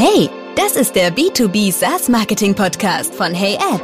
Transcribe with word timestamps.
Hey, 0.00 0.30
das 0.54 0.76
ist 0.76 0.94
der 0.94 1.12
B2B 1.12 1.72
SaaS 1.72 2.08
Marketing 2.08 2.54
Podcast 2.54 3.12
von 3.12 3.34
HeyAd. 3.34 3.82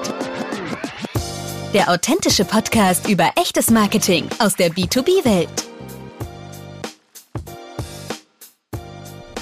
Der 1.72 1.90
authentische 1.90 2.44
Podcast 2.44 3.08
über 3.08 3.32
echtes 3.34 3.68
Marketing 3.68 4.28
aus 4.38 4.54
der 4.54 4.70
B2B-Welt. 4.70 5.63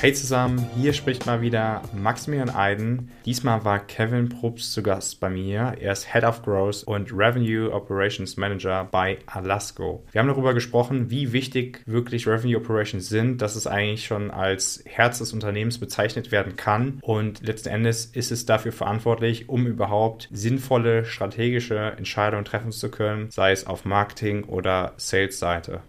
Hey 0.02 0.12
zusammen, 0.12 0.68
hier 0.74 0.94
spricht 0.94 1.26
mal 1.26 1.42
wieder 1.42 1.80
Maximilian 1.94 2.50
Eiden. 2.50 3.12
Diesmal 3.24 3.64
war 3.64 3.78
Kevin 3.78 4.28
Probst 4.28 4.72
zu 4.72 4.82
Gast 4.82 5.20
bei 5.20 5.30
mir. 5.30 5.76
Er 5.78 5.92
ist 5.92 6.12
Head 6.12 6.24
of 6.24 6.42
Growth 6.42 6.82
und 6.82 7.12
Revenue 7.12 7.70
Operations 7.72 8.36
Manager 8.36 8.82
bei 8.90 9.18
Alasco. 9.26 10.04
Wir 10.10 10.20
haben 10.20 10.26
darüber 10.26 10.54
gesprochen, 10.54 11.08
wie 11.10 11.32
wichtig 11.32 11.84
wirklich 11.86 12.26
Revenue 12.26 12.56
Operations 12.56 13.08
sind, 13.08 13.42
dass 13.42 13.54
es 13.54 13.68
eigentlich 13.68 14.04
schon 14.04 14.32
als 14.32 14.82
Herz 14.86 15.18
des 15.18 15.32
Unternehmens 15.32 15.78
bezeichnet 15.78 16.32
werden 16.32 16.56
kann. 16.56 16.98
Und 17.02 17.46
letzten 17.46 17.68
Endes 17.68 18.06
ist 18.06 18.32
es 18.32 18.44
dafür 18.44 18.72
verantwortlich, 18.72 19.48
um 19.48 19.68
überhaupt 19.68 20.28
sinnvolle 20.32 21.04
strategische 21.04 21.78
Entscheidungen 21.96 22.44
treffen 22.44 22.72
zu 22.72 22.90
können, 22.90 23.30
sei 23.30 23.52
es 23.52 23.68
auf 23.68 23.84
Marketing- 23.84 24.46
oder 24.46 24.94
Sales-Seite. 24.96 25.82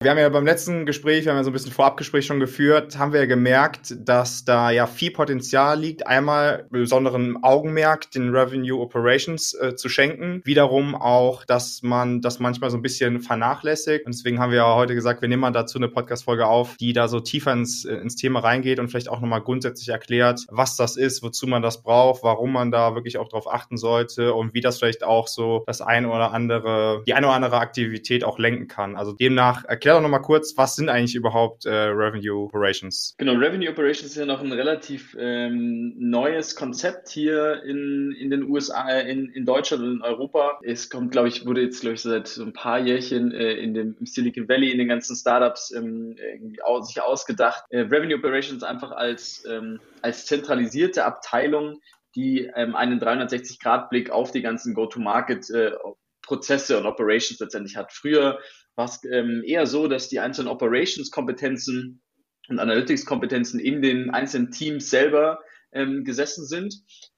Wir 0.00 0.12
haben 0.12 0.18
ja 0.18 0.28
beim 0.28 0.46
letzten 0.46 0.86
Gespräch, 0.86 1.24
wir 1.24 1.32
haben 1.32 1.38
ja 1.38 1.42
so 1.42 1.50
ein 1.50 1.54
bisschen 1.54 1.72
Vorabgespräch 1.72 2.24
schon 2.24 2.38
geführt, 2.38 2.96
haben 3.00 3.12
wir 3.12 3.18
ja 3.18 3.26
gemerkt, 3.26 3.96
dass 3.98 4.44
da 4.44 4.70
ja 4.70 4.86
viel 4.86 5.10
Potenzial 5.10 5.80
liegt, 5.80 6.06
einmal 6.06 6.68
besonderen 6.70 7.42
Augenmerk 7.42 8.08
den 8.12 8.28
Revenue 8.32 8.78
Operations 8.78 9.54
äh, 9.54 9.74
zu 9.74 9.88
schenken, 9.88 10.40
wiederum 10.44 10.94
auch, 10.94 11.44
dass 11.44 11.82
man 11.82 12.20
das 12.20 12.38
manchmal 12.38 12.70
so 12.70 12.76
ein 12.76 12.82
bisschen 12.82 13.18
vernachlässigt 13.18 14.06
und 14.06 14.14
deswegen 14.14 14.38
haben 14.38 14.52
wir 14.52 14.58
ja 14.58 14.72
heute 14.76 14.94
gesagt, 14.94 15.20
wir 15.20 15.28
nehmen 15.28 15.40
mal 15.40 15.50
dazu 15.50 15.78
eine 15.78 15.88
Podcast-Folge 15.88 16.46
auf, 16.46 16.76
die 16.76 16.92
da 16.92 17.08
so 17.08 17.18
tiefer 17.18 17.52
ins, 17.52 17.84
äh, 17.84 17.96
ins 17.96 18.14
Thema 18.14 18.38
reingeht 18.38 18.78
und 18.78 18.90
vielleicht 18.90 19.08
auch 19.08 19.20
nochmal 19.20 19.42
grundsätzlich 19.42 19.88
erklärt, 19.88 20.46
was 20.48 20.76
das 20.76 20.96
ist, 20.96 21.24
wozu 21.24 21.48
man 21.48 21.60
das 21.60 21.82
braucht, 21.82 22.22
warum 22.22 22.52
man 22.52 22.70
da 22.70 22.94
wirklich 22.94 23.18
auch 23.18 23.28
drauf 23.28 23.52
achten 23.52 23.76
sollte 23.76 24.32
und 24.32 24.54
wie 24.54 24.60
das 24.60 24.78
vielleicht 24.78 25.02
auch 25.02 25.26
so 25.26 25.64
das 25.66 25.80
eine 25.80 26.08
oder 26.08 26.30
andere, 26.30 27.02
die 27.04 27.14
eine 27.14 27.26
oder 27.26 27.34
andere 27.34 27.58
Aktivität 27.58 28.22
auch 28.22 28.38
lenken 28.38 28.68
kann. 28.68 28.94
Also 28.94 29.12
demnach 29.12 29.64
erklärt 29.64 29.87
erklär 29.88 30.02
doch 30.02 30.02
nochmal 30.02 30.22
kurz, 30.22 30.54
was 30.56 30.76
sind 30.76 30.90
eigentlich 30.90 31.14
überhaupt 31.14 31.64
äh, 31.64 31.70
Revenue 31.70 32.44
Operations? 32.44 33.14
Genau, 33.16 33.32
Revenue 33.32 33.70
Operations 33.70 34.10
ist 34.10 34.16
ja 34.16 34.26
noch 34.26 34.42
ein 34.42 34.52
relativ 34.52 35.16
ähm, 35.18 35.94
neues 35.96 36.54
Konzept 36.56 37.08
hier 37.08 37.62
in, 37.64 38.12
in 38.12 38.28
den 38.28 38.42
USA, 38.50 38.86
äh, 38.90 39.10
in, 39.10 39.30
in 39.30 39.46
Deutschland 39.46 39.82
und 39.82 39.92
in 39.96 40.02
Europa. 40.02 40.60
Es 40.62 40.90
kommt, 40.90 41.12
glaube 41.12 41.28
ich, 41.28 41.46
wurde 41.46 41.62
jetzt, 41.62 41.80
glaube 41.80 41.94
ich, 41.94 42.02
seit 42.02 42.28
so 42.28 42.44
ein 42.44 42.52
paar 42.52 42.78
Jährchen 42.78 43.32
äh, 43.32 43.54
in 43.54 43.72
dem 43.72 43.96
im 43.98 44.04
Silicon 44.04 44.46
Valley, 44.46 44.70
in 44.70 44.78
den 44.78 44.88
ganzen 44.88 45.16
Startups 45.16 45.72
ähm, 45.74 46.16
irgendwie 46.18 46.60
aus, 46.60 46.88
sich 46.88 47.00
ausgedacht. 47.00 47.64
Äh, 47.70 47.80
Revenue 47.80 48.18
Operations 48.18 48.62
einfach 48.62 48.90
als, 48.90 49.42
ähm, 49.48 49.80
als 50.02 50.26
zentralisierte 50.26 51.06
Abteilung, 51.06 51.80
die 52.14 52.50
ähm, 52.54 52.76
einen 52.76 53.00
360-Grad-Blick 53.00 54.10
auf 54.10 54.32
die 54.32 54.42
ganzen 54.42 54.74
Go-to-Market 54.74 55.48
äh, 55.48 55.72
Prozesse 56.20 56.78
und 56.78 56.84
Operations 56.84 57.40
letztendlich 57.40 57.76
hat. 57.76 57.90
Früher 57.90 58.38
war 58.78 58.84
es 58.84 59.00
ähm, 59.10 59.42
eher 59.44 59.66
so, 59.66 59.88
dass 59.88 60.08
die 60.08 60.20
einzelnen 60.20 60.48
Operations-Kompetenzen 60.48 62.00
und 62.48 62.58
Analytics-Kompetenzen 62.60 63.58
in 63.58 63.82
den 63.82 64.10
einzelnen 64.10 64.52
Teams 64.52 64.88
selber 64.88 65.40
ähm, 65.72 66.04
gesessen 66.04 66.46
sind, 66.46 66.74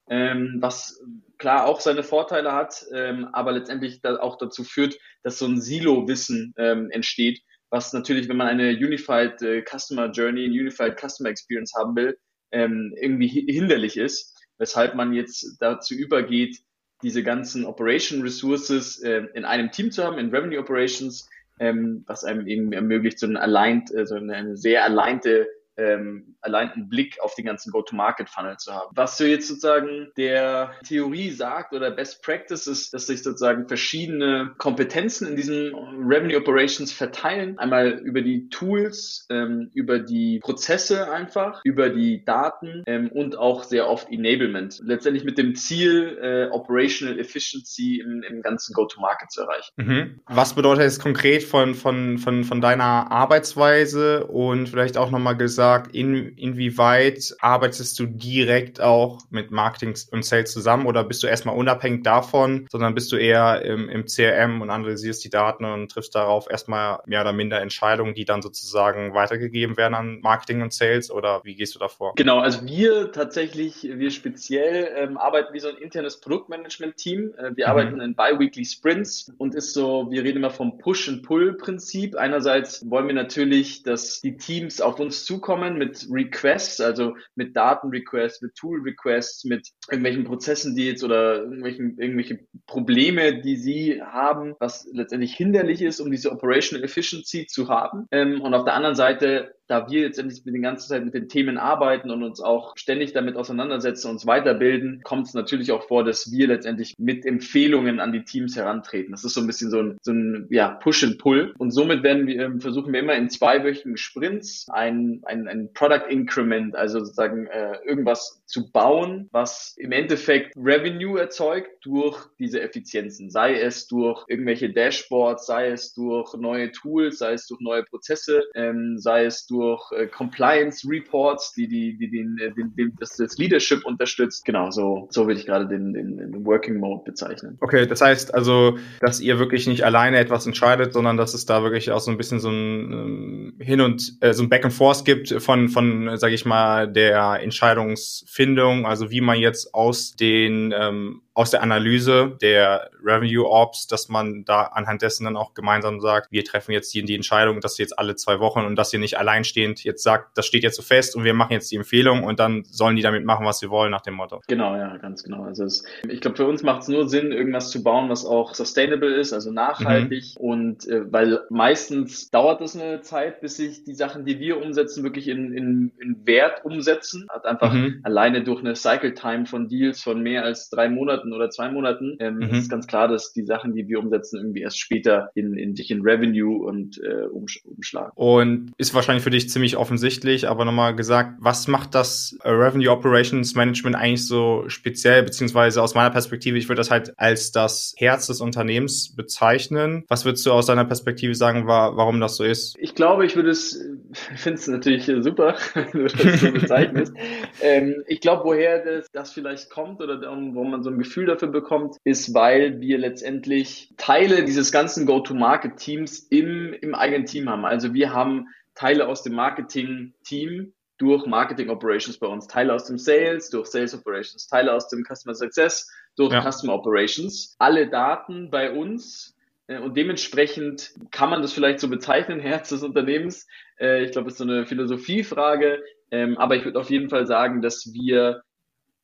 ähm, 0.08 0.56
was 0.60 0.98
klar 1.38 1.66
auch 1.66 1.80
seine 1.80 2.02
Vorteile 2.02 2.52
hat, 2.52 2.84
ähm, 2.92 3.28
aber 3.32 3.52
letztendlich 3.52 4.00
da 4.00 4.16
auch 4.16 4.38
dazu 4.38 4.64
führt, 4.64 4.98
dass 5.22 5.38
so 5.38 5.46
ein 5.46 5.60
Silo-Wissen 5.60 6.54
ähm, 6.56 6.90
entsteht, 6.90 7.42
was 7.68 7.92
natürlich, 7.92 8.28
wenn 8.28 8.38
man 8.38 8.48
eine 8.48 8.70
Unified 8.70 9.40
äh, 9.42 9.62
Customer 9.62 10.10
Journey, 10.10 10.46
eine 10.46 10.54
Unified 10.54 10.98
Customer 10.98 11.28
Experience 11.28 11.74
haben 11.78 11.94
will, 11.94 12.18
ähm, 12.52 12.94
irgendwie 12.98 13.28
hinderlich 13.28 13.98
ist, 13.98 14.34
weshalb 14.58 14.94
man 14.94 15.12
jetzt 15.12 15.58
dazu 15.60 15.94
übergeht, 15.94 16.58
diese 17.02 17.22
ganzen 17.22 17.66
Operation 17.66 18.22
Resources 18.22 19.00
äh, 19.02 19.26
in 19.34 19.44
einem 19.44 19.70
Team 19.70 19.92
zu 19.92 20.02
haben, 20.02 20.18
in 20.18 20.30
Revenue 20.30 20.58
Operations, 20.58 21.28
ähm, 21.60 22.04
was 22.06 22.24
einem 22.24 22.46
eben 22.46 22.72
ermöglicht, 22.72 23.18
so, 23.18 23.26
ein 23.26 23.36
aligned, 23.36 23.94
äh, 23.94 24.06
so 24.06 24.16
eine, 24.16 24.34
eine 24.34 24.56
sehr 24.56 24.84
alignte 24.84 25.46
ähm, 25.80 26.36
allein 26.40 26.70
einen 26.70 26.88
Blick 26.88 27.18
auf 27.20 27.34
den 27.34 27.46
ganzen 27.46 27.70
Go-to-Market-Funnel 27.70 28.58
zu 28.58 28.72
haben. 28.72 28.90
Was 28.94 29.16
du 29.16 29.24
jetzt 29.24 29.48
sozusagen 29.48 30.08
der 30.16 30.72
Theorie 30.86 31.30
sagt 31.30 31.72
oder 31.72 31.90
Best 31.90 32.22
Practice 32.22 32.66
ist, 32.66 32.92
dass 32.94 33.06
sich 33.06 33.22
sozusagen 33.22 33.66
verschiedene 33.66 34.52
Kompetenzen 34.58 35.26
in 35.26 35.36
diesen 35.36 35.74
Revenue 35.74 36.36
Operations 36.36 36.92
verteilen. 36.92 37.58
Einmal 37.58 37.90
über 37.90 38.22
die 38.22 38.48
Tools, 38.48 39.26
ähm, 39.30 39.70
über 39.74 39.98
die 39.98 40.40
Prozesse 40.40 41.10
einfach, 41.10 41.60
über 41.64 41.88
die 41.88 42.24
Daten 42.24 42.82
ähm, 42.86 43.10
und 43.12 43.36
auch 43.36 43.64
sehr 43.64 43.88
oft 43.88 44.08
Enablement. 44.10 44.80
Letztendlich 44.84 45.24
mit 45.24 45.38
dem 45.38 45.54
Ziel, 45.54 46.18
äh, 46.20 46.50
Operational 46.50 47.18
Efficiency 47.18 48.00
im, 48.00 48.22
im 48.22 48.42
ganzen 48.42 48.74
Go-to-Market 48.74 49.30
zu 49.30 49.42
erreichen. 49.42 49.72
Mhm. 49.76 50.20
Was 50.26 50.54
bedeutet 50.54 50.84
es 50.84 50.98
konkret 50.98 51.42
von, 51.42 51.74
von, 51.74 52.18
von, 52.18 52.44
von 52.44 52.60
deiner 52.60 53.10
Arbeitsweise 53.10 54.26
und 54.26 54.68
vielleicht 54.68 54.96
auch 54.96 55.10
nochmal 55.10 55.36
gesagt, 55.36 55.69
gesagt, 55.70 55.94
in, 55.94 56.36
inwieweit 56.36 57.34
arbeitest 57.40 57.98
du 57.98 58.06
direkt 58.06 58.80
auch 58.80 59.20
mit 59.30 59.50
Marketing 59.50 59.94
und 60.10 60.24
Sales 60.24 60.52
zusammen 60.52 60.86
oder 60.86 61.04
bist 61.04 61.22
du 61.22 61.26
erstmal 61.26 61.56
unabhängig 61.56 62.02
davon, 62.02 62.66
sondern 62.70 62.94
bist 62.94 63.12
du 63.12 63.16
eher 63.16 63.62
im, 63.62 63.88
im 63.88 64.06
CRM 64.06 64.60
und 64.62 64.70
analysierst 64.70 65.24
die 65.24 65.30
Daten 65.30 65.64
und 65.64 65.90
triffst 65.90 66.14
darauf 66.14 66.50
erstmal 66.50 67.00
mehr 67.06 67.20
oder 67.20 67.32
minder 67.32 67.60
Entscheidungen, 67.60 68.14
die 68.14 68.24
dann 68.24 68.42
sozusagen 68.42 69.14
weitergegeben 69.14 69.76
werden 69.76 69.94
an 69.94 70.20
Marketing 70.20 70.62
und 70.62 70.72
Sales 70.72 71.10
oder 71.10 71.42
wie 71.44 71.54
gehst 71.54 71.74
du 71.74 71.78
davor? 71.78 72.14
Genau, 72.16 72.38
also 72.38 72.64
wir 72.64 73.12
tatsächlich, 73.12 73.82
wir 73.82 74.10
speziell 74.10 74.88
ähm, 74.96 75.16
arbeiten 75.16 75.54
wie 75.54 75.60
so 75.60 75.68
ein 75.68 75.76
internes 75.76 76.20
Produktmanagement-Team. 76.20 77.34
Äh, 77.36 77.56
wir 77.56 77.66
mhm. 77.66 77.70
arbeiten 77.70 78.00
in 78.00 78.14
Bi-Weekly 78.14 78.64
Sprints 78.64 79.32
und 79.38 79.54
ist 79.54 79.74
so, 79.74 80.10
wir 80.10 80.24
reden 80.24 80.38
immer 80.38 80.50
vom 80.50 80.78
Push-and-Pull-Prinzip. 80.78 82.16
Einerseits 82.16 82.88
wollen 82.90 83.06
wir 83.06 83.14
natürlich, 83.14 83.82
dass 83.82 84.20
die 84.20 84.36
Teams 84.36 84.80
auf 84.80 84.98
uns 84.98 85.24
zukommen, 85.24 85.59
kommen 85.60 85.78
mit 85.78 86.06
Requests, 86.10 86.80
also 86.80 87.16
mit 87.34 87.54
Datenrequests, 87.54 88.40
mit 88.40 88.54
Tool-Requests, 88.54 89.44
mit 89.44 89.68
irgendwelchen 89.90 90.24
Prozessen, 90.24 90.74
die 90.74 90.86
jetzt 90.86 91.04
oder 91.04 91.42
irgendwelchen, 91.42 91.98
irgendwelche 91.98 92.40
Probleme, 92.66 93.40
die 93.42 93.56
sie 93.56 94.02
haben, 94.02 94.54
was 94.58 94.88
letztendlich 94.92 95.34
hinderlich 95.34 95.82
ist, 95.82 96.00
um 96.00 96.10
diese 96.10 96.32
Operational 96.32 96.84
Efficiency 96.84 97.46
zu 97.46 97.68
haben. 97.68 98.06
Ähm, 98.10 98.40
und 98.40 98.54
auf 98.54 98.64
der 98.64 98.74
anderen 98.74 98.96
Seite 98.96 99.54
da 99.70 99.88
wir 99.88 100.00
jetzt 100.00 100.20
mit 100.20 100.54
den 100.54 100.62
ganzen 100.62 100.88
Zeit 100.88 101.04
mit 101.04 101.14
den 101.14 101.28
Themen 101.28 101.56
arbeiten 101.56 102.10
und 102.10 102.24
uns 102.24 102.40
auch 102.40 102.76
ständig 102.76 103.12
damit 103.12 103.36
auseinandersetzen, 103.36 104.10
uns 104.10 104.26
weiterbilden, 104.26 105.00
kommt 105.04 105.28
es 105.28 105.34
natürlich 105.34 105.70
auch 105.70 105.86
vor, 105.86 106.02
dass 106.02 106.32
wir 106.32 106.48
letztendlich 106.48 106.96
mit 106.98 107.24
Empfehlungen 107.24 108.00
an 108.00 108.12
die 108.12 108.24
Teams 108.24 108.56
herantreten. 108.56 109.12
Das 109.12 109.24
ist 109.24 109.34
so 109.34 109.40
ein 109.40 109.46
bisschen 109.46 109.70
so 109.70 109.78
ein, 109.78 109.98
so 110.02 110.10
ein 110.10 110.48
ja, 110.50 110.70
Push 110.70 111.04
and 111.04 111.18
Pull. 111.18 111.54
Und 111.56 111.70
somit 111.70 112.02
werden 112.02 112.26
wir, 112.26 112.46
ähm, 112.46 112.60
versuchen 112.60 112.92
wir 112.92 112.98
immer 112.98 113.14
in 113.14 113.30
zweiwöchigen 113.30 113.96
Sprints 113.96 114.66
ein, 114.70 115.20
ein, 115.24 115.46
ein 115.46 115.72
Product 115.72 116.10
Increment, 116.10 116.74
also 116.74 116.98
sozusagen 116.98 117.46
äh, 117.46 117.76
irgendwas 117.84 118.42
zu 118.46 118.72
bauen, 118.72 119.28
was 119.30 119.76
im 119.78 119.92
Endeffekt 119.92 120.56
Revenue 120.56 121.20
erzeugt 121.20 121.70
durch 121.82 122.18
diese 122.40 122.60
Effizienzen. 122.60 123.30
Sei 123.30 123.60
es 123.60 123.86
durch 123.86 124.24
irgendwelche 124.26 124.72
Dashboards, 124.72 125.46
sei 125.46 125.68
es 125.68 125.94
durch 125.94 126.34
neue 126.34 126.72
Tools, 126.72 127.18
sei 127.18 127.34
es 127.34 127.46
durch 127.46 127.60
neue 127.60 127.84
Prozesse, 127.84 128.42
ähm, 128.56 128.98
sei 128.98 129.26
es 129.26 129.46
durch 129.46 129.59
durch 129.60 129.92
äh, 129.92 130.06
Compliance 130.06 130.88
Reports, 130.88 131.52
die, 131.52 131.68
die, 131.68 131.96
die 131.98 132.10
den, 132.10 132.38
äh, 132.38 132.50
den, 132.52 132.74
den, 132.74 132.96
das, 132.98 133.16
das 133.16 133.36
Leadership 133.36 133.84
unterstützt. 133.84 134.44
Genau, 134.46 134.70
so, 134.70 135.06
so 135.10 135.26
würde 135.26 135.38
ich 135.38 135.46
gerade 135.46 135.68
den, 135.68 135.92
den, 135.92 136.16
den 136.16 136.46
Working 136.46 136.78
Mode 136.78 137.02
bezeichnen. 137.04 137.58
Okay, 137.60 137.86
das 137.86 138.00
heißt 138.00 138.34
also, 138.34 138.78
dass 139.00 139.20
ihr 139.20 139.38
wirklich 139.38 139.66
nicht 139.66 139.84
alleine 139.84 140.18
etwas 140.18 140.46
entscheidet, 140.46 140.94
sondern 140.94 141.16
dass 141.18 141.34
es 141.34 141.44
da 141.44 141.62
wirklich 141.62 141.90
auch 141.90 142.00
so 142.00 142.10
ein 142.10 142.16
bisschen 142.16 142.40
so 142.40 142.48
ein 142.48 142.92
ähm, 142.92 143.54
Hin 143.60 143.82
und 143.82 144.16
äh, 144.20 144.32
so 144.32 144.42
ein 144.42 144.48
Back 144.48 144.64
and 144.64 144.72
Forth 144.72 145.04
gibt 145.04 145.28
von, 145.42 145.68
von, 145.68 146.16
sage 146.16 146.34
ich 146.34 146.46
mal, 146.46 146.90
der 146.90 147.40
Entscheidungsfindung, 147.42 148.86
also 148.86 149.10
wie 149.10 149.20
man 149.20 149.38
jetzt 149.38 149.74
aus 149.74 150.12
den 150.16 150.72
ähm, 150.74 151.20
aus 151.40 151.50
der 151.50 151.62
Analyse 151.62 152.36
der 152.42 152.90
Revenue 153.02 153.48
Ops, 153.48 153.86
dass 153.86 154.10
man 154.10 154.44
da 154.44 154.64
anhand 154.64 155.00
dessen 155.00 155.24
dann 155.24 155.38
auch 155.38 155.54
gemeinsam 155.54 155.98
sagt, 155.98 156.30
wir 156.30 156.44
treffen 156.44 156.72
jetzt 156.72 156.92
die, 156.92 157.02
die 157.02 157.14
Entscheidung, 157.14 157.62
dass 157.62 157.78
jetzt 157.78 157.98
alle 157.98 158.14
zwei 158.14 158.40
Wochen 158.40 158.60
und 158.60 158.76
dass 158.76 158.92
ihr 158.92 158.98
nicht 158.98 159.16
alleinstehend 159.16 159.82
jetzt 159.82 160.02
sagt, 160.02 160.36
das 160.36 160.44
steht 160.44 160.64
jetzt 160.64 160.76
so 160.76 160.82
fest 160.82 161.16
und 161.16 161.24
wir 161.24 161.32
machen 161.32 161.54
jetzt 161.54 161.72
die 161.72 161.76
Empfehlung 161.76 162.24
und 162.24 162.38
dann 162.40 162.64
sollen 162.64 162.94
die 162.94 163.00
damit 163.00 163.24
machen, 163.24 163.46
was 163.46 163.58
sie 163.58 163.70
wollen, 163.70 163.90
nach 163.90 164.02
dem 164.02 164.14
Motto. 164.14 164.42
Genau, 164.48 164.76
ja, 164.76 164.98
ganz 164.98 165.22
genau. 165.22 165.44
Also 165.44 165.64
es, 165.64 165.82
ich 166.06 166.20
glaube, 166.20 166.36
für 166.36 166.46
uns 166.46 166.62
macht 166.62 166.82
es 166.82 166.88
nur 166.88 167.08
Sinn, 167.08 167.32
irgendwas 167.32 167.70
zu 167.70 167.82
bauen, 167.82 168.10
was 168.10 168.26
auch 168.26 168.52
sustainable 168.52 169.14
ist, 169.14 169.32
also 169.32 169.50
nachhaltig 169.50 170.34
mhm. 170.38 170.44
und 170.44 170.88
äh, 170.88 171.10
weil 171.10 171.40
meistens 171.48 172.28
dauert 172.28 172.60
es 172.60 172.76
eine 172.76 173.00
Zeit, 173.00 173.40
bis 173.40 173.56
sich 173.56 173.84
die 173.84 173.94
Sachen, 173.94 174.26
die 174.26 174.40
wir 174.40 174.62
umsetzen, 174.62 175.04
wirklich 175.04 175.26
in, 175.26 175.54
in, 175.54 175.92
in 176.02 176.26
Wert 176.26 176.66
umsetzen. 176.66 177.28
Hat 177.30 177.46
einfach 177.46 177.72
mhm. 177.72 178.00
alleine 178.02 178.44
durch 178.44 178.60
eine 178.60 178.76
Cycle 178.76 179.14
Time 179.14 179.46
von 179.46 179.68
Deals 179.68 180.02
von 180.02 180.22
mehr 180.22 180.44
als 180.44 180.68
drei 180.68 180.90
Monaten 180.90 181.29
Monaten 181.30 181.32
oder 181.32 181.50
zwei 181.50 181.70
Monaten, 181.70 182.16
ähm, 182.18 182.36
mhm. 182.36 182.54
ist 182.54 182.70
ganz 182.70 182.86
klar, 182.86 183.08
dass 183.08 183.32
die 183.32 183.44
Sachen, 183.44 183.74
die 183.74 183.88
wir 183.88 183.98
umsetzen, 183.98 184.38
irgendwie 184.38 184.60
erst 184.60 184.78
später 184.78 185.30
in, 185.34 185.56
in 185.56 185.76
sich 185.76 185.90
in 185.90 186.02
Revenue 186.02 186.62
und 186.64 187.00
äh, 187.02 187.26
umsch 187.26 187.60
umschlagen. 187.64 188.12
Und 188.14 188.72
ist 188.78 188.94
wahrscheinlich 188.94 189.24
für 189.24 189.30
dich 189.30 189.48
ziemlich 189.48 189.76
offensichtlich, 189.76 190.48
aber 190.48 190.64
nochmal 190.64 190.94
gesagt, 190.94 191.36
was 191.40 191.68
macht 191.68 191.94
das 191.94 192.36
äh, 192.42 192.50
Revenue 192.50 192.90
Operations 192.90 193.54
Management 193.54 193.96
eigentlich 193.96 194.26
so 194.26 194.64
speziell, 194.68 195.22
beziehungsweise 195.22 195.82
aus 195.82 195.94
meiner 195.94 196.10
Perspektive, 196.10 196.58
ich 196.58 196.68
würde 196.68 196.80
das 196.80 196.90
halt 196.90 197.18
als 197.18 197.52
das 197.52 197.94
Herz 197.96 198.26
des 198.26 198.40
Unternehmens 198.40 199.14
bezeichnen. 199.14 200.04
Was 200.08 200.24
würdest 200.24 200.44
du 200.46 200.52
aus 200.52 200.66
deiner 200.66 200.84
Perspektive 200.84 201.34
sagen, 201.34 201.66
war, 201.66 201.96
warum 201.96 202.20
das 202.20 202.36
so 202.36 202.44
ist? 202.44 202.76
Ich 202.78 202.94
glaube, 202.94 203.26
ich 203.26 203.36
würde 203.36 203.50
es, 203.50 203.80
finde 204.36 204.58
es 204.58 204.68
natürlich 204.68 205.10
super, 205.20 205.56
wenn 205.74 205.90
du 205.92 206.06
das 206.06 206.40
so 206.40 206.52
bezeichnest. 206.52 207.12
ähm, 207.62 208.02
ich 208.06 208.20
glaube, 208.20 208.44
woher 208.44 208.84
das, 208.84 209.06
das 209.12 209.32
vielleicht 209.32 209.70
kommt 209.70 210.00
oder 210.00 210.20
wo 210.20 210.64
man 210.64 210.82
so 210.82 210.90
ein 210.90 210.98
Gefühl 210.98 211.19
dafür 211.26 211.48
bekommt, 211.48 211.96
ist, 212.04 212.34
weil 212.34 212.80
wir 212.80 212.98
letztendlich 212.98 213.92
Teile 213.96 214.44
dieses 214.44 214.72
ganzen 214.72 215.06
Go-to-Market-Teams 215.06 216.20
im, 216.30 216.72
im 216.72 216.94
eigenen 216.94 217.26
Team 217.26 217.48
haben. 217.48 217.64
Also 217.64 217.94
wir 217.94 218.12
haben 218.12 218.48
Teile 218.74 219.08
aus 219.08 219.22
dem 219.22 219.34
Marketing-Team 219.34 220.72
durch 220.98 221.26
Marketing 221.26 221.70
Operations 221.70 222.18
bei 222.18 222.26
uns, 222.26 222.46
Teile 222.46 222.74
aus 222.74 222.84
dem 222.84 222.98
Sales, 222.98 223.48
durch 223.50 223.68
Sales 223.68 223.94
Operations, 223.94 224.46
Teile 224.46 224.74
aus 224.74 224.88
dem 224.88 225.02
Customer 225.04 225.34
Success, 225.34 225.90
durch 226.16 226.32
ja. 226.32 226.42
Customer 226.42 226.74
Operations. 226.74 227.54
Alle 227.58 227.88
Daten 227.88 228.50
bei 228.50 228.70
uns 228.70 229.34
äh, 229.66 229.78
und 229.78 229.96
dementsprechend 229.96 230.92
kann 231.10 231.30
man 231.30 231.42
das 231.42 231.52
vielleicht 231.52 231.80
so 231.80 231.88
bezeichnen, 231.88 232.40
Herz 232.40 232.68
des 232.68 232.82
Unternehmens. 232.82 233.46
Äh, 233.78 234.04
ich 234.04 234.12
glaube, 234.12 234.28
es 234.28 234.34
ist 234.34 234.38
so 234.38 234.44
eine 234.44 234.66
Philosophiefrage. 234.66 235.82
Ähm, 236.10 236.36
aber 236.38 236.56
ich 236.56 236.64
würde 236.64 236.78
auf 236.78 236.90
jeden 236.90 237.08
Fall 237.08 237.26
sagen, 237.26 237.62
dass 237.62 237.92
wir 237.92 238.42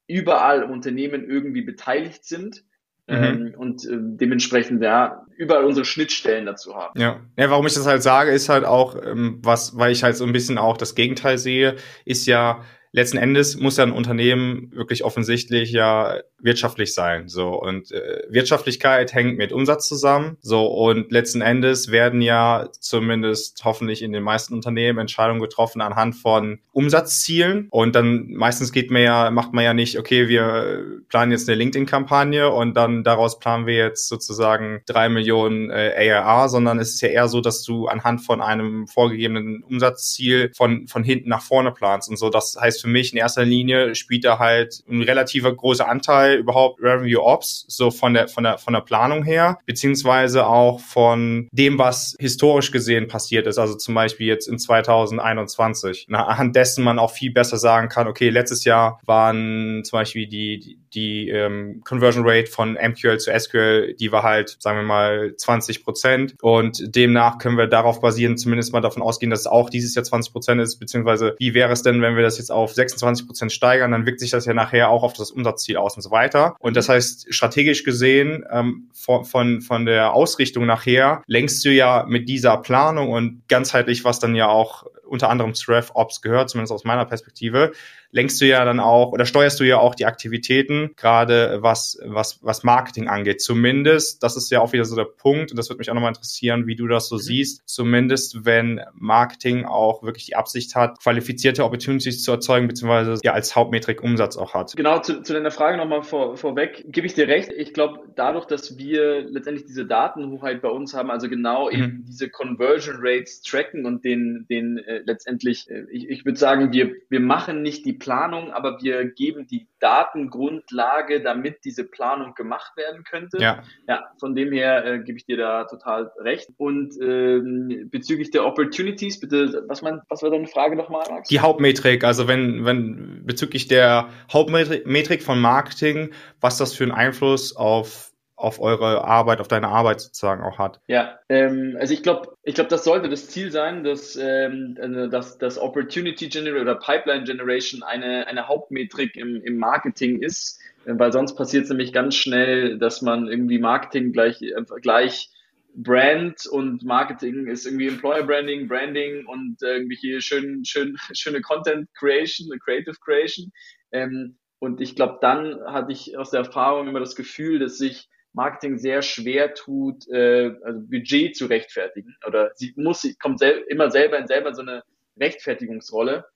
überall 0.07 0.65
Unternehmen 0.65 1.29
irgendwie 1.29 1.63
beteiligt 1.63 2.25
sind. 2.25 2.65
Mhm. 3.09 3.15
Ähm, 3.15 3.55
und 3.57 3.85
äh, 3.85 3.99
dementsprechend 4.01 4.83
ja 4.83 5.25
überall 5.37 5.65
unsere 5.65 5.85
Schnittstellen 5.85 6.45
dazu 6.45 6.75
haben. 6.75 6.99
Ja. 7.01 7.21
ja, 7.39 7.51
warum 7.51 7.67
ich 7.67 7.75
das 7.75 7.87
halt 7.87 8.03
sage, 8.03 8.33
ist 8.33 8.49
halt 8.49 8.65
auch 8.65 9.01
ähm, 9.01 9.39
was, 9.43 9.79
weil 9.79 9.93
ich 9.93 10.03
halt 10.03 10.17
so 10.17 10.25
ein 10.25 10.33
bisschen 10.33 10.59
auch 10.59 10.77
das 10.77 10.97
Gegenteil 10.97 11.39
sehe, 11.39 11.77
ist 12.05 12.27
ja 12.27 12.65
letzten 12.97 13.19
Endes 13.19 13.59
muss 13.59 13.77
ja 13.77 13.85
ein 13.85 13.93
Unternehmen 13.93 14.73
wirklich 14.73 15.05
offensichtlich 15.05 15.71
ja 15.71 16.17
wirtschaftlich 16.39 16.95
sein. 16.95 17.29
So 17.29 17.51
und 17.51 17.93
äh, 17.93 18.23
Wirtschaftlichkeit 18.31 19.13
hängt 19.13 19.37
mit 19.37 19.53
Umsatz 19.53 19.87
zusammen. 19.87 20.39
So 20.41 20.67
und 20.67 21.13
letzten 21.13 21.43
Endes 21.43 21.91
werden 21.91 22.23
ja 22.23 22.69
zumindest 22.81 23.63
hoffentlich 23.65 24.01
in 24.01 24.13
den 24.13 24.23
meisten 24.23 24.55
Unternehmen 24.55 24.99
Entscheidungen 24.99 25.41
getroffen 25.41 25.83
anhand 25.83 26.17
von 26.17 26.61
Umsatzzielen. 26.73 27.69
Und 27.71 27.95
dann 27.95 28.29
meistens 28.31 28.73
geht 28.73 28.91
man 28.91 29.03
ja, 29.03 29.31
macht 29.31 29.53
man 29.53 29.65
ja 29.65 29.75
nicht, 29.75 29.99
okay, 29.99 30.29
wir 30.29 31.03
planen 31.11 31.33
jetzt 31.33 31.49
eine 31.49 31.59
LinkedIn-Kampagne 31.59 32.51
und 32.51 32.75
dann 32.79 33.05
daraus 33.05 33.39
planen 33.39 33.67
wir 33.67 33.75
jetzt 33.75 34.09
sozusagen 34.09 34.81
drei 34.87 35.11
Millionen 35.11 35.71
äh, 35.71 36.13
ARR, 36.13 36.49
sondern 36.49 36.79
es 36.79 36.95
ist 36.95 37.03
ja 37.03 37.09
eher 37.09 37.29
so, 37.29 37.43
dass 37.43 37.63
du 37.63 37.89
anhand 37.89 38.23
von 38.23 38.41
einem 38.41 38.87
vorgegebenen 38.87 39.63
Umsatzziel 39.65 40.51
von, 40.55 40.89
von 40.89 41.05
hinten 41.05 41.29
nach 41.29 41.43
vorne 41.43 41.73
planst 41.73 42.09
und 42.09 42.17
so. 42.17 42.31
Das 42.31 42.57
heißt 42.59 42.86
für 42.87 42.93
mich 42.93 43.13
in 43.13 43.19
erster 43.19 43.45
Linie 43.45 43.97
spielt 43.97 44.25
da 44.25 44.39
halt 44.39 44.85
ein 44.89 45.03
relativer 45.03 45.53
großer 45.53 45.89
Anteil 45.89 46.37
überhaupt 46.37 46.81
Revenue 46.81 47.21
Ops, 47.21 47.65
so 47.67 47.91
von 47.91 48.15
der, 48.15 48.29
von 48.29 48.45
der, 48.45 48.59
von 48.59 48.75
der 48.75 48.81
Planung 48.81 49.25
her, 49.25 49.59
beziehungsweise 49.67 50.47
auch 50.47 50.79
von 50.79 51.49
dem, 51.51 51.79
was 51.79 52.15
historisch 52.21 52.71
gesehen 52.71 53.09
passiert 53.09 53.49
ist. 53.49 53.59
Also 53.59 53.75
zum 53.75 53.95
Beispiel 53.95 54.29
jetzt 54.29 54.47
in 54.47 54.61
2021. 54.61 56.07
Anhand 56.13 56.55
dessen 56.55 56.85
man 56.85 57.01
auch 57.01 57.11
viel 57.11 57.33
besser 57.33 57.57
sagen 57.57 57.89
kann, 57.89 58.07
okay, 58.07 58.29
letztes 58.29 58.65
Jahr 58.65 59.01
waren 59.05 59.83
zum 59.85 59.99
Beispiel 59.99 60.29
die, 60.29 60.61
die 60.61 60.79
die 60.97 61.29
ähm, 61.29 61.83
Conversion 61.85 62.25
Rate 62.27 62.51
von 62.51 62.73
MQL 62.73 63.19
zu 63.19 63.31
SQL, 63.39 63.95
die 63.95 64.11
war 64.11 64.23
halt, 64.23 64.57
sagen 64.59 64.79
wir 64.79 64.85
mal, 64.85 65.35
20 65.37 65.85
Prozent. 65.85 66.35
Und 66.41 66.97
demnach 66.97 67.39
können 67.39 67.59
wir 67.59 67.67
darauf 67.67 68.01
basieren, 68.01 68.37
zumindest 68.37 68.73
mal 68.73 68.81
davon 68.81 69.03
ausgehen, 69.03 69.31
dass 69.31 69.41
es 69.41 69.47
auch 69.47 69.71
dieses 69.71 69.95
Jahr 69.95 70.05
20 70.05 70.33
Prozent 70.33 70.61
ist, 70.61 70.79
beziehungsweise 70.79 71.37
wie 71.39 71.55
wäre 71.55 71.73
es 71.73 71.83
denn, 71.83 72.03
wenn 72.03 72.17
wir 72.17 72.23
das 72.23 72.39
jetzt 72.39 72.51
auf 72.51 72.73
26 72.73 73.27
Prozent 73.27 73.53
steigern, 73.53 73.93
dann 73.93 74.07
wirkt 74.07 74.21
sich 74.21 74.31
das 74.31 74.47
ja 74.47 74.55
nachher 74.55 74.91
auch 74.91 75.03
auf 75.03 75.13
das 75.13 75.31
Umsatzziel 75.31 75.77
aus 75.77 75.97
und 75.97 76.03
so 76.03 76.11
weiter. 76.11 76.57
Und 76.59 76.77
das 76.77 76.89
heißt, 76.89 77.33
strategisch 77.33 77.85
gesehen, 77.85 78.45
ähm, 78.51 78.89
von, 78.95 79.25
von, 79.25 79.61
von 79.61 79.85
der 79.85 80.15
Ausrichtung 80.15 80.67
nachher, 80.67 81.23
lenkst 81.27 81.65
du 81.65 81.71
ja 81.71 82.07
mit 82.09 82.29
dieser 82.29 82.57
Planung 82.57 83.11
und 83.11 83.43
ganzheitlich, 83.49 84.05
was 84.05 84.19
dann 84.19 84.35
ja 84.35 84.49
auch 84.49 84.87
unter 85.07 85.31
anderem 85.31 85.55
zu 85.55 85.71
RevOps 85.71 86.21
gehört, 86.23 86.51
zumindest 86.51 86.73
aus 86.73 86.85
meiner 86.85 87.05
Perspektive, 87.05 87.73
lenkst 88.11 88.41
du 88.41 88.47
ja 88.47 88.65
dann 88.65 88.81
auch 88.81 89.13
oder 89.13 89.27
steuerst 89.27 89.61
du 89.61 89.65
ja 89.65 89.79
auch 89.79 89.95
die 89.95 90.07
Aktivitäten, 90.07 90.86
gerade 90.97 91.59
was, 91.61 91.99
was, 92.05 92.43
was 92.43 92.65
Marketing 92.65 93.09
angeht. 93.09 93.41
Zumindest, 93.41 94.23
das 94.23 94.37
ist 94.37 94.51
ja 94.51 94.61
auch 94.61 94.73
wieder 94.73 94.85
so 94.85 94.97
der 94.97 95.05
Punkt, 95.05 95.51
und 95.51 95.57
das 95.57 95.69
würde 95.69 95.79
mich 95.79 95.91
auch 95.91 95.95
nochmal 95.95 96.11
interessieren, 96.11 96.67
wie 96.67 96.77
du 96.77 96.87
das 96.87 97.09
so 97.09 97.17
mhm. 97.17 97.21
siehst, 97.21 97.63
zumindest 97.67 98.45
wenn 98.45 98.81
Marketing 98.93 99.65
auch 99.65 100.03
wirklich 100.03 100.27
die 100.27 100.37
Absicht 100.37 100.75
hat, 100.75 101.01
qualifizierte 101.01 101.65
Opportunities 101.65 102.23
zu 102.23 102.33
erzeugen, 102.33 102.69
beziehungsweise 102.69 103.21
ja 103.23 103.33
als 103.33 103.57
Hauptmetrik 103.57 104.03
Umsatz 104.03 104.37
auch 104.37 104.55
hat. 104.55 104.75
Genau, 104.77 105.01
zu, 105.01 105.23
zu 105.23 105.33
deiner 105.33 105.51
Frage 105.51 105.77
nochmal 105.77 106.03
vor, 106.03 106.37
vorweg, 106.37 106.85
gebe 106.87 107.07
ich 107.07 107.15
dir 107.15 107.29
recht. 107.29 107.51
Ich 107.57 107.73
glaube, 107.73 108.01
dadurch, 108.15 108.47
dass 108.47 108.79
wir 108.79 109.23
letztendlich 109.23 109.67
diese 109.67 109.87
Datenhoheit 109.87 110.63
bei 110.63 110.69
uns 110.69 110.95
haben, 110.95 111.11
also 111.11 111.29
genau 111.29 111.67
mhm. 111.71 111.77
eben 111.77 112.05
diese 112.07 112.29
Conversion 112.29 112.97
Rates 113.01 113.43
tracken 113.43 113.87
und 113.87 114.05
den, 114.05 114.47
den 114.49 114.79
äh, 114.79 115.03
letztendlich, 115.05 115.69
äh, 115.71 115.85
ich, 115.91 116.09
ich 116.09 116.25
würde 116.25 116.39
sagen, 116.39 116.73
wir, 116.73 116.93
wir 117.09 117.21
machen 117.21 117.63
nicht 117.63 117.85
die 117.85 117.93
Planung, 117.93 118.53
aber 118.53 118.79
wir 118.83 119.05
geben 119.07 119.47
die 119.47 119.67
Datengrundlage, 119.87 121.23
damit 121.23 121.65
diese 121.65 121.85
Planung 121.85 122.35
gemacht 122.35 122.77
werden 122.77 123.05
könnte. 123.05 123.39
Ja, 123.41 123.63
ja 123.87 124.03
von 124.19 124.35
dem 124.35 124.53
her 124.53 124.85
äh, 124.85 124.99
gebe 124.99 125.17
ich 125.17 125.27
dir 125.27 125.37
da 125.37 125.63
total 125.65 126.11
recht. 126.19 126.49
Und 126.57 126.95
ähm, 127.01 127.89
bezüglich 127.89 128.33
der 128.33 128.45
Opportunities, 128.45 129.21
bitte, 129.21 129.63
was, 129.69 129.83
mein, 129.83 130.01
was 130.09 130.25
war 130.25 130.31
deine 130.31 130.49
Frage 130.49 130.75
nochmal, 130.75 131.05
Max? 131.09 131.29
Die 131.29 131.39
Hauptmetrik, 131.39 132.03
also 132.03 132.27
wenn, 132.27 132.65
wenn 132.65 133.25
bezüglich 133.25 133.69
der 133.69 134.09
Hauptmetrik 134.33 135.23
von 135.23 135.41
Marketing, 135.41 136.11
was 136.41 136.59
das 136.59 136.75
für 136.75 136.83
einen 136.83 136.93
Einfluss 136.93 137.55
auf 137.55 138.11
auf 138.37 138.61
eure 138.61 139.03
Arbeit, 139.05 139.41
auf 139.41 139.49
deine 139.49 139.69
Arbeit 139.69 140.01
sozusagen 140.01 140.43
auch 140.43 140.59
hat. 140.59 140.81
Ja, 140.87 141.19
ähm, 141.31 141.77
also 141.81 141.95
ich 141.95 142.03
glaube, 142.03 142.37
ich 142.43 142.55
glaube, 142.55 142.69
das 142.69 142.85
sollte 142.85 143.09
das 143.09 143.29
Ziel 143.29 143.51
sein, 143.51 143.83
dass, 143.83 144.15
ähm, 144.17 144.77
äh, 144.79 145.09
dass, 145.09 145.39
dass 145.39 145.59
Opportunity 145.59 146.29
Generation 146.29 146.63
oder 146.63 146.75
Pipeline 146.75 147.25
Generation 147.25 147.83
eine, 147.83 148.27
eine 148.27 148.47
Hauptmetrik 148.47 149.17
im, 149.17 149.43
im 149.43 149.57
Marketing 149.57 150.21
ist, 150.21 150.61
äh, 150.85 150.93
weil 150.97 151.13
sonst 151.13 151.35
passiert 151.35 151.65
es 151.65 151.71
nämlich 151.71 151.95
ganz 151.95 152.15
schnell, 152.15 152.79
dass 152.79 153.01
man 153.01 153.27
irgendwie 153.27 153.59
Marketing 153.59 154.13
gleich, 154.13 154.43
äh, 154.43 154.63
gleich 154.83 155.31
Brand 155.75 156.47
und 156.47 156.85
Marketing 156.85 157.47
ist 157.47 157.67
irgendwie 157.67 157.89
Employer 157.89 158.23
Branding, 158.23 158.69
Branding 158.69 159.27
und 159.27 159.57
irgendwie 159.63 159.97
hier 159.97 160.21
schön, 160.21 160.65
schön, 160.65 160.97
schöne 161.13 161.41
Content 161.41 161.89
Creation, 161.95 162.49
Creative 162.59 162.97
Creation. 163.03 163.51
Ähm, 163.93 164.37
und 164.59 164.81
ich 164.81 164.95
glaube, 164.95 165.19
dann 165.21 165.59
hatte 165.67 165.93
ich 165.93 166.19
aus 166.19 166.31
der 166.31 166.41
Erfahrung 166.41 166.89
immer 166.89 167.01
das 167.01 167.17
Gefühl, 167.17 167.59
dass 167.59 167.79
sich 167.79 168.09
Marketing 168.37 168.79
sehr 168.79 169.03
schwer 169.03 169.55
tut, 169.55 170.07
äh, 170.09 170.53
also 170.63 170.81
Budget 170.83 171.35
zu 171.35 171.47
rechtfertigen. 171.47 172.15
Oder 172.27 172.53
sie 172.55 172.75
muss, 172.77 173.01
sie 173.01 173.17
kommt 173.17 173.39
sel 173.39 173.65
immer 173.69 173.91
selber 173.91 174.19
in 174.19 174.27
selber 174.27 174.55
so 174.55 174.63
eine 174.63 174.83
Rechtfertigungsrolle. 175.19 176.27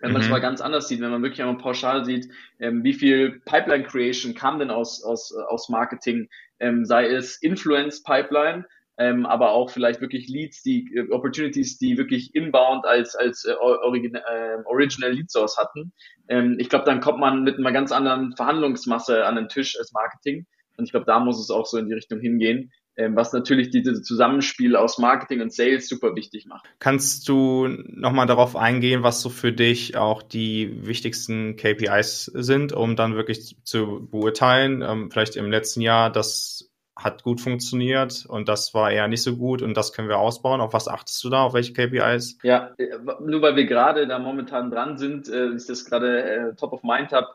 Wenn 0.00 0.12
man 0.12 0.20
es 0.20 0.28
mhm. 0.28 0.32
mal 0.32 0.40
ganz 0.40 0.60
anders 0.60 0.86
sieht, 0.86 1.00
wenn 1.00 1.10
man 1.10 1.22
wirklich 1.22 1.40
einmal 1.40 1.56
pauschal 1.56 2.04
sieht, 2.04 2.28
ähm, 2.60 2.84
wie 2.84 2.92
viel 2.92 3.40
Pipeline 3.46 3.84
Creation 3.84 4.34
kam 4.34 4.58
denn 4.60 4.70
aus, 4.70 5.02
aus, 5.02 5.34
aus 5.34 5.68
Marketing, 5.70 6.28
ähm, 6.60 6.84
sei 6.84 7.06
es 7.06 7.42
Influence 7.42 8.02
Pipeline, 8.02 8.64
ähm, 8.98 9.24
aber 9.24 9.52
auch 9.52 9.70
vielleicht 9.70 10.00
wirklich 10.00 10.28
Leads, 10.28 10.62
die 10.62 10.86
äh, 10.94 11.10
Opportunities, 11.10 11.78
die 11.78 11.96
wirklich 11.96 12.34
inbound 12.34 12.84
als, 12.84 13.16
als 13.16 13.44
äh, 13.44 13.54
Original, 13.54 14.22
äh, 14.28 14.62
Original 14.66 15.12
Lead 15.12 15.30
Source 15.30 15.56
hatten. 15.56 15.92
Ähm, 16.28 16.56
ich 16.58 16.68
glaube, 16.68 16.84
dann 16.84 17.00
kommt 17.00 17.18
man 17.18 17.42
mit 17.42 17.58
einer 17.58 17.72
ganz 17.72 17.90
anderen 17.90 18.36
Verhandlungsmasse 18.36 19.24
an 19.24 19.36
den 19.36 19.48
Tisch 19.48 19.78
als 19.78 19.92
Marketing. 19.92 20.46
Und 20.78 20.84
ich 20.84 20.92
glaube, 20.92 21.06
da 21.06 21.18
muss 21.20 21.40
es 21.40 21.50
auch 21.50 21.66
so 21.66 21.76
in 21.76 21.88
die 21.88 21.94
Richtung 21.94 22.20
hingehen, 22.20 22.72
ähm, 22.96 23.16
was 23.16 23.32
natürlich 23.32 23.70
dieses 23.70 24.02
Zusammenspiel 24.02 24.76
aus 24.76 24.98
Marketing 24.98 25.40
und 25.40 25.52
Sales 25.52 25.88
super 25.88 26.14
wichtig 26.14 26.46
macht. 26.46 26.68
Kannst 26.78 27.28
du 27.28 27.68
nochmal 27.68 28.26
darauf 28.26 28.56
eingehen, 28.56 29.02
was 29.02 29.20
so 29.20 29.28
für 29.28 29.52
dich 29.52 29.96
auch 29.96 30.22
die 30.22 30.86
wichtigsten 30.86 31.56
KPIs 31.56 32.26
sind, 32.26 32.72
um 32.72 32.96
dann 32.96 33.16
wirklich 33.16 33.56
zu 33.64 34.08
beurteilen, 34.10 34.82
ähm, 34.82 35.10
vielleicht 35.10 35.36
im 35.36 35.50
letzten 35.50 35.80
Jahr, 35.80 36.10
das 36.10 36.70
hat 36.98 37.22
gut 37.22 37.40
funktioniert 37.40 38.26
und 38.26 38.48
das 38.48 38.74
war 38.74 38.90
eher 38.90 39.06
nicht 39.06 39.22
so 39.22 39.36
gut 39.36 39.62
und 39.62 39.76
das 39.76 39.92
können 39.92 40.08
wir 40.08 40.18
ausbauen. 40.18 40.60
Auf 40.60 40.72
was 40.72 40.88
achtest 40.88 41.22
du 41.22 41.30
da? 41.30 41.42
Auf 41.42 41.54
welche 41.54 41.72
KPIs? 41.72 42.38
Ja, 42.42 42.74
äh, 42.78 42.98
nur 43.24 43.40
weil 43.42 43.54
wir 43.54 43.66
gerade 43.66 44.08
da 44.08 44.18
momentan 44.18 44.70
dran 44.70 44.98
sind, 44.98 45.28
äh, 45.28 45.50
ich 45.54 45.66
das 45.66 45.84
gerade 45.84 46.22
äh, 46.24 46.54
top 46.56 46.72
of 46.72 46.82
mind 46.82 47.12
habe, 47.12 47.28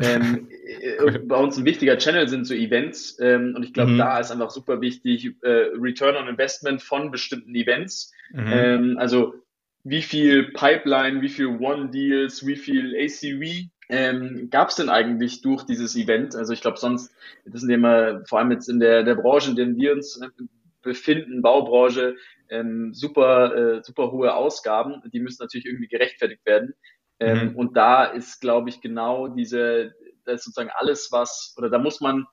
ähm, 0.00 0.48
äh, 0.80 1.18
bei 1.18 1.36
uns 1.36 1.56
ein 1.56 1.64
wichtiger 1.64 1.98
Channel 1.98 2.28
sind 2.28 2.46
so 2.46 2.54
Events 2.54 3.18
ähm, 3.20 3.54
und 3.56 3.62
ich 3.64 3.72
glaube, 3.72 3.92
mhm. 3.92 3.98
da 3.98 4.18
ist 4.18 4.30
einfach 4.30 4.50
super 4.50 4.80
wichtig 4.80 5.34
äh, 5.42 5.70
Return 5.78 6.16
on 6.16 6.28
Investment 6.28 6.82
von 6.82 7.10
bestimmten 7.10 7.54
Events. 7.54 8.12
Mhm. 8.32 8.52
Ähm, 8.52 8.96
also 8.98 9.34
wie 9.84 10.02
viel 10.02 10.52
Pipeline, 10.52 11.22
wie 11.22 11.28
viel 11.28 11.46
One 11.46 11.90
Deals, 11.90 12.46
wie 12.46 12.56
viel 12.56 12.94
ACV 12.96 13.68
ähm, 13.88 14.48
gab 14.50 14.68
es 14.68 14.76
denn 14.76 14.88
eigentlich 14.88 15.40
durch 15.40 15.64
dieses 15.64 15.96
Event? 15.96 16.36
Also 16.36 16.52
ich 16.52 16.60
glaube 16.60 16.78
sonst, 16.78 17.14
das 17.46 17.62
sind 17.62 17.70
immer, 17.70 18.24
vor 18.26 18.38
allem 18.38 18.50
jetzt 18.50 18.68
in 18.68 18.80
der, 18.80 19.02
der 19.02 19.14
Branche, 19.14 19.50
in 19.50 19.56
der 19.56 19.76
wir 19.76 19.92
uns 19.92 20.20
äh, 20.20 20.28
befinden, 20.82 21.42
Baubranche, 21.42 22.16
ähm, 22.50 22.92
super, 22.94 23.54
äh, 23.54 23.82
super 23.82 24.10
hohe 24.10 24.34
Ausgaben, 24.34 25.02
die 25.12 25.20
müssen 25.20 25.42
natürlich 25.42 25.66
irgendwie 25.66 25.88
gerechtfertigt 25.88 26.44
werden. 26.46 26.74
Ähm, 27.20 27.50
mhm. 27.50 27.56
Und 27.56 27.76
da 27.76 28.04
ist, 28.04 28.40
glaube 28.40 28.68
ich, 28.68 28.80
genau 28.80 29.28
diese, 29.28 29.94
das 30.24 30.40
ist 30.40 30.44
sozusagen 30.44 30.70
alles, 30.74 31.08
was, 31.10 31.54
oder 31.56 31.70
da 31.70 31.78
muss 31.78 32.00
man, 32.00 32.26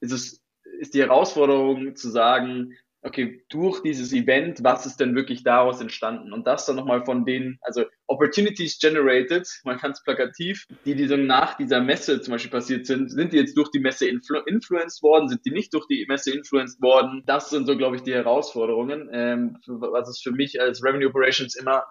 ist 0.00 0.12
es, 0.12 0.42
ist 0.80 0.94
die 0.94 1.02
Herausforderung 1.02 1.96
zu 1.96 2.10
sagen, 2.10 2.74
okay, 3.06 3.44
durch 3.48 3.82
dieses 3.82 4.12
Event, 4.12 4.64
was 4.64 4.84
ist 4.84 4.98
denn 4.98 5.14
wirklich 5.14 5.44
daraus 5.44 5.80
entstanden? 5.80 6.32
Und 6.32 6.46
das 6.46 6.66
dann 6.66 6.76
nochmal 6.76 7.04
von 7.04 7.24
den, 7.24 7.58
also 7.62 7.84
Opportunities 8.08 8.78
generated, 8.80 9.48
man 9.64 9.78
kann 9.78 9.92
es 9.92 10.02
plakativ, 10.02 10.66
die, 10.84 10.96
die 10.96 11.06
so 11.06 11.16
nach 11.16 11.56
dieser 11.56 11.80
Messe 11.80 12.20
zum 12.20 12.32
Beispiel 12.32 12.50
passiert 12.50 12.86
sind, 12.86 13.10
sind 13.10 13.32
die 13.32 13.36
jetzt 13.36 13.56
durch 13.56 13.70
die 13.70 13.78
Messe 13.78 14.08
influ 14.08 14.40
influenced 14.46 15.02
worden, 15.02 15.28
sind 15.28 15.44
die 15.46 15.52
nicht 15.52 15.72
durch 15.72 15.86
die 15.86 16.04
Messe 16.08 16.32
influenced 16.32 16.82
worden? 16.82 17.22
Das 17.26 17.48
sind 17.50 17.66
so, 17.66 17.76
glaube 17.76 17.96
ich, 17.96 18.02
die 18.02 18.12
Herausforderungen, 18.12 19.08
ähm, 19.12 19.58
was 19.66 20.08
es 20.08 20.20
für 20.20 20.32
mich 20.32 20.60
als 20.60 20.82
Revenue 20.84 21.08
Operations 21.08 21.54
immer, 21.54 21.84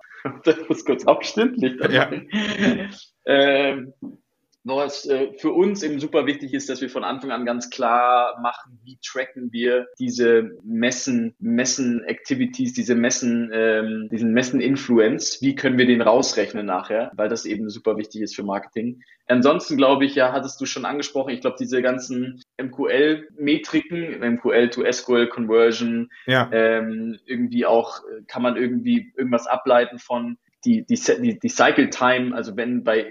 das 0.44 0.58
muss 0.70 0.84
kurz 0.84 1.06
abstimmen, 1.08 1.56
nicht 1.56 1.78
ja. 1.90 2.12
ähm, 3.26 3.94
was 4.66 5.06
äh, 5.06 5.32
für 5.38 5.52
uns 5.52 5.84
eben 5.84 6.00
super 6.00 6.26
wichtig 6.26 6.54
ist, 6.54 6.70
dass 6.70 6.82
wir 6.82 6.90
von 6.90 7.04
Anfang 7.04 7.32
an 7.32 7.46
ganz 7.46 7.70
klar 7.70 8.40
machen, 8.42 8.80
wie 8.84 8.98
tracken 9.06 9.54
wir 9.54 9.88
diese 10.00 10.58
Messen, 10.64 11.36
Messen-Activities, 11.40 12.74
diese 12.74 12.96
Messen, 12.96 13.52
ähm, 13.54 14.10
diesen 14.12 14.34
Messen-Influence, 14.34 15.42
wie 15.42 15.56
können 15.56 15.78
wir 15.78 15.86
den 15.86 16.02
rausrechnen 16.02 16.66
nachher, 16.66 17.12
weil 17.16 17.30
das 17.30 17.46
eben 17.46 17.70
super 17.70 17.98
wichtig 17.98 18.22
ist 18.22 18.36
für 18.36 18.44
Marketing. 18.44 19.04
Ansonsten 19.28 19.78
glaube 19.78 20.06
ich, 20.06 20.16
ja, 20.16 20.32
hattest 20.32 20.60
du 20.60 20.66
schon 20.66 20.86
angesprochen, 20.86 21.30
ich 21.30 21.42
glaube, 21.42 21.58
diese 21.60 21.84
ganzen 21.84 22.42
MQL-Metriken, 22.60 24.20
MQL 24.20 24.70
to 24.70 24.84
SQL 24.92 25.28
Conversion, 25.28 26.10
ja. 26.26 26.50
ähm, 26.52 27.20
irgendwie 27.26 27.68
auch, 27.68 28.00
äh, 28.00 28.24
kann 28.28 28.42
man 28.42 28.56
irgendwie 28.56 29.14
irgendwas 29.16 29.46
ableiten 29.46 30.00
von 30.00 30.38
die, 30.66 30.84
die, 30.86 31.00
die, 31.22 31.40
die 31.40 31.50
Cycle 31.50 31.92
Time, 31.92 32.36
also 32.36 32.58
wenn 32.58 32.84
bei 32.84 33.08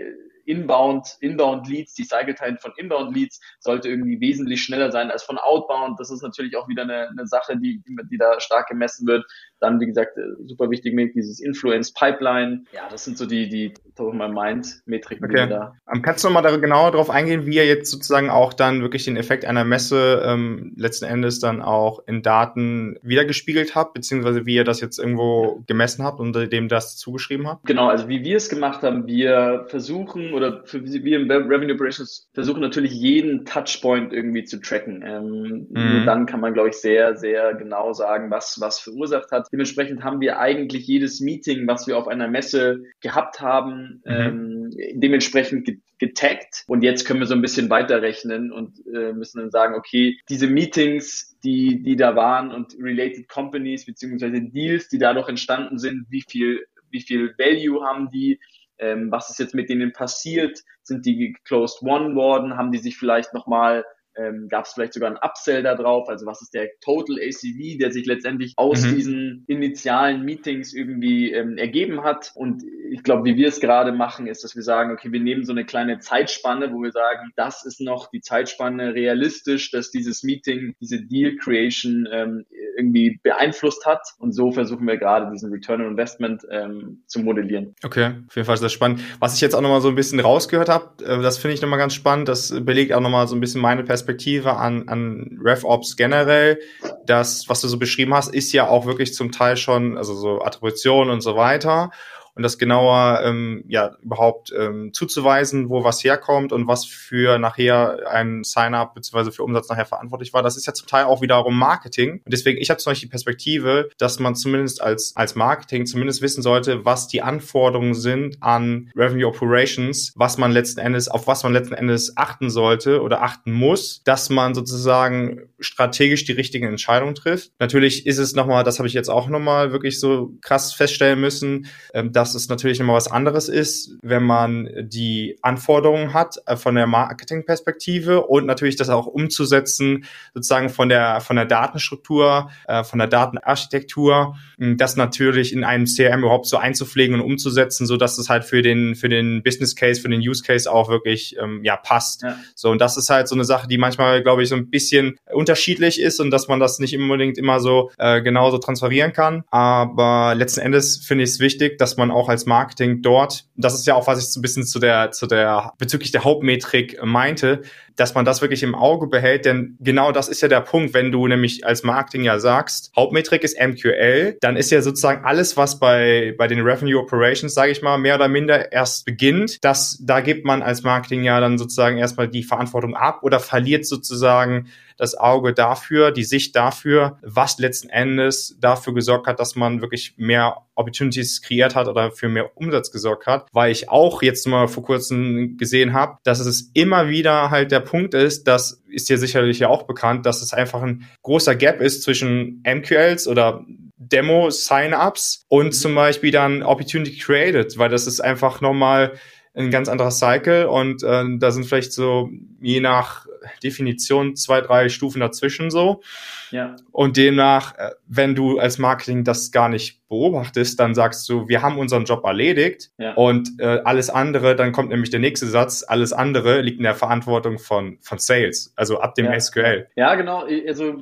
Inbound, 0.46 1.16
Inbound 1.20 1.68
Leads, 1.68 1.94
die 1.94 2.04
Cycle 2.04 2.34
Time 2.34 2.58
von 2.58 2.72
Inbound 2.76 3.14
Leads 3.14 3.40
sollte 3.60 3.88
irgendwie 3.88 4.20
wesentlich 4.20 4.62
schneller 4.62 4.90
sein 4.90 5.10
als 5.10 5.22
von 5.22 5.38
Outbound. 5.38 5.98
Das 5.98 6.10
ist 6.10 6.22
natürlich 6.22 6.56
auch 6.56 6.68
wieder 6.68 6.82
eine, 6.82 7.08
eine 7.08 7.26
Sache, 7.26 7.56
die, 7.56 7.82
die 8.10 8.18
da 8.18 8.40
stark 8.40 8.68
gemessen 8.68 9.06
wird. 9.06 9.24
Dann, 9.64 9.80
wie 9.80 9.86
gesagt, 9.86 10.18
äh, 10.18 10.22
super 10.44 10.70
wichtig 10.70 10.94
mit 10.94 11.14
dieses 11.14 11.40
Influence 11.40 11.92
Pipeline. 11.92 12.64
Ja, 12.72 12.82
das 12.90 13.04
sind 13.04 13.16
so 13.16 13.24
die, 13.24 13.48
die 13.48 13.72
top 13.96 14.08
of 14.08 14.14
my 14.14 14.28
mind 14.28 14.82
Metriken, 14.84 15.24
okay. 15.24 15.44
die 15.44 15.50
da. 15.50 15.74
Um, 15.90 16.02
kannst 16.02 16.22
du 16.22 16.28
nochmal 16.28 16.42
da 16.42 16.54
genauer 16.56 16.92
darauf 16.92 17.08
eingehen, 17.08 17.46
wie 17.46 17.56
ihr 17.56 17.66
jetzt 17.66 17.90
sozusagen 17.90 18.28
auch 18.28 18.52
dann 18.52 18.82
wirklich 18.82 19.04
den 19.04 19.16
Effekt 19.16 19.44
einer 19.44 19.64
Messe 19.64 20.22
ähm, 20.26 20.74
letzten 20.76 21.06
Endes 21.06 21.40
dann 21.40 21.62
auch 21.62 22.06
in 22.06 22.22
Daten 22.22 22.98
wiedergespiegelt 23.02 23.74
habt, 23.74 23.94
beziehungsweise 23.94 24.44
wie 24.44 24.56
ihr 24.56 24.64
das 24.64 24.80
jetzt 24.80 24.98
irgendwo 24.98 25.62
gemessen 25.66 26.04
habt 26.04 26.20
und 26.20 26.34
dem 26.34 26.68
das 26.68 26.96
zugeschrieben 26.96 27.48
habt? 27.48 27.66
Genau, 27.66 27.88
also 27.88 28.08
wie 28.08 28.22
wir 28.22 28.36
es 28.36 28.48
gemacht 28.48 28.82
haben, 28.82 29.06
wir 29.06 29.64
versuchen 29.68 30.34
oder 30.34 30.62
für, 30.64 30.84
wir 30.84 31.18
im 31.18 31.30
Revenue 31.30 31.74
Operations 31.74 32.28
versuchen 32.34 32.60
natürlich 32.60 32.92
jeden 32.92 33.44
Touchpoint 33.44 34.12
irgendwie 34.12 34.44
zu 34.44 34.60
tracken. 34.60 35.02
Ähm, 35.06 35.68
mhm. 35.70 35.92
Nur 35.92 36.04
dann 36.04 36.26
kann 36.26 36.40
man, 36.40 36.54
glaube 36.54 36.70
ich, 36.70 36.76
sehr, 36.76 37.16
sehr 37.16 37.54
genau 37.54 37.92
sagen, 37.92 38.30
was, 38.30 38.60
was 38.60 38.80
verursacht 38.80 39.30
hat. 39.30 39.48
Dementsprechend 39.54 40.02
haben 40.02 40.20
wir 40.20 40.40
eigentlich 40.40 40.88
jedes 40.88 41.20
Meeting, 41.20 41.68
was 41.68 41.86
wir 41.86 41.96
auf 41.96 42.08
einer 42.08 42.26
Messe 42.26 42.82
gehabt 43.00 43.40
haben, 43.40 44.02
mhm. 44.04 44.12
ähm, 44.12 44.70
dementsprechend 44.94 45.70
getaggt. 46.00 46.64
Und 46.66 46.82
jetzt 46.82 47.04
können 47.04 47.20
wir 47.20 47.28
so 47.28 47.36
ein 47.36 47.40
bisschen 47.40 47.70
weiterrechnen 47.70 48.50
und 48.50 48.84
äh, 48.92 49.12
müssen 49.12 49.38
dann 49.38 49.52
sagen, 49.52 49.76
okay, 49.76 50.18
diese 50.28 50.48
Meetings, 50.48 51.38
die, 51.44 51.80
die 51.84 51.94
da 51.94 52.16
waren 52.16 52.50
und 52.50 52.74
related 52.80 53.28
companies 53.28 53.86
beziehungsweise 53.86 54.42
Deals, 54.42 54.88
die 54.88 54.98
dadurch 54.98 55.28
entstanden 55.28 55.78
sind, 55.78 56.06
wie 56.08 56.24
viel, 56.28 56.66
wie 56.90 57.02
viel 57.02 57.32
Value 57.38 57.80
haben 57.84 58.10
die, 58.10 58.40
ähm, 58.78 59.12
was 59.12 59.30
ist 59.30 59.38
jetzt 59.38 59.54
mit 59.54 59.70
denen 59.70 59.92
passiert, 59.92 60.64
sind 60.82 61.06
die 61.06 61.36
closed 61.44 61.80
one 61.80 62.16
worden, 62.16 62.56
haben 62.56 62.72
die 62.72 62.78
sich 62.78 62.96
vielleicht 62.96 63.32
nochmal 63.32 63.84
ähm, 64.16 64.48
gab 64.48 64.64
es 64.64 64.72
vielleicht 64.72 64.92
sogar 64.92 65.08
einen 65.08 65.18
Upsell 65.18 65.62
da 65.62 65.74
drauf, 65.74 66.08
also 66.08 66.26
was 66.26 66.42
ist 66.42 66.54
der 66.54 66.68
Total 66.80 67.16
ACV, 67.16 67.78
der 67.78 67.90
sich 67.92 68.06
letztendlich 68.06 68.54
aus 68.56 68.82
mhm. 68.82 68.94
diesen 68.94 69.44
initialen 69.46 70.24
Meetings 70.24 70.72
irgendwie 70.72 71.32
ähm, 71.32 71.56
ergeben 71.58 72.02
hat. 72.04 72.32
Und 72.34 72.62
ich 72.90 73.02
glaube, 73.02 73.24
wie 73.24 73.36
wir 73.36 73.48
es 73.48 73.60
gerade 73.60 73.92
machen, 73.92 74.26
ist, 74.26 74.44
dass 74.44 74.54
wir 74.54 74.62
sagen, 74.62 74.92
okay, 74.92 75.12
wir 75.12 75.20
nehmen 75.20 75.44
so 75.44 75.52
eine 75.52 75.64
kleine 75.64 75.98
Zeitspanne, 75.98 76.72
wo 76.72 76.82
wir 76.82 76.92
sagen, 76.92 77.32
das 77.36 77.64
ist 77.64 77.80
noch 77.80 78.10
die 78.10 78.20
Zeitspanne 78.20 78.94
realistisch, 78.94 79.70
dass 79.70 79.90
dieses 79.90 80.22
Meeting, 80.22 80.74
diese 80.80 81.02
Deal 81.02 81.36
Creation 81.36 82.08
ähm, 82.10 82.44
irgendwie 82.76 83.20
beeinflusst 83.22 83.86
hat. 83.86 84.00
Und 84.18 84.32
so 84.32 84.52
versuchen 84.52 84.86
wir 84.86 84.96
gerade 84.96 85.30
diesen 85.32 85.52
Return 85.52 85.80
on 85.80 85.92
Investment 85.92 86.42
ähm, 86.50 87.02
zu 87.06 87.20
modellieren. 87.20 87.74
Okay, 87.84 88.12
auf 88.28 88.36
jeden 88.36 88.46
Fall 88.46 88.54
ist 88.54 88.64
das 88.64 88.72
spannend. 88.72 89.00
Was 89.18 89.34
ich 89.34 89.40
jetzt 89.40 89.54
auch 89.54 89.60
nochmal 89.60 89.80
so 89.80 89.88
ein 89.88 89.94
bisschen 89.94 90.20
rausgehört 90.20 90.68
habe, 90.68 91.04
äh, 91.04 91.22
das 91.22 91.38
finde 91.38 91.54
ich 91.54 91.62
nochmal 91.62 91.78
ganz 91.78 91.94
spannend, 91.94 92.28
das 92.28 92.64
belegt 92.64 92.92
auch 92.92 93.00
nochmal 93.00 93.26
so 93.26 93.34
ein 93.34 93.40
bisschen 93.40 93.60
meine 93.60 93.82
Perspektive 93.82 94.03
Perspektive 94.04 94.56
an, 94.56 94.88
an 94.88 95.38
RevOps 95.42 95.96
generell, 95.96 96.58
das, 97.06 97.48
was 97.48 97.62
du 97.62 97.68
so 97.68 97.78
beschrieben 97.78 98.12
hast, 98.12 98.34
ist 98.34 98.52
ja 98.52 98.68
auch 98.68 98.84
wirklich 98.84 99.14
zum 99.14 99.32
Teil 99.32 99.56
schon, 99.56 99.96
also 99.96 100.14
so 100.14 100.42
Attribution 100.42 101.08
und 101.08 101.22
so 101.22 101.36
weiter 101.36 101.90
und 102.34 102.42
das 102.42 102.58
genauer 102.58 103.20
ähm, 103.24 103.64
ja 103.68 103.96
überhaupt 104.02 104.52
ähm, 104.56 104.92
zuzuweisen, 104.92 105.68
wo 105.68 105.84
was 105.84 106.02
herkommt 106.02 106.52
und 106.52 106.66
was 106.66 106.84
für 106.84 107.38
nachher 107.38 108.10
ein 108.10 108.42
Sign-up 108.44 108.94
bzw. 108.94 109.30
für 109.30 109.44
Umsatz 109.44 109.68
nachher 109.68 109.86
verantwortlich 109.86 110.32
war. 110.32 110.42
Das 110.42 110.56
ist 110.56 110.66
ja 110.66 110.74
zum 110.74 110.88
Teil 110.88 111.04
auch 111.04 111.22
wiederum 111.22 111.56
Marketing. 111.56 112.22
Und 112.24 112.32
deswegen, 112.32 112.60
ich 112.60 112.70
habe 112.70 112.78
zum 112.78 112.90
Beispiel 112.90 113.08
die 113.08 113.10
Perspektive, 113.10 113.88
dass 113.98 114.18
man 114.18 114.34
zumindest 114.34 114.82
als, 114.82 115.14
als 115.16 115.34
Marketing 115.34 115.86
zumindest 115.86 116.22
wissen 116.22 116.42
sollte, 116.42 116.84
was 116.84 117.08
die 117.08 117.22
Anforderungen 117.22 117.94
sind 117.94 118.36
an 118.40 118.90
Revenue 118.96 119.28
Operations, 119.28 120.12
was 120.16 120.38
man 120.38 120.52
letzten 120.52 120.80
Endes, 120.80 121.08
auf 121.08 121.26
was 121.26 121.42
man 121.42 121.52
letzten 121.52 121.74
Endes 121.74 122.16
achten 122.16 122.50
sollte 122.50 123.02
oder 123.02 123.22
achten 123.22 123.52
muss, 123.52 124.02
dass 124.04 124.30
man 124.30 124.54
sozusagen 124.54 125.48
strategisch 125.60 126.24
die 126.24 126.32
richtigen 126.32 126.66
Entscheidungen 126.66 127.14
trifft. 127.14 127.52
Natürlich 127.58 128.06
ist 128.06 128.18
es 128.18 128.34
nochmal, 128.34 128.64
das 128.64 128.78
habe 128.78 128.88
ich 128.88 128.94
jetzt 128.94 129.08
auch 129.08 129.28
nochmal 129.28 129.72
wirklich 129.72 130.00
so 130.00 130.32
krass 130.42 130.72
feststellen 130.72 131.20
müssen, 131.20 131.66
ähm, 131.92 132.12
dass 132.12 132.23
dass 132.24 132.34
es 132.34 132.48
natürlich 132.48 132.80
immer 132.80 132.94
was 132.94 133.10
anderes 133.10 133.50
ist, 133.50 133.98
wenn 134.00 134.22
man 134.22 134.70
die 134.80 135.36
Anforderungen 135.42 136.14
hat 136.14 136.38
äh, 136.46 136.56
von 136.56 136.74
der 136.74 136.86
Marketingperspektive 136.86 138.22
und 138.22 138.46
natürlich 138.46 138.76
das 138.76 138.88
auch 138.88 139.06
umzusetzen, 139.06 140.06
sozusagen 140.32 140.70
von 140.70 140.88
der, 140.88 141.20
von 141.20 141.36
der 141.36 141.44
Datenstruktur, 141.44 142.50
äh, 142.66 142.82
von 142.82 142.98
der 142.98 143.08
Datenarchitektur, 143.08 144.36
das 144.58 144.96
natürlich 144.96 145.52
in 145.52 145.64
einem 145.64 145.84
CRM 145.84 146.20
überhaupt 146.20 146.46
so 146.46 146.56
einzupflegen 146.56 147.14
und 147.16 147.20
umzusetzen, 147.20 147.86
so 147.86 147.98
dass 147.98 148.16
es 148.16 148.30
halt 148.30 148.44
für 148.44 148.62
den, 148.62 148.94
für 148.94 149.10
den 149.10 149.42
Business 149.42 149.76
Case, 149.76 150.00
für 150.00 150.08
den 150.08 150.20
Use 150.20 150.42
Case 150.42 150.70
auch 150.70 150.88
wirklich, 150.88 151.36
ähm, 151.38 151.60
ja, 151.62 151.76
passt. 151.76 152.22
Ja. 152.22 152.38
So, 152.54 152.70
und 152.70 152.80
das 152.80 152.96
ist 152.96 153.10
halt 153.10 153.28
so 153.28 153.34
eine 153.34 153.44
Sache, 153.44 153.68
die 153.68 153.76
manchmal, 153.76 154.22
glaube 154.22 154.42
ich, 154.42 154.48
so 154.48 154.54
ein 154.54 154.70
bisschen 154.70 155.18
unterschiedlich 155.30 156.00
ist 156.00 156.20
und 156.20 156.30
dass 156.30 156.48
man 156.48 156.58
das 156.58 156.78
nicht 156.78 156.96
unbedingt 156.96 157.36
immer 157.36 157.60
so 157.60 157.90
äh, 157.98 158.22
genauso 158.22 158.56
transferieren 158.56 159.12
kann. 159.12 159.44
Aber 159.50 160.34
letzten 160.34 160.60
Endes 160.60 161.04
finde 161.04 161.24
ich 161.24 161.30
es 161.30 161.40
wichtig, 161.40 161.76
dass 161.78 161.98
man 161.98 162.13
auch 162.14 162.28
als 162.28 162.46
Marketing 162.46 163.02
dort, 163.02 163.46
das 163.56 163.74
ist 163.74 163.86
ja 163.86 163.94
auch, 163.94 164.06
was 164.06 164.18
ich 164.18 164.26
so 164.26 164.40
ein 164.40 164.42
bisschen 164.42 164.64
zu 164.64 164.78
der, 164.78 165.10
zu 165.10 165.26
der, 165.26 165.72
bezüglich 165.78 166.12
der 166.12 166.24
Hauptmetrik 166.24 167.02
meinte, 167.04 167.62
dass 167.96 168.14
man 168.14 168.24
das 168.24 168.40
wirklich 168.42 168.62
im 168.62 168.74
Auge 168.74 169.06
behält, 169.06 169.44
denn 169.44 169.76
genau 169.80 170.12
das 170.12 170.28
ist 170.28 170.40
ja 170.40 170.48
der 170.48 170.60
Punkt, 170.60 170.94
wenn 170.94 171.12
du 171.12 171.26
nämlich 171.26 171.66
als 171.66 171.82
Marketing 171.82 172.24
ja 172.24 172.38
sagst, 172.38 172.92
Hauptmetrik 172.96 173.44
ist 173.44 173.58
MQL, 173.60 174.36
dann 174.40 174.56
ist 174.56 174.70
ja 174.70 174.82
sozusagen 174.82 175.24
alles, 175.24 175.56
was 175.56 175.78
bei, 175.78 176.34
bei 176.36 176.48
den 176.48 176.60
Revenue 176.60 177.00
Operations, 177.00 177.54
sage 177.54 177.72
ich 177.72 177.82
mal, 177.82 177.98
mehr 177.98 178.16
oder 178.16 178.28
minder 178.28 178.72
erst 178.72 179.04
beginnt, 179.04 179.64
das, 179.64 179.98
da 180.02 180.20
gibt 180.20 180.44
man 180.44 180.62
als 180.62 180.82
Marketing 180.82 181.22
ja 181.22 181.40
dann 181.40 181.58
sozusagen 181.58 181.98
erstmal 181.98 182.28
die 182.28 182.42
Verantwortung 182.42 182.94
ab 182.94 183.22
oder 183.22 183.40
verliert 183.40 183.86
sozusagen 183.86 184.68
das 184.96 185.16
Auge 185.16 185.52
dafür, 185.52 186.10
die 186.12 186.24
Sicht 186.24 186.54
dafür, 186.54 187.18
was 187.22 187.58
letzten 187.58 187.88
Endes 187.88 188.56
dafür 188.60 188.94
gesorgt 188.94 189.26
hat, 189.26 189.40
dass 189.40 189.56
man 189.56 189.80
wirklich 189.80 190.14
mehr 190.16 190.58
Opportunities 190.74 191.42
kreiert 191.42 191.74
hat 191.74 191.88
oder 191.88 192.10
für 192.10 192.28
mehr 192.28 192.56
Umsatz 192.56 192.90
gesorgt 192.90 193.26
hat, 193.26 193.48
weil 193.52 193.72
ich 193.72 193.88
auch 193.88 194.22
jetzt 194.22 194.46
mal 194.46 194.68
vor 194.68 194.84
kurzem 194.84 195.56
gesehen 195.56 195.92
habe, 195.92 196.18
dass 196.24 196.40
es 196.40 196.70
immer 196.74 197.08
wieder 197.08 197.50
halt 197.50 197.70
der 197.70 197.80
Punkt 197.84 198.14
ist, 198.14 198.44
das 198.44 198.82
ist 198.88 199.08
dir 199.08 199.18
sicherlich 199.18 199.58
ja 199.58 199.68
auch 199.68 199.84
bekannt, 199.84 200.26
dass 200.26 200.42
es 200.42 200.52
einfach 200.52 200.82
ein 200.82 201.08
großer 201.22 201.54
Gap 201.54 201.80
ist 201.80 202.02
zwischen 202.02 202.62
MQLs 202.66 203.28
oder 203.28 203.64
Demo-Sign-Ups 203.96 205.46
und 205.48 205.66
mhm. 205.66 205.72
zum 205.72 205.94
Beispiel 205.94 206.30
dann 206.30 206.62
Opportunity 206.62 207.18
Created, 207.18 207.78
weil 207.78 207.88
das 207.88 208.06
ist 208.06 208.20
einfach 208.20 208.60
nochmal 208.60 209.12
ein 209.54 209.70
ganz 209.70 209.88
anderer 209.88 210.10
Cycle 210.10 210.66
und 210.66 211.02
äh, 211.04 211.24
da 211.38 211.50
sind 211.52 211.64
vielleicht 211.64 211.92
so 211.92 212.28
je 212.64 212.80
nach 212.80 213.26
Definition 213.62 214.36
zwei, 214.36 214.60
drei 214.60 214.88
Stufen 214.88 215.20
dazwischen 215.20 215.70
so. 215.70 216.02
Ja. 216.50 216.76
Und 216.92 217.16
demnach, 217.16 217.76
äh, 217.78 217.90
wenn 218.06 218.34
du 218.34 218.58
als 218.58 218.78
Marketing 218.78 219.24
das 219.24 219.50
gar 219.50 219.68
nicht 219.68 220.00
beobachtest, 220.08 220.78
dann 220.78 220.94
sagst 220.94 221.28
du, 221.28 221.48
wir 221.48 221.62
haben 221.62 221.78
unseren 221.78 222.04
Job 222.04 222.24
erledigt 222.24 222.90
Ja. 222.98 223.14
und 223.14 223.48
äh, 223.58 223.80
alles 223.84 224.10
andere, 224.10 224.54
dann 224.54 224.70
kommt 224.72 224.90
nämlich 224.90 225.10
der 225.10 225.18
nächste 225.20 225.46
Satz, 225.46 225.84
alles 225.86 226.12
andere 226.12 226.60
liegt 226.60 226.76
in 226.78 226.84
der 226.84 226.94
Verantwortung 226.94 227.58
von, 227.58 227.98
von 228.00 228.18
Sales, 228.18 228.72
also 228.76 229.00
ab 229.00 229.14
dem 229.16 229.26
Ja. 229.26 229.38
SQL. 229.40 229.88
Ja, 229.96 230.14
genau. 230.14 230.46
Also 230.68 230.94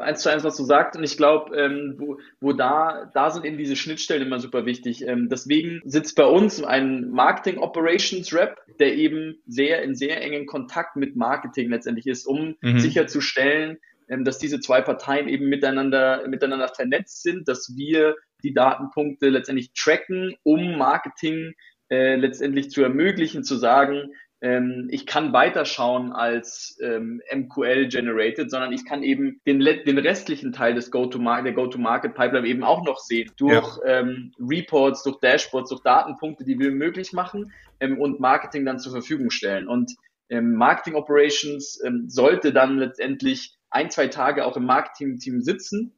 eins 0.00 0.22
zu 0.22 0.30
eins, 0.32 0.42
was 0.42 0.56
du 0.56 0.64
sagst. 0.64 0.96
Und 0.98 1.04
ich 1.04 1.16
glaube, 1.16 1.56
ähm, 1.56 1.94
wo, 1.98 2.18
wo 2.40 2.52
da, 2.52 3.10
da 3.14 3.30
sind 3.30 3.44
eben 3.44 3.58
diese 3.58 3.76
Schnittstellen 3.76 4.26
immer 4.26 4.40
super 4.40 4.66
wichtig. 4.66 5.06
Ähm, 5.06 5.28
deswegen 5.30 5.80
sitzt 5.84 6.16
bei 6.16 6.26
uns 6.26 6.62
ein 6.64 7.10
Marketing 7.10 7.58
Operations 7.58 8.34
Rep, 8.34 8.56
der 8.80 8.94
eben 8.96 9.36
sehr 9.46 9.82
in 9.82 9.94
sehr 9.94 10.20
engen 10.20 10.46
Kontakt 10.46 10.96
mit 10.96 11.05
Marketing 11.14 11.70
letztendlich 11.70 12.06
ist, 12.06 12.26
um 12.26 12.56
Mhm. 12.60 12.80
sicherzustellen, 12.80 13.78
ähm, 14.08 14.24
dass 14.24 14.38
diese 14.38 14.60
zwei 14.60 14.80
Parteien 14.80 15.28
eben 15.28 15.48
miteinander, 15.48 16.26
miteinander 16.26 16.68
vernetzt 16.68 17.22
sind, 17.22 17.48
dass 17.48 17.74
wir 17.76 18.16
die 18.42 18.54
Datenpunkte 18.54 19.28
letztendlich 19.28 19.72
tracken, 19.72 20.34
um 20.42 20.76
Marketing 20.76 21.54
äh, 21.88 22.16
letztendlich 22.16 22.70
zu 22.70 22.82
ermöglichen, 22.82 23.44
zu 23.44 23.56
sagen, 23.56 24.12
ähm, 24.42 24.88
ich 24.90 25.06
kann 25.06 25.32
weiterschauen 25.32 26.12
als 26.12 26.78
ähm, 26.82 27.22
MQL 27.34 27.88
generated, 27.88 28.50
sondern 28.50 28.72
ich 28.72 28.84
kann 28.84 29.02
eben 29.02 29.40
den, 29.46 29.60
den 29.60 29.98
restlichen 29.98 30.52
Teil 30.52 30.74
des 30.74 30.90
Go-to-Market, 30.90 31.46
der 31.46 31.52
Go-to-Market-Pipeline 31.54 32.46
eben 32.46 32.62
auch 32.62 32.84
noch 32.84 32.98
sehen. 32.98 33.30
Durch 33.38 33.78
ähm, 33.86 34.32
Reports, 34.38 35.02
durch 35.04 35.18
Dashboards, 35.20 35.70
durch 35.70 35.82
Datenpunkte, 35.82 36.44
die 36.44 36.58
wir 36.58 36.70
möglich 36.70 37.12
machen 37.12 37.52
ähm, 37.80 37.98
und 37.98 38.20
Marketing 38.20 38.66
dann 38.66 38.78
zur 38.78 38.92
Verfügung 38.92 39.30
stellen. 39.30 39.68
Und 39.68 39.96
ähm, 40.28 40.54
Marketing 40.54 40.94
Operations 40.94 41.80
ähm, 41.84 42.08
sollte 42.08 42.52
dann 42.52 42.78
letztendlich 42.78 43.56
ein, 43.70 43.90
zwei 43.90 44.08
Tage 44.08 44.44
auch 44.44 44.56
im 44.56 44.64
Marketing-Team 44.64 45.42
sitzen, 45.42 45.94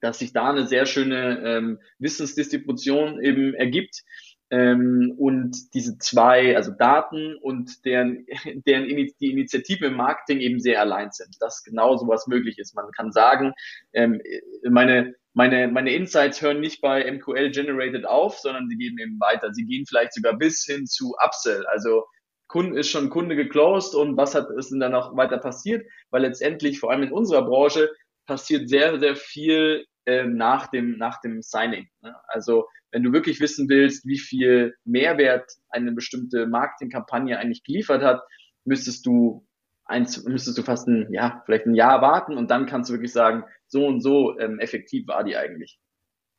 dass 0.00 0.18
sich 0.20 0.32
da 0.32 0.50
eine 0.50 0.66
sehr 0.66 0.86
schöne 0.86 1.42
ähm, 1.44 1.78
Wissensdistribution 1.98 3.22
eben 3.22 3.54
ergibt. 3.54 4.02
Ähm, 4.50 5.14
und 5.18 5.74
diese 5.74 5.98
zwei, 5.98 6.56
also 6.56 6.72
Daten 6.72 7.36
und 7.36 7.84
deren, 7.84 8.24
deren 8.66 8.86
die 8.86 9.30
Initiative 9.30 9.86
im 9.86 9.94
Marketing 9.94 10.40
eben 10.40 10.60
sehr 10.60 10.80
allein 10.80 11.10
sind, 11.10 11.36
dass 11.40 11.62
genau 11.64 11.96
sowas 11.96 12.26
möglich 12.26 12.58
ist. 12.58 12.74
Man 12.74 12.90
kann 12.96 13.12
sagen, 13.12 13.52
ähm, 13.92 14.22
meine, 14.62 15.14
meine, 15.34 15.68
meine 15.68 15.92
Insights 15.92 16.40
hören 16.40 16.60
nicht 16.60 16.80
bei 16.80 17.10
MQL 17.10 17.50
Generated 17.50 18.06
auf, 18.06 18.38
sondern 18.38 18.68
sie 18.68 18.76
gehen 18.76 18.98
eben 18.98 19.20
weiter. 19.20 19.52
Sie 19.52 19.66
gehen 19.66 19.84
vielleicht 19.86 20.14
sogar 20.14 20.38
bis 20.38 20.64
hin 20.64 20.86
zu 20.86 21.14
Upsell. 21.24 21.66
Also 21.66 22.04
Kunde 22.48 22.80
ist 22.80 22.88
schon 22.88 23.10
Kunde 23.10 23.36
geclosed 23.36 23.94
und 23.94 24.16
was 24.16 24.34
hat 24.34 24.48
ist 24.56 24.70
denn 24.70 24.80
dann 24.80 24.92
noch 24.92 25.16
weiter 25.16 25.38
passiert? 25.38 25.86
Weil 26.10 26.22
letztendlich, 26.22 26.80
vor 26.80 26.90
allem 26.90 27.02
in 27.02 27.12
unserer 27.12 27.44
Branche, 27.44 27.90
passiert 28.26 28.68
sehr, 28.68 28.98
sehr 28.98 29.16
viel 29.16 29.86
äh, 30.06 30.24
nach 30.24 30.68
dem, 30.68 30.96
nach 30.98 31.20
dem 31.20 31.42
Signing. 31.42 31.88
Ne? 32.00 32.14
Also 32.26 32.66
wenn 32.90 33.02
du 33.02 33.12
wirklich 33.12 33.40
wissen 33.40 33.68
willst, 33.68 34.06
wie 34.06 34.18
viel 34.18 34.74
Mehrwert 34.84 35.50
eine 35.68 35.92
bestimmte 35.92 36.46
Marketingkampagne 36.46 37.38
eigentlich 37.38 37.64
geliefert 37.64 38.02
hat, 38.02 38.22
müsstest 38.64 39.04
du 39.06 39.46
eins, 39.84 40.24
müsstest 40.24 40.56
du 40.58 40.62
fast 40.62 40.88
ein, 40.88 41.12
ja, 41.12 41.42
vielleicht 41.44 41.66
ein 41.66 41.74
Jahr 41.74 42.00
warten 42.00 42.36
und 42.36 42.50
dann 42.50 42.66
kannst 42.66 42.88
du 42.88 42.94
wirklich 42.94 43.12
sagen, 43.12 43.44
so 43.66 43.86
und 43.86 44.00
so 44.00 44.38
ähm, 44.38 44.58
effektiv 44.58 45.06
war 45.08 45.24
die 45.24 45.36
eigentlich. 45.36 45.78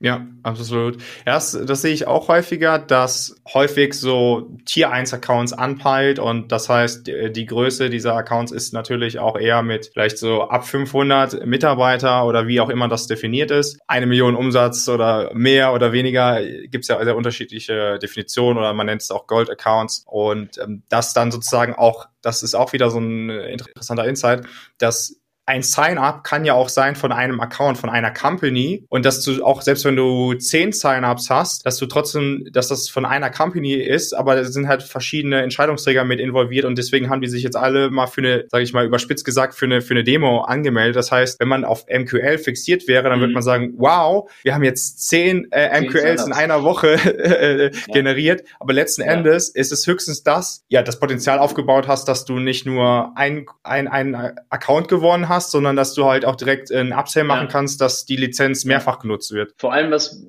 Ja, 0.02 0.26
absolut. 0.44 0.96
Ja, 1.26 1.34
das, 1.34 1.60
das 1.66 1.82
sehe 1.82 1.94
ich 1.94 2.08
auch 2.08 2.30
häufiger, 2.30 2.80
dass 2.80 3.36
häufig 3.54 3.94
so 3.94 4.50
Tier 4.64 4.92
1 4.92 5.14
Accounts 5.14 5.52
anpeilt 5.52 6.20
und 6.20 6.54
das 6.54 6.70
heißt, 6.70 7.08
die, 7.08 7.46
Größe 7.46 7.90
dieser 7.90 8.16
Accounts 8.16 8.54
ist 8.54 8.72
natürlich 8.72 9.20
auch 9.20 9.38
eher 9.38 9.62
mit 9.62 9.88
vielleicht 9.92 10.18
so 10.18 10.44
ab 10.44 10.66
500 10.66 11.46
Mitarbeiter 11.46 12.26
oder 12.26 12.48
wie 12.48 12.62
auch 12.62 12.70
immer 12.70 12.88
das 12.88 13.08
definiert 13.08 13.52
ist. 13.52 13.78
Eine 13.88 14.06
Million 14.06 14.38
Umsatz 14.38 14.88
oder 14.88 15.34
mehr 15.34 15.74
oder 15.74 15.92
weniger 15.92 16.42
gibt 16.42 16.86
es 16.86 16.88
ja 16.88 17.04
sehr 17.04 17.18
unterschiedliche 17.18 18.00
Definitionen 18.00 18.58
oder 18.58 18.74
man 18.74 18.86
nennt 18.86 19.02
es 19.02 19.12
auch 19.12 19.28
Gold 19.28 19.50
Accounts 19.50 20.06
und 20.08 20.60
ähm, 20.60 20.84
das 20.88 21.12
dann 21.12 21.30
sozusagen 21.30 21.74
auch, 21.74 22.08
das 22.22 22.42
ist 22.42 22.56
auch 22.56 22.72
wieder 22.72 22.90
so 22.90 23.00
ein 23.00 23.30
interessanter 23.30 24.06
Insight, 24.08 24.44
dass 24.78 25.19
ein 25.50 25.64
Sign-up 25.64 26.24
kann 26.24 26.46
ja 26.46 26.54
auch 26.54 26.70
sein 26.70 26.96
von 26.96 27.12
einem 27.12 27.40
Account, 27.40 27.80
von 27.80 27.90
einer 27.90 28.12
Company 28.12 28.86
und 28.88 29.04
dass 29.04 29.22
du 29.22 29.44
auch, 29.44 29.64
selbst 29.64 29.84
wenn 29.84 29.96
du 29.96 30.36
zehn 30.36 30.72
Sign-ups 30.72 31.32
hast, 31.32 31.66
dass 31.66 31.78
du 31.78 31.88
trotzdem, 31.88 32.48
dass 32.54 32.68
das 32.68 32.88
von 32.88 33.04
einer 33.04 33.32
Company 33.32 33.74
ist, 33.74 34.14
aber 34.14 34.38
es 34.38 34.54
sind 34.54 34.68
halt 34.68 34.84
verschiedene 34.84 35.42
Entscheidungsträger 35.42 36.04
mit 36.04 36.20
involviert 36.20 36.66
und 36.66 36.78
deswegen 36.78 37.10
haben 37.10 37.22
die 37.22 37.28
sich 37.28 37.42
jetzt 37.42 37.56
alle 37.58 37.90
mal 37.90 38.06
für 38.06 38.22
eine, 38.22 38.46
sage 38.50 38.64
ich 38.64 38.74
mal 38.74 38.86
überspitzt 38.86 39.26
gesagt, 39.26 39.56
für 39.56 39.66
eine, 39.66 39.82
für 39.82 39.96
eine 39.96 40.04
Demo 40.04 40.42
angemeldet. 40.42 40.96
Das 40.96 41.12
heißt, 41.12 41.40
wenn 41.40 41.48
man 41.48 41.66
auf 41.66 41.86
MQL 41.90 42.38
fixiert 42.38 42.88
wäre, 42.88 43.10
dann 43.10 43.18
mhm. 43.18 43.22
würde 43.22 43.34
man 43.34 43.44
sagen, 43.44 43.74
wow, 43.78 44.30
wir 44.44 44.54
haben 44.54 44.64
jetzt 44.64 45.10
zehn 45.10 45.52
äh, 45.52 45.82
MQLs 45.82 46.28
in 46.28 46.34
einer 46.34 46.62
Woche 46.62 46.94
äh, 46.94 47.72
ja. 47.72 47.80
generiert, 47.92 48.44
aber 48.60 48.74
letzten 48.74 49.02
ja. 49.02 49.14
Endes 49.14 49.50
ist 49.50 49.72
es 49.72 49.88
höchstens 49.88 50.22
das, 50.22 50.64
ja, 50.70 50.84
das 50.84 51.00
Potenzial 51.00 51.40
aufgebaut 51.40 51.88
hast, 51.88 52.08
dass 52.08 52.26
du 52.26 52.38
nicht 52.38 52.68
nur 52.68 53.14
ein, 53.16 53.48
ein, 53.64 53.88
ein 53.88 54.38
Account 54.52 54.90
gewonnen 54.90 55.28
hast, 55.28 55.39
hast, 55.40 55.52
sondern 55.52 55.76
dass 55.76 55.94
du 55.94 56.06
halt 56.06 56.26
auch 56.26 56.36
direkt 56.36 56.72
einen 56.72 56.92
Upsell 56.92 57.24
machen 57.24 57.48
ja. 57.48 57.52
kannst, 57.52 57.80
dass 57.82 58.06
die 58.06 58.18
Lizenz 58.18 58.66
mehrfach 58.66 59.00
genutzt 59.00 59.32
wird. 59.32 59.54
Vor 59.58 59.72
allem, 59.72 59.92
was, 59.92 60.26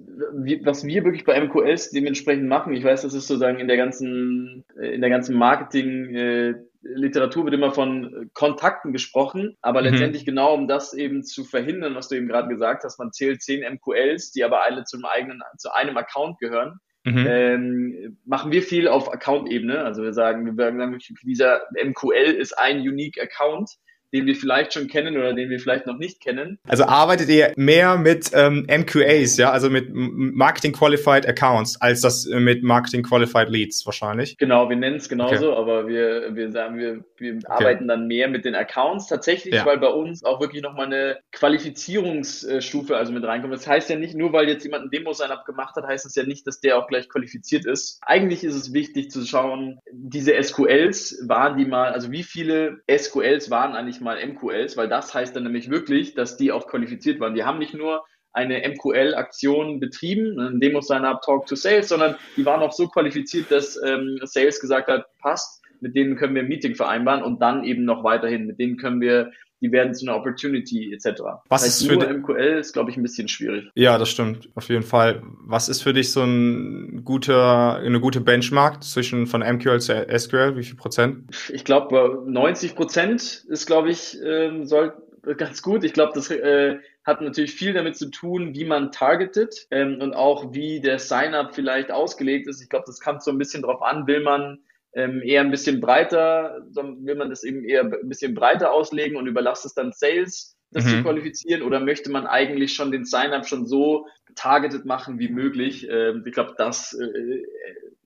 was 0.62 0.84
wir 0.84 1.04
wirklich 1.04 1.24
bei 1.24 1.40
MQLs 1.40 1.90
dementsprechend 1.90 2.46
machen, 2.46 2.72
ich 2.72 2.84
weiß, 2.84 3.02
das 3.02 3.14
ist 3.14 3.26
sozusagen 3.26 3.58
in 3.58 3.68
der 3.68 3.76
ganzen, 3.76 4.64
in 4.80 5.00
der 5.00 5.10
ganzen 5.10 5.36
Marketing, 5.36 6.14
äh, 6.14 6.54
Literatur 6.82 7.44
wird 7.44 7.54
immer 7.54 7.72
von 7.72 8.30
Kontakten 8.32 8.92
gesprochen, 8.92 9.56
aber 9.60 9.80
mhm. 9.80 9.88
letztendlich 9.88 10.24
genau 10.24 10.54
um 10.54 10.66
das 10.66 10.94
eben 10.94 11.22
zu 11.24 11.44
verhindern, 11.44 11.94
was 11.94 12.08
du 12.08 12.16
eben 12.16 12.28
gerade 12.28 12.48
gesagt 12.48 12.84
hast, 12.84 12.98
man 12.98 13.12
zählt 13.12 13.42
zehn 13.42 13.60
MQLs, 13.74 14.32
die 14.32 14.44
aber 14.44 14.64
alle 14.64 14.84
zum 14.84 15.04
eigenen, 15.04 15.42
zu 15.58 15.72
einem 15.74 15.96
Account 15.96 16.38
gehören. 16.38 16.80
Mhm. 17.04 17.26
Ähm, 17.28 18.18
machen 18.26 18.52
wir 18.52 18.62
viel 18.62 18.86
auf 18.86 19.12
Account-Ebene. 19.12 19.80
Also 19.80 20.02
wir 20.02 20.12
sagen, 20.12 20.44
wir 20.44 20.54
sagen, 20.54 20.98
dieser 21.24 21.62
MQL 21.82 22.32
ist 22.32 22.58
ein 22.58 22.80
unique 22.80 23.20
Account 23.20 23.70
den 24.12 24.26
wir 24.26 24.34
vielleicht 24.34 24.74
schon 24.74 24.88
kennen 24.88 25.16
oder 25.16 25.32
den 25.32 25.50
wir 25.50 25.60
vielleicht 25.60 25.86
noch 25.86 25.98
nicht 25.98 26.20
kennen. 26.20 26.58
Also 26.66 26.84
arbeitet 26.84 27.28
ihr 27.28 27.52
mehr 27.56 27.96
mit 27.96 28.30
ähm, 28.34 28.66
MQAs, 28.68 29.36
ja, 29.36 29.50
also 29.50 29.70
mit 29.70 29.88
Marketing 29.92 30.72
Qualified 30.72 31.26
Accounts, 31.26 31.80
als 31.80 32.00
das 32.00 32.26
äh, 32.26 32.40
mit 32.40 32.62
Marketing 32.62 33.02
Qualified 33.02 33.48
Leads 33.48 33.86
wahrscheinlich? 33.86 34.36
Genau, 34.38 34.68
wir 34.68 34.76
nennen 34.76 34.96
es 34.96 35.08
genauso, 35.08 35.52
okay. 35.52 35.60
aber 35.60 35.88
wir, 35.88 36.34
wir 36.34 36.50
sagen, 36.50 36.78
wir, 36.78 37.04
wir 37.16 37.36
okay. 37.36 37.46
arbeiten 37.48 37.88
dann 37.88 38.06
mehr 38.06 38.28
mit 38.28 38.44
den 38.44 38.54
Accounts 38.54 39.06
tatsächlich, 39.06 39.54
ja. 39.54 39.66
weil 39.66 39.78
bei 39.78 39.88
uns 39.88 40.24
auch 40.24 40.40
wirklich 40.40 40.62
nochmal 40.62 40.86
eine 40.86 41.18
Qualifizierungsstufe 41.32 42.96
also 42.96 43.12
mit 43.12 43.24
reinkommt. 43.24 43.54
Das 43.54 43.66
heißt 43.66 43.90
ja 43.90 43.96
nicht, 43.96 44.14
nur 44.14 44.32
weil 44.32 44.48
jetzt 44.48 44.64
jemand 44.64 44.84
ein 44.84 44.90
Demo-Sign-up 44.90 45.44
gemacht 45.44 45.76
hat, 45.76 45.86
heißt 45.86 46.06
es 46.06 46.14
ja 46.14 46.24
nicht, 46.24 46.46
dass 46.46 46.60
der 46.60 46.78
auch 46.78 46.88
gleich 46.88 47.08
qualifiziert 47.08 47.66
ist. 47.66 48.00
Eigentlich 48.02 48.44
ist 48.44 48.54
es 48.54 48.72
wichtig 48.72 49.10
zu 49.10 49.24
schauen, 49.24 49.78
diese 49.92 50.40
SQLs 50.42 51.24
waren 51.28 51.56
die 51.56 51.64
mal, 51.64 51.92
also 51.92 52.10
wie 52.10 52.22
viele 52.22 52.80
SQLs 52.90 53.50
waren 53.50 53.74
eigentlich 53.74 53.99
mal 54.00 54.24
MQLs, 54.24 54.76
weil 54.76 54.88
das 54.88 55.14
heißt 55.14 55.34
dann 55.34 55.44
nämlich 55.44 55.70
wirklich, 55.70 56.14
dass 56.14 56.36
die 56.36 56.52
auch 56.52 56.66
qualifiziert 56.66 57.20
waren. 57.20 57.34
Die 57.34 57.44
haben 57.44 57.58
nicht 57.58 57.74
nur 57.74 58.04
eine 58.32 58.62
MQL-Aktion 58.68 59.80
betrieben, 59.80 60.38
ein 60.38 60.60
Demo-Sign-up 60.60 61.22
Talk 61.22 61.46
to 61.46 61.56
Sales, 61.56 61.88
sondern 61.88 62.16
die 62.36 62.46
waren 62.46 62.62
auch 62.62 62.72
so 62.72 62.86
qualifiziert, 62.88 63.50
dass 63.50 63.80
ähm, 63.84 64.20
Sales 64.22 64.60
gesagt 64.60 64.88
hat, 64.88 65.06
passt, 65.18 65.62
mit 65.80 65.96
denen 65.96 66.16
können 66.16 66.34
wir 66.34 66.42
ein 66.42 66.48
Meeting 66.48 66.74
vereinbaren 66.74 67.22
und 67.22 67.40
dann 67.40 67.64
eben 67.64 67.84
noch 67.84 68.04
weiterhin, 68.04 68.46
mit 68.46 68.58
denen 68.58 68.76
können 68.76 69.00
wir 69.00 69.32
die 69.60 69.72
werden 69.72 69.94
zu 69.94 70.06
einer 70.06 70.16
Opportunity 70.16 70.92
etc. 70.92 71.20
Was 71.48 71.62
das 71.62 71.62
heißt, 71.62 71.82
ist 71.82 71.88
für 71.88 71.96
nur 71.96 72.08
MQL 72.08 72.58
ist, 72.58 72.72
glaube 72.72 72.90
ich, 72.90 72.96
ein 72.96 73.02
bisschen 73.02 73.28
schwierig. 73.28 73.70
Ja, 73.74 73.98
das 73.98 74.08
stimmt, 74.08 74.48
auf 74.54 74.68
jeden 74.68 74.82
Fall. 74.82 75.22
Was 75.46 75.68
ist 75.68 75.82
für 75.82 75.92
dich 75.92 76.12
so 76.12 76.22
ein 76.22 77.02
guter, 77.04 77.76
eine 77.76 78.00
gute 78.00 78.20
Benchmark 78.20 78.82
zwischen 78.82 79.26
von 79.26 79.40
MQL 79.40 79.80
zu 79.80 80.06
SQL? 80.18 80.56
Wie 80.56 80.64
viel 80.64 80.76
Prozent? 80.76 81.24
Ich 81.52 81.64
glaube, 81.64 82.22
90 82.26 82.74
Prozent 82.74 83.44
ist, 83.48 83.66
glaube 83.66 83.90
ich, 83.90 84.18
ähm, 84.24 84.66
soll 84.66 84.94
ganz 85.36 85.62
gut. 85.62 85.84
Ich 85.84 85.92
glaube, 85.92 86.12
das 86.14 86.30
äh, 86.30 86.78
hat 87.04 87.20
natürlich 87.20 87.52
viel 87.52 87.72
damit 87.72 87.96
zu 87.96 88.10
tun, 88.10 88.54
wie 88.54 88.64
man 88.64 88.92
targetet 88.92 89.66
ähm, 89.70 89.98
und 90.00 90.14
auch 90.14 90.52
wie 90.52 90.80
der 90.80 90.98
Sign-up 90.98 91.54
vielleicht 91.54 91.90
ausgelegt 91.90 92.46
ist. 92.46 92.62
Ich 92.62 92.68
glaube, 92.68 92.84
das 92.86 93.00
kommt 93.00 93.22
so 93.22 93.30
ein 93.30 93.38
bisschen 93.38 93.62
drauf 93.62 93.82
an, 93.82 94.06
will 94.06 94.22
man 94.22 94.60
ähm, 94.94 95.22
eher 95.22 95.40
ein 95.40 95.50
bisschen 95.50 95.80
breiter, 95.80 96.60
dann 96.74 97.04
will 97.04 97.14
man 97.14 97.30
das 97.30 97.44
eben 97.44 97.64
eher 97.64 97.82
ein 97.82 98.08
bisschen 98.08 98.34
breiter 98.34 98.72
auslegen 98.72 99.16
und 99.16 99.26
überlasst 99.26 99.64
es 99.64 99.74
dann 99.74 99.92
Sales, 99.92 100.56
das 100.72 100.84
mhm. 100.84 100.88
zu 100.88 101.02
qualifizieren, 101.02 101.62
oder 101.62 101.80
möchte 101.80 102.10
man 102.10 102.26
eigentlich 102.26 102.72
schon 102.72 102.92
den 102.92 103.04
Sign-up 103.04 103.46
schon 103.46 103.66
so 103.66 104.06
targeted 104.34 104.84
machen 104.84 105.18
wie 105.18 105.28
möglich? 105.28 105.86
Ähm, 105.90 106.22
ich 106.26 106.32
glaube, 106.32 106.54
das 106.56 106.92
äh, 107.00 107.42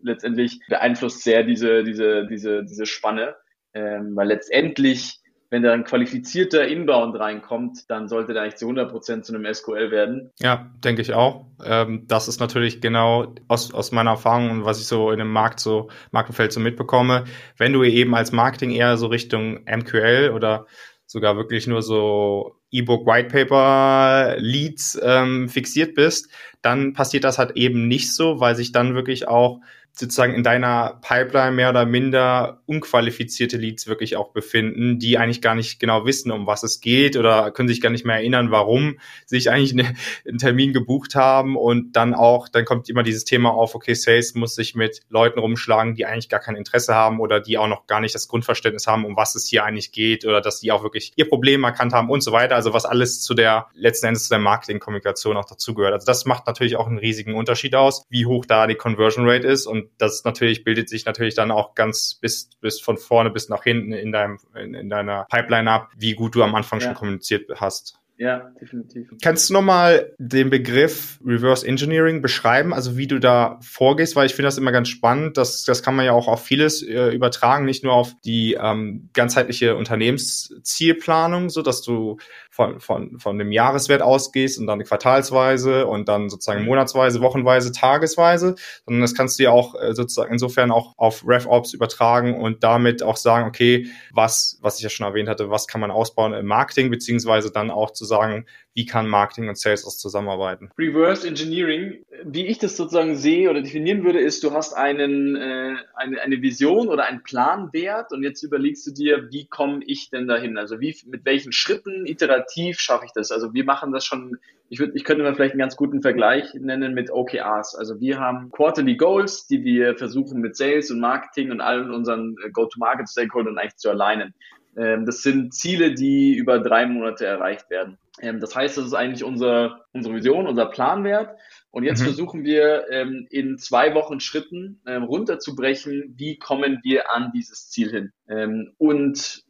letztendlich 0.03 0.61
beeinflusst 0.69 1.23
sehr 1.23 1.43
diese, 1.43 1.85
diese, 1.85 2.27
diese, 2.27 2.65
diese 2.65 2.87
Spanne, 2.87 3.37
ähm, 3.75 4.15
weil 4.15 4.29
letztendlich 4.29 5.21
wenn 5.55 5.63
da 5.63 5.73
ein 5.73 5.85
qualifizierter 5.85 6.67
Inbound 6.67 7.17
reinkommt, 7.17 7.89
dann 7.89 8.09
sollte 8.09 8.33
der 8.33 8.43
eigentlich 8.43 8.57
zu 8.57 8.65
100 8.65 8.91
Prozent 8.91 9.25
zu 9.25 9.33
einem 9.33 9.55
SQL 9.55 9.93
werden. 9.93 10.33
Ja, 10.41 10.69
denke 10.83 11.01
ich 11.01 11.15
auch. 11.15 11.47
Ähm, 11.65 12.07
das 12.09 12.27
ist 12.27 12.41
natürlich 12.41 12.81
genau 12.81 13.37
aus, 13.47 13.73
aus 13.73 13.93
meiner 13.93 14.11
Erfahrung 14.11 14.51
und 14.51 14.65
was 14.65 14.81
ich 14.81 14.87
so 14.89 15.13
in 15.13 15.21
dem 15.21 15.31
Markt 15.31 15.61
so, 15.61 15.91
Markenfeld 16.11 16.53
so 16.53 16.59
mitbekomme. 16.59 17.23
Wenn 17.57 17.73
du 17.73 17.85
eben 17.85 18.17
als 18.17 18.33
Marketing 18.33 18.73
eher 18.73 18.97
so 18.97 19.07
Richtung 19.07 19.61
MQL 19.65 20.33
oder 20.35 20.67
sogar 21.07 21.37
wirklich 21.37 21.69
nur 21.69 21.83
so 21.83 22.57
E-Book 22.73 23.07
White 23.07 23.29
Paper 23.29 24.35
Leads 24.39 24.99
ähm, 25.05 25.49
fixiert 25.49 25.95
bist, 25.95 26.33
dann 26.63 26.95
passiert 26.95 27.23
das 27.23 27.39
halt 27.39 27.53
eben 27.57 27.87
nicht 27.87 28.13
so, 28.13 28.41
weil 28.41 28.57
sich 28.57 28.73
dann 28.73 28.97
wirklich 28.97 29.29
auch 29.29 29.61
sozusagen 29.97 30.35
in 30.35 30.43
deiner 30.43 30.99
Pipeline 31.03 31.53
mehr 31.53 31.71
oder 31.71 31.87
minder 31.87 32.63
unqualifizierte 32.67 33.57
Leads 33.57 33.87
wirklich 33.87 34.17
auch 34.17 34.33
befinden, 34.33 34.99
die 34.99 35.19
eigentlich 35.19 35.41
gar 35.41 35.55
nicht 35.55 35.79
genau 35.79 36.05
wissen, 36.05 36.33
um 36.33 36.49
was 36.49 36.65
es 36.65 36.81
geht 36.81 37.17
oder 37.17 37.53
können 37.53 37.69
sich 37.69 37.81
gar 37.81 37.91
nicht 37.91 38.05
mehr 38.05 38.17
erinnern, 38.17 38.51
warum 38.51 38.99
sich 39.25 39.51
eigentlich 39.51 39.73
eine, 39.73 39.95
einen 40.29 40.39
Termin 40.39 40.73
gebucht 40.73 41.15
haben 41.15 41.57
und 41.57 41.93
dann 41.93 42.13
auch, 42.13 42.49
dann 42.49 42.65
kommt 42.65 42.89
immer 42.89 43.05
dieses 43.05 43.25
Thema 43.25 43.51
auf, 43.51 43.77
okay, 43.77 43.95
Sales 43.95 44.35
muss 44.35 44.57
sich 44.57 44.75
mit 44.75 45.03
Leuten 45.11 45.39
rumschlagen, 45.39 45.95
die 45.95 46.07
eigentlich 46.07 46.29
gar 46.29 46.41
kein 46.41 46.57
Interesse 46.57 46.93
haben 46.93 47.21
oder 47.21 47.39
die 47.39 47.57
auch 47.57 47.69
noch 47.69 47.87
gar 47.87 48.01
nicht 48.01 48.17
das 48.17 48.27
Grundverständnis 48.27 48.89
haben, 48.89 49.05
um 49.05 49.17
was 49.17 49.37
es 49.37 49.47
hier 49.47 49.65
eigentlich 49.65 49.93
geht 49.93 50.25
oder 50.25 50.41
dass 50.41 50.59
die 50.59 50.73
auch 50.73 50.83
wirklich 50.83 51.13
ihr 51.15 51.29
Problem 51.29 51.63
erkannt 51.63 51.93
haben 51.93 52.11
und 52.11 52.21
so 52.21 52.33
weiter. 52.33 52.57
Also 52.57 52.73
was 52.73 52.85
alles 52.85 53.23
zu 53.23 53.33
der, 53.35 53.69
letzten 53.75 54.07
Endes 54.07 54.25
zu 54.25 54.31
der 54.31 54.41
Marketingkommunikation 54.41 55.37
auch 55.37 55.45
dazugehört. 55.45 55.93
Also 55.93 56.05
das 56.05 56.25
macht 56.25 56.49
natürlich 56.49 56.75
auch 56.75 56.89
einen 56.89 56.99
riesigen 56.99 57.35
Unterschied 57.35 57.77
aus, 57.77 58.05
wie 58.09 58.27
hoch 58.27 58.45
da 58.45 58.67
die 58.67 58.75
Conversion 58.75 59.29
Rate 59.29 59.47
ist 59.47 59.67
und 59.67 59.84
das 59.99 60.25
natürlich 60.25 60.65
bildet 60.65 60.89
sich 60.89 61.05
natürlich 61.05 61.35
dann 61.35 61.51
auch 61.51 61.75
ganz 61.75 62.15
bis, 62.15 62.51
bis 62.61 62.81
von 62.81 62.99
vorne 62.99 63.31
bis 63.31 63.49
nach 63.49 63.65
hinten 63.65 63.93
in 63.93 64.13
deinem, 64.13 64.39
in, 64.55 64.75
in 64.75 64.89
deiner 64.89 65.27
Pipeline 65.31 65.71
ab, 65.71 65.91
wie 65.97 66.15
gut 66.15 66.35
du 66.35 66.43
am 66.43 66.55
Anfang 66.55 66.81
ja. 66.81 66.87
schon 66.87 66.95
kommuniziert 66.95 67.51
hast. 67.61 68.01
Ja, 68.17 68.53
definitiv. 68.61 69.09
Kannst 69.23 69.51
du 69.51 69.55
nochmal 69.55 70.13
den 70.19 70.49
Begriff 70.49 71.19
Reverse 71.25 71.67
Engineering 71.67 72.23
beschreiben, 72.23 72.73
also 72.73 72.97
wie 72.97 73.09
du 73.09 73.19
da 73.19 73.59
vorgehst, 73.61 74.15
weil 74.15 74.27
ich 74.27 74.35
finde 74.35 74.47
das 74.47 74.59
immer 74.59 74.71
ganz 74.71 74.89
spannend. 74.89 75.37
Das, 75.37 75.65
das 75.65 75.83
kann 75.83 75.97
man 75.97 76.07
ja 76.07 76.13
auch 76.13 76.29
auf 76.29 76.45
vieles 76.45 76.83
äh, 76.83 77.09
übertragen, 77.09 77.65
nicht 77.65 77.83
nur 77.83 77.93
auf 77.93 78.13
die 78.25 78.55
ähm, 78.55 79.11
ganzheitliche 79.15 79.75
Unternehmenszielplanung, 79.75 81.51
so 81.51 81.63
dass 81.63 81.83
du 81.83 82.19
von, 82.55 82.79
von, 82.79 83.19
von 83.19 83.37
dem 83.37 83.51
Jahreswert 83.51 84.01
ausgehst 84.01 84.61
und 84.61 84.69
dann 84.69 84.85
quartalsweise 84.85 85.89
und 85.89 86.09
dann 86.09 86.31
sozusagen 86.31 86.61
mhm. 86.61 86.67
monatsweise, 86.67 87.21
wochenweise, 87.21 87.73
tagesweise, 87.73 88.55
sondern 88.85 89.01
das 89.01 89.17
kannst 89.17 89.41
du 89.41 89.43
ja 89.43 89.51
auch 89.51 89.75
äh, 89.75 89.93
sozusagen 89.93 90.33
insofern 90.33 90.71
auch 90.71 90.95
auf 90.97 91.25
RevOps 91.27 91.75
übertragen 91.75 92.41
und 92.41 92.63
damit 92.63 93.03
auch 93.03 93.17
sagen, 93.17 93.49
okay, 93.49 93.89
was, 94.13 94.59
was 94.61 94.77
ich 94.77 94.85
ja 94.85 94.89
schon 94.89 95.05
erwähnt 95.05 95.29
hatte, 95.29 95.51
was 95.51 95.67
kann 95.67 95.81
man 95.81 95.91
ausbauen 95.91 96.33
im 96.33 96.47
Marketing, 96.47 96.91
beziehungsweise 96.91 97.51
dann 97.51 97.73
auch 97.73 97.91
zu 97.91 98.04
sagen, 98.05 98.47
wie 98.75 98.87
kann 98.87 99.09
Marketing 99.09 99.49
und 99.49 99.57
Sales 99.57 99.85
aus 99.85 99.99
zusammenarbeiten? 99.99 100.71
Reverse 100.77 101.27
Engineering, 101.27 102.05
wie 102.25 102.47
ich 102.47 102.59
das 102.59 102.77
sozusagen 102.77 103.17
sehe 103.17 103.49
oder 103.49 103.63
definieren 103.63 104.05
würde, 104.05 104.21
ist, 104.21 104.43
du 104.43 104.53
hast 104.53 104.75
einen, 104.75 105.37
äh, 105.37 105.77
eine, 105.95 106.21
eine 106.21 106.43
Vision 106.43 106.89
oder 106.89 107.05
einen 107.05 107.23
Planwert 107.23 108.13
und 108.13 108.23
jetzt 108.23 108.43
überlegst 108.43 108.87
du 108.87 108.93
dir, 108.93 109.31
wie 109.31 109.47
komme 109.47 109.81
ich 109.87 110.11
denn 110.11 110.27
dahin? 110.27 110.59
Also 110.59 110.81
wie, 110.81 110.97
mit 111.07 111.25
welchen 111.25 111.53
Schritten 111.53 112.07
iterativ 112.07 112.81
schaffe 112.81 113.07
ich 113.07 113.13
das? 113.13 113.31
Also 113.31 113.55
wir 113.55 113.65
machen 113.65 113.93
das 113.93 114.05
schon, 114.05 114.39
ich, 114.69 114.81
würde, 114.81 114.95
ich 114.97 115.05
könnte 115.05 115.23
mal 115.23 115.35
vielleicht 115.35 115.53
einen 115.53 115.61
ganz 115.61 115.77
guten 115.77 116.03
Vergleich 116.03 116.53
nennen 116.55 116.95
mit 116.95 117.11
OKRs. 117.11 117.77
Also 117.77 118.01
wir 118.01 118.19
haben 118.19 118.51
Quarterly 118.51 118.97
Goals, 118.97 119.47
die 119.47 119.63
wir 119.63 119.97
versuchen 119.97 120.41
mit 120.41 120.57
Sales 120.57 120.91
und 120.91 120.99
Marketing 120.99 121.53
und 121.53 121.61
allen 121.61 121.93
unseren 121.93 122.37
äh, 122.45 122.51
Go-to-Market-Stakeholdern 122.51 123.57
eigentlich 123.57 123.77
zu 123.77 123.91
alignen. 123.91 124.35
Ähm, 124.77 125.07
das 125.07 125.23
sind 125.23 125.55
Ziele, 125.55 125.95
die 125.95 126.35
über 126.35 126.59
drei 126.59 126.87
Monate 126.87 127.27
erreicht 127.27 127.71
werden. 127.71 127.99
Ähm, 128.21 128.41
das 128.41 128.55
heißt, 128.55 128.77
das 128.77 128.87
ist 128.87 128.95
eigentlich 128.95 129.25
unser, 129.25 129.85
unsere 129.93 130.15
Vision, 130.15 130.47
unser 130.47 130.67
Planwert. 130.67 131.37
Und 131.71 131.85
jetzt 131.85 132.01
mhm. 132.01 132.07
versuchen 132.07 132.45
wir 132.45 132.85
ähm, 132.91 133.27
in 133.31 133.59
zwei 133.59 133.95
Wochen 133.95 134.21
Schritten 134.21 134.81
runterzubrechen, 134.87 136.15
wie 136.17 136.39
kommen 136.39 136.81
wir 136.85 137.11
an 137.11 137.33
dieses 137.35 137.69
Ziel 137.69 137.91
hin. 137.91 138.71
Und 138.79 139.45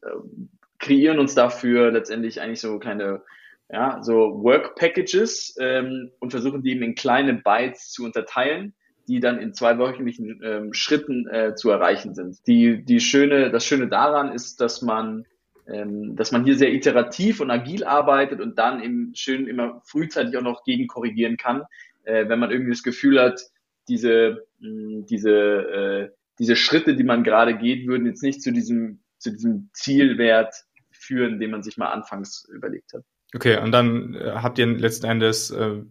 kreieren 0.79 1.19
uns 1.19 1.35
dafür 1.35 1.91
letztendlich 1.91 2.41
eigentlich 2.41 2.63
so 2.63 2.79
keine 2.79 3.23
ja, 3.71 4.03
so 4.03 4.43
Work 4.43 4.75
Packages 4.77 5.55
und 5.59 6.31
versuchen 6.31 6.63
die 6.63 6.71
eben 6.71 6.83
in 6.83 6.95
kleine 6.95 7.35
Bytes 7.35 7.91
zu 7.91 8.05
unterteilen, 8.05 8.75
die 9.09 9.21
dann 9.21 9.39
in 9.39 9.53
zwei 9.55 9.79
wöchentlichen 9.79 10.41
ähm, 10.43 10.73
Schritten 10.73 11.27
äh, 11.29 11.55
zu 11.55 11.71
erreichen 11.71 12.15
sind. 12.15 12.47
Die, 12.47 12.85
die 12.85 13.01
schöne, 13.01 13.51
das 13.51 13.65
Schöne 13.67 13.89
daran 13.89 14.33
ist, 14.33 14.61
dass 14.61 14.83
man 14.83 15.25
ähm, 15.67 16.15
dass 16.17 16.33
man 16.33 16.45
hier 16.45 16.59
sehr 16.59 16.73
iterativ 16.73 17.41
und 17.41 17.51
agil 17.51 17.85
arbeitet 17.85 18.41
und 18.41 18.59
dann 18.59 18.83
eben 18.83 19.15
schön 19.15 19.47
immer 19.47 19.81
frühzeitig 19.87 20.37
auch 20.37 20.43
noch 20.43 20.65
gegen 20.65 20.87
korrigieren 20.87 21.37
kann, 21.37 21.63
äh, 22.05 22.29
wenn 22.29 22.39
man 22.39 22.51
irgendwie 22.51 22.73
das 22.73 22.83
Gefühl 22.83 23.21
hat, 23.21 23.41
diese, 23.89 24.47
mh, 24.61 25.07
diese, 25.09 25.31
äh, 25.31 26.11
diese 26.39 26.57
Schritte, 26.57 26.97
die 26.97 27.05
man 27.05 27.25
gerade 27.25 27.57
geht, 27.57 27.87
würden 27.87 28.07
jetzt 28.07 28.23
nicht 28.23 28.43
zu 28.43 28.53
diesem, 28.53 29.01
zu 29.19 29.31
diesem 29.31 29.71
Zielwert 29.73 30.55
führen, 30.91 31.39
den 31.41 31.51
man 31.51 31.63
sich 31.63 31.77
mal 31.77 31.93
anfangs 31.93 32.47
überlegt 32.53 32.93
hat. 32.93 33.05
Okay, 33.35 33.59
und 33.59 33.73
dann 33.73 34.15
äh, 34.15 34.33
habt 34.37 34.59
ihr 34.59 34.67
letzten 34.67 35.07
Endes, 35.07 35.51
äh, 35.51 35.83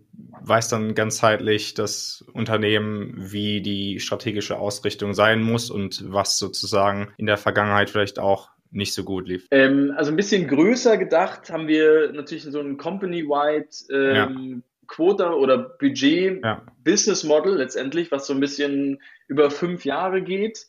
weiß 0.42 0.70
dann 0.70 0.96
ganzheitlich 0.96 1.74
das 1.74 2.24
Unternehmen, 2.34 3.14
wie 3.18 3.62
die 3.62 4.00
strategische 4.00 4.58
Ausrichtung 4.58 5.14
sein 5.14 5.42
muss 5.42 5.70
und 5.70 6.04
was 6.12 6.38
sozusagen 6.38 7.10
in 7.18 7.26
der 7.26 7.38
Vergangenheit 7.38 7.90
vielleicht 7.90 8.18
auch 8.18 8.50
nicht 8.72 8.94
so 8.94 9.04
gut 9.04 9.28
lief? 9.28 9.48
Ähm, 9.52 9.94
also 9.96 10.12
ein 10.12 10.18
bisschen 10.18 10.48
größer 10.48 10.98
gedacht 10.98 11.50
haben 11.50 11.68
wir 11.68 12.12
natürlich 12.14 12.44
so 12.44 12.60
ein 12.60 12.78
Company-wide 12.78 13.68
ähm, 13.92 14.16
ja. 14.16 14.62
Quota 14.88 15.34
oder 15.34 15.58
Budget 15.58 16.44
ja. 16.44 16.62
Business 16.84 17.24
Model 17.24 17.56
letztendlich, 17.56 18.12
was 18.12 18.26
so 18.26 18.34
ein 18.34 18.40
bisschen 18.40 19.02
über 19.28 19.52
fünf 19.52 19.86
Jahre 19.86 20.22
geht. 20.22 20.68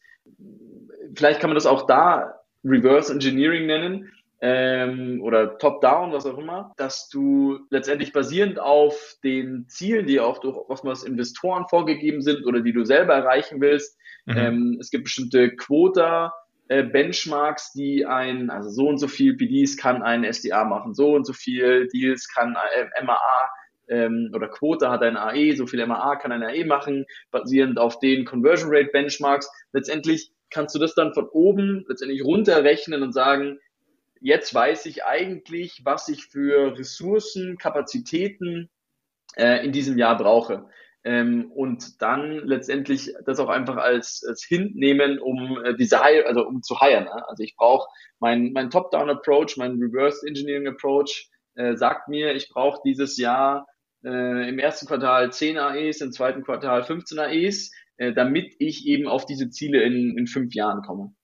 Vielleicht 1.14 1.40
kann 1.40 1.50
man 1.50 1.54
das 1.54 1.66
auch 1.66 1.86
da 1.86 2.40
Reverse 2.64 3.12
Engineering 3.12 3.66
nennen 3.66 4.10
ähm, 4.46 5.22
oder 5.22 5.56
Top-Down, 5.56 6.12
was 6.12 6.26
auch 6.26 6.36
immer, 6.36 6.74
dass 6.76 7.08
du 7.08 7.60
letztendlich 7.70 8.12
basierend 8.12 8.58
auf 8.58 9.14
den 9.24 9.66
Zielen, 9.68 10.06
die 10.06 10.20
auch 10.20 10.36
durch 10.36 10.54
oftmals 10.68 11.02
Investoren 11.02 11.64
vorgegeben 11.70 12.20
sind 12.20 12.44
oder 12.44 12.60
die 12.60 12.74
du 12.74 12.84
selber 12.84 13.14
erreichen 13.14 13.62
willst, 13.62 13.98
mhm. 14.26 14.36
ähm, 14.36 14.76
es 14.78 14.90
gibt 14.90 15.04
bestimmte 15.04 15.56
Quota, 15.56 16.34
äh, 16.68 16.82
Benchmarks, 16.82 17.72
die 17.72 18.04
ein, 18.04 18.50
also 18.50 18.68
so 18.68 18.86
und 18.86 18.98
so 18.98 19.08
viel 19.08 19.34
PDs 19.34 19.78
kann 19.78 20.02
ein 20.02 20.30
SDA 20.30 20.64
machen, 20.64 20.92
so 20.92 21.14
und 21.14 21.24
so 21.26 21.32
viel 21.32 21.88
Deals 21.88 22.28
kann 22.28 22.54
äh, 22.54 23.02
MAA 23.02 23.50
ähm, 23.88 24.30
oder 24.34 24.48
Quote 24.48 24.90
hat 24.90 25.02
ein 25.02 25.16
AE, 25.16 25.56
so 25.56 25.66
viel 25.66 25.86
MAA 25.86 26.16
kann 26.16 26.32
ein 26.32 26.42
AE 26.42 26.66
machen, 26.66 27.06
basierend 27.30 27.78
auf 27.78 27.98
den 27.98 28.26
Conversion 28.26 28.68
Rate 28.70 28.90
Benchmarks. 28.92 29.50
Letztendlich 29.72 30.32
kannst 30.50 30.74
du 30.74 30.78
das 30.78 30.94
dann 30.94 31.14
von 31.14 31.28
oben 31.28 31.86
letztendlich 31.88 32.22
runterrechnen 32.22 33.02
und 33.02 33.12
sagen, 33.14 33.58
jetzt 34.24 34.54
weiß 34.54 34.86
ich 34.86 35.04
eigentlich, 35.04 35.82
was 35.84 36.08
ich 36.08 36.24
für 36.24 36.78
Ressourcen, 36.78 37.58
Kapazitäten 37.58 38.70
äh, 39.36 39.64
in 39.64 39.70
diesem 39.70 39.98
Jahr 39.98 40.16
brauche 40.16 40.66
ähm, 41.04 41.52
und 41.52 42.00
dann 42.00 42.38
letztendlich 42.46 43.12
das 43.26 43.38
auch 43.38 43.50
einfach 43.50 43.76
als, 43.76 44.24
als 44.26 44.42
Hint 44.42 44.76
nehmen, 44.76 45.18
um 45.18 45.62
äh, 45.62 45.76
Desire, 45.76 46.24
also 46.26 46.46
um 46.46 46.62
zu 46.62 46.80
hiren. 46.80 47.04
Ne? 47.04 47.28
Also 47.28 47.42
ich 47.42 47.54
brauche 47.54 47.86
mein, 48.18 48.52
mein 48.54 48.70
Top-Down-Approach, 48.70 49.58
mein 49.58 49.78
Reverse 49.78 50.26
Engineering-Approach 50.26 51.28
äh, 51.56 51.76
sagt 51.76 52.08
mir, 52.08 52.34
ich 52.34 52.48
brauche 52.48 52.80
dieses 52.82 53.18
Jahr 53.18 53.66
äh, 54.04 54.48
im 54.48 54.58
ersten 54.58 54.86
Quartal 54.86 55.30
10 55.30 55.58
AEs, 55.58 56.00
im 56.00 56.12
zweiten 56.12 56.42
Quartal 56.42 56.82
15 56.82 57.18
AEs, 57.18 57.72
äh, 57.98 58.14
damit 58.14 58.54
ich 58.58 58.86
eben 58.86 59.06
auf 59.06 59.26
diese 59.26 59.50
Ziele 59.50 59.82
in, 59.82 60.16
in 60.16 60.26
fünf 60.26 60.54
Jahren 60.54 60.80
komme. 60.80 61.14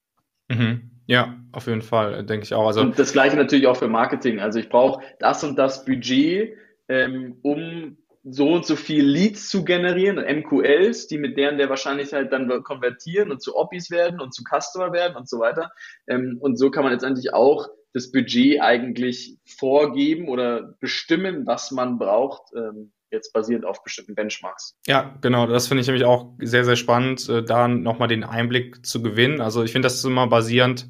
Mhm. 0.49 0.90
Ja, 1.11 1.35
auf 1.51 1.67
jeden 1.67 1.81
Fall, 1.81 2.23
denke 2.23 2.45
ich 2.45 2.53
auch. 2.53 2.67
Also 2.67 2.79
und 2.79 2.97
das 2.97 3.11
gleiche 3.11 3.35
natürlich 3.35 3.67
auch 3.67 3.75
für 3.75 3.89
Marketing. 3.89 4.39
Also 4.39 4.59
ich 4.59 4.69
brauche 4.69 5.03
das 5.19 5.43
und 5.43 5.57
das 5.57 5.83
Budget, 5.83 6.55
ähm, 6.87 7.35
um 7.41 7.97
so 8.23 8.53
und 8.53 8.65
so 8.65 8.77
viel 8.77 9.03
Leads 9.03 9.49
zu 9.49 9.65
generieren, 9.65 10.15
MQLs, 10.15 11.07
die 11.07 11.17
mit 11.17 11.35
deren 11.35 11.57
der 11.57 11.67
Wahrscheinlichkeit 11.67 12.31
dann 12.31 12.63
konvertieren 12.63 13.29
und 13.29 13.41
zu 13.41 13.57
Oppis 13.57 13.91
werden 13.91 14.21
und 14.21 14.33
zu 14.33 14.43
Customer 14.43 14.93
werden 14.93 15.17
und 15.17 15.27
so 15.27 15.39
weiter. 15.39 15.73
Ähm, 16.07 16.37
und 16.39 16.57
so 16.57 16.71
kann 16.71 16.83
man 16.83 16.93
letztendlich 16.93 17.33
auch 17.33 17.67
das 17.91 18.13
Budget 18.13 18.61
eigentlich 18.61 19.37
vorgeben 19.45 20.29
oder 20.29 20.75
bestimmen, 20.79 21.45
was 21.45 21.71
man 21.71 21.97
braucht, 21.97 22.53
ähm, 22.55 22.93
jetzt 23.11 23.33
basierend 23.33 23.65
auf 23.65 23.83
bestimmten 23.83 24.15
Benchmarks. 24.15 24.77
Ja, 24.87 25.17
genau. 25.21 25.47
Das 25.47 25.67
finde 25.67 25.81
ich 25.81 25.87
nämlich 25.87 26.05
auch 26.05 26.33
sehr, 26.39 26.65
sehr 26.65 26.75
spannend, 26.75 27.27
äh, 27.29 27.43
da 27.43 27.67
nochmal 27.67 28.07
den 28.07 28.23
Einblick 28.23 28.85
zu 28.85 29.01
gewinnen. 29.01 29.41
Also 29.41 29.63
ich 29.63 29.71
finde, 29.71 29.85
das 29.85 29.95
ist 29.95 30.05
immer 30.05 30.27
basierend 30.27 30.87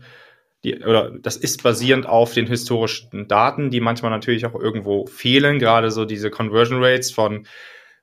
die, 0.63 0.79
oder 0.79 1.12
das 1.12 1.38
ist 1.38 1.63
basierend 1.63 2.05
auf 2.05 2.34
den 2.34 2.47
historischen 2.47 3.27
Daten, 3.27 3.71
die 3.71 3.79
manchmal 3.81 4.12
natürlich 4.12 4.45
auch 4.45 4.53
irgendwo 4.53 5.07
fehlen, 5.07 5.57
gerade 5.57 5.89
so 5.89 6.05
diese 6.05 6.29
Conversion 6.29 6.84
Rates 6.84 7.12
von 7.12 7.47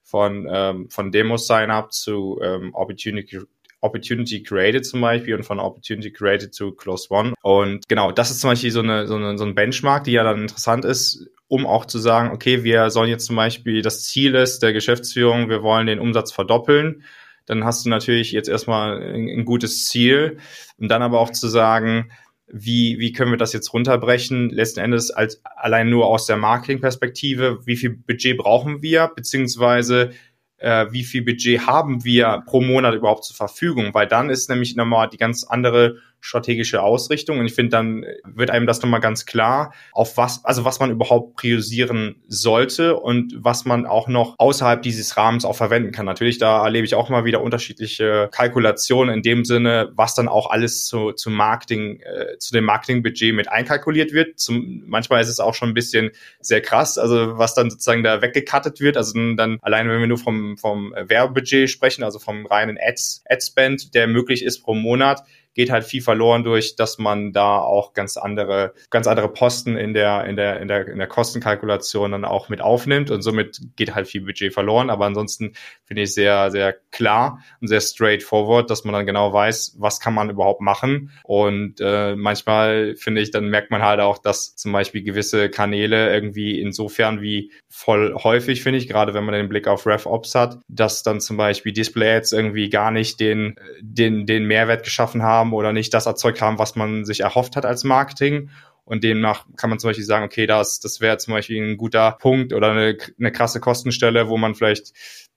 von 0.02 0.48
ähm, 0.50 0.90
von 0.90 1.12
Demo 1.12 1.37
Sign-up 1.37 1.92
zu 1.92 2.40
ähm, 2.42 2.74
Opportunity 2.74 3.40
Opportunity 3.81 4.43
Created 4.43 4.85
zum 4.85 5.01
Beispiel 5.01 5.35
und 5.35 5.45
von 5.45 5.61
Opportunity 5.61 6.12
Created 6.12 6.55
zu 6.55 6.73
Close 6.73 7.09
One. 7.11 7.35
Und 7.43 7.88
genau, 7.88 8.12
das 8.12 8.31
ist 8.31 8.41
zum 8.41 8.51
Beispiel 8.51 8.71
so, 8.71 8.81
eine, 8.81 9.07
so, 9.07 9.17
eine, 9.17 9.38
so 9.38 9.45
ein 9.45 9.55
Benchmark, 9.55 10.05
die 10.05 10.12
ja 10.12 10.25
dann 10.25 10.43
interessant 10.43 10.85
ist, 10.85 11.29
um 11.47 11.67
auch 11.67 11.87
zu 11.87 11.99
sagen, 11.99 12.31
okay, 12.33 12.64
wir 12.64 12.91
sollen 12.91 13.09
jetzt 13.09 13.27
zum 13.27 13.37
Beispiel, 13.37 13.83
das 13.83 14.05
Ziel 14.05 14.35
ist 14.35 14.62
der 14.62 14.73
Geschäftsführung, 14.73 15.49
wir 15.49 15.62
wollen 15.62 15.87
den 15.87 16.01
Umsatz 16.01 16.33
verdoppeln. 16.33 17.05
Dann 17.47 17.64
hast 17.64 17.87
du 17.87 17.88
natürlich 17.88 18.33
jetzt 18.33 18.49
erstmal 18.49 19.01
ein, 19.03 19.29
ein 19.29 19.45
gutes 19.45 19.87
Ziel. 19.87 20.38
Und 20.77 20.88
dann 20.88 21.03
aber 21.03 21.21
auch 21.21 21.31
zu 21.31 21.49
sagen, 21.49 22.11
wie, 22.51 22.99
wie 22.99 23.12
können 23.12 23.31
wir 23.31 23.38
das 23.38 23.53
jetzt 23.53 23.73
runterbrechen? 23.73 24.51
Letzten 24.51 24.81
Endes 24.81 25.11
als 25.11 25.43
allein 25.45 25.91
nur 25.91 26.07
aus 26.07 26.27
der 26.27 26.37
Marketingperspektive, 26.37 27.67
wie 27.67 27.77
viel 27.77 27.91
Budget 27.91 28.38
brauchen 28.38 28.83
wir, 28.83 29.11
beziehungsweise 29.14 30.12
äh, 30.59 30.87
wie 30.90 31.05
viel 31.05 31.23
Budget 31.23 31.66
haben 31.66 32.05
wir 32.05 32.42
pro 32.47 32.61
Monat 32.61 32.94
überhaupt 32.94 33.25
zur 33.25 33.37
Verfügung? 33.37 33.94
Weil 33.94 34.07
dann 34.07 34.31
ist 34.31 34.49
nämlich 34.49 34.77
nochmal 34.77 35.09
die 35.09 35.16
ganz 35.16 35.44
andere 35.44 35.97
strategische 36.20 36.83
Ausrichtung. 36.83 37.38
Und 37.38 37.46
ich 37.46 37.54
finde, 37.54 37.70
dann 37.70 38.04
wird 38.24 38.50
einem 38.50 38.66
das 38.66 38.83
nochmal 38.83 39.00
ganz 39.00 39.26
klar, 39.26 39.72
auf 39.92 40.16
was, 40.16 40.44
also 40.44 40.64
was 40.64 40.81
man 40.81 40.90
überhaupt 40.90 41.37
priorisieren 41.37 42.16
sollte 42.26 42.96
und 42.96 43.35
was 43.37 43.64
man 43.64 43.87
auch 43.87 44.09
noch 44.09 44.35
außerhalb 44.38 44.83
dieses 44.83 45.16
Rahmens 45.16 45.44
auch 45.44 45.57
verwenden 45.57 45.92
kann. 45.92 46.07
Natürlich, 46.07 46.38
da 46.38 46.64
erlebe 46.64 46.85
ich 46.85 46.94
auch 46.94 47.09
mal 47.09 47.24
wieder 47.24 47.42
unterschiedliche 47.42 48.28
Kalkulationen 48.33 49.14
in 49.14 49.22
dem 49.22 49.44
Sinne, 49.44 49.90
was 49.94 50.14
dann 50.14 50.28
auch 50.28 50.50
alles 50.50 50.87
zu, 50.87 51.12
zu 51.12 51.31
Marketing, 51.31 52.00
äh, 52.00 52.38
zu 52.38 52.52
dem 52.52 52.64
Marketingbudget 52.64 53.35
mit 53.35 53.48
einkalkuliert 53.50 54.12
wird. 54.12 54.38
Zum, 54.38 54.83
manchmal 54.87 55.20
ist 55.20 55.28
es 55.28 55.40
auch 55.40 55.54
schon 55.54 55.70
ein 55.70 55.74
bisschen 55.74 56.11
sehr 56.40 56.61
krass, 56.61 56.98
also 56.98 57.38
was 57.38 57.54
dann 57.54 57.70
sozusagen 57.70 58.02
da 58.02 58.22
weggekattet 58.22 58.81
wird. 58.81 58.96
Also 58.96 59.18
dann 59.37 59.59
alleine, 59.62 59.90
wenn 59.90 60.00
wir 60.00 60.07
nur 60.07 60.18
vom, 60.18 60.57
vom 60.59 60.92
Werbebudget 60.92 61.70
sprechen, 61.70 62.02
also 62.02 62.18
vom 62.18 62.46
reinen 62.46 62.78
Ads, 62.81 63.22
Adspend, 63.28 63.94
der 63.94 64.07
möglich 64.07 64.42
ist 64.44 64.62
pro 64.62 64.74
Monat, 64.74 65.22
geht 65.54 65.70
halt 65.70 65.84
viel 65.84 66.02
verloren 66.02 66.44
durch, 66.44 66.76
dass 66.76 66.98
man 66.98 67.32
da 67.32 67.58
auch 67.58 67.92
ganz 67.92 68.16
andere, 68.16 68.74
ganz 68.90 69.06
andere 69.06 69.28
Posten 69.28 69.76
in 69.76 69.92
der, 69.92 70.24
in 70.24 70.37
der, 70.37 70.61
in 70.61 70.68
der, 70.68 70.87
in 70.87 70.98
der 70.98 71.08
Kostenkalkulation 71.08 72.12
dann 72.12 72.24
auch 72.24 72.48
mit 72.48 72.61
aufnimmt 72.61 73.11
und 73.11 73.22
somit 73.22 73.61
geht 73.76 73.94
halt 73.94 74.06
viel 74.06 74.20
Budget 74.20 74.54
verloren. 74.54 74.88
Aber 74.88 75.06
ansonsten 75.06 75.54
finde 75.84 76.02
ich 76.02 76.14
sehr, 76.14 76.50
sehr 76.50 76.76
klar 76.92 77.42
und 77.61 77.68
sehr 77.68 77.80
straightforward, 77.80 78.70
dass 78.70 78.84
man 78.84 78.94
dann 78.94 79.06
genau 79.06 79.32
weiß, 79.32 79.76
was 79.78 80.00
kann 80.00 80.14
man 80.14 80.30
überhaupt 80.30 80.61
machen. 80.61 81.11
Und 81.24 81.80
äh, 81.80 82.14
manchmal 82.14 82.94
finde 82.96 83.20
ich, 83.20 83.30
dann 83.30 83.48
merkt 83.48 83.70
man 83.70 83.82
halt 83.82 84.00
auch, 84.00 84.18
dass 84.18 84.54
zum 84.54 84.72
Beispiel 84.72 85.02
gewisse 85.02 85.48
Kanäle 85.48 86.12
irgendwie 86.12 86.61
insofern 86.61 87.20
wie 87.20 87.50
voll 87.68 88.14
häufig, 88.14 88.62
finde 88.62 88.78
ich, 88.78 88.88
gerade 88.88 89.14
wenn 89.14 89.24
man 89.24 89.34
den 89.34 89.48
Blick 89.48 89.66
auf 89.66 89.87
RevOps 89.87 90.34
hat, 90.34 90.58
dass 90.68 91.02
dann 91.02 91.20
zum 91.20 91.37
Beispiel 91.37 91.72
Display-Ads 91.72 92.32
irgendwie 92.32 92.70
gar 92.70 92.90
nicht 92.90 93.20
den, 93.20 93.56
den, 93.80 94.26
den 94.26 94.44
Mehrwert 94.44 94.84
geschaffen 94.84 95.22
haben, 95.22 95.38
haben 95.38 95.53
oder 95.53 95.72
nicht 95.72 95.94
das 95.94 96.07
erzeugt 96.07 96.40
haben, 96.42 96.59
was 96.59 96.77
man 96.77 97.05
sich 97.05 97.20
erhofft 97.20 97.57
hat 97.57 97.64
als 97.64 97.85
Marketing. 97.85 98.51
Und 98.85 99.05
demnach 99.05 99.44
kann 99.57 99.70
man 99.70 99.79
zum 99.79 99.90
Beispiel 99.90 100.05
sagen, 100.05 100.24
okay, 100.24 100.46
das, 100.46 100.81
das 100.81 101.01
wäre 101.01 101.18
zum 101.18 101.35
Beispiel 101.35 101.62
ein 101.62 101.77
guter 101.77 102.12
Punkt 102.12 102.53
oder 102.53 102.70
eine, 102.70 102.96
eine 103.18 103.33
krasse 103.33 103.61
Kostenstelle, 103.61 104.29
wo 104.29 104.38
man 104.38 104.55
vielleicht 104.55 104.92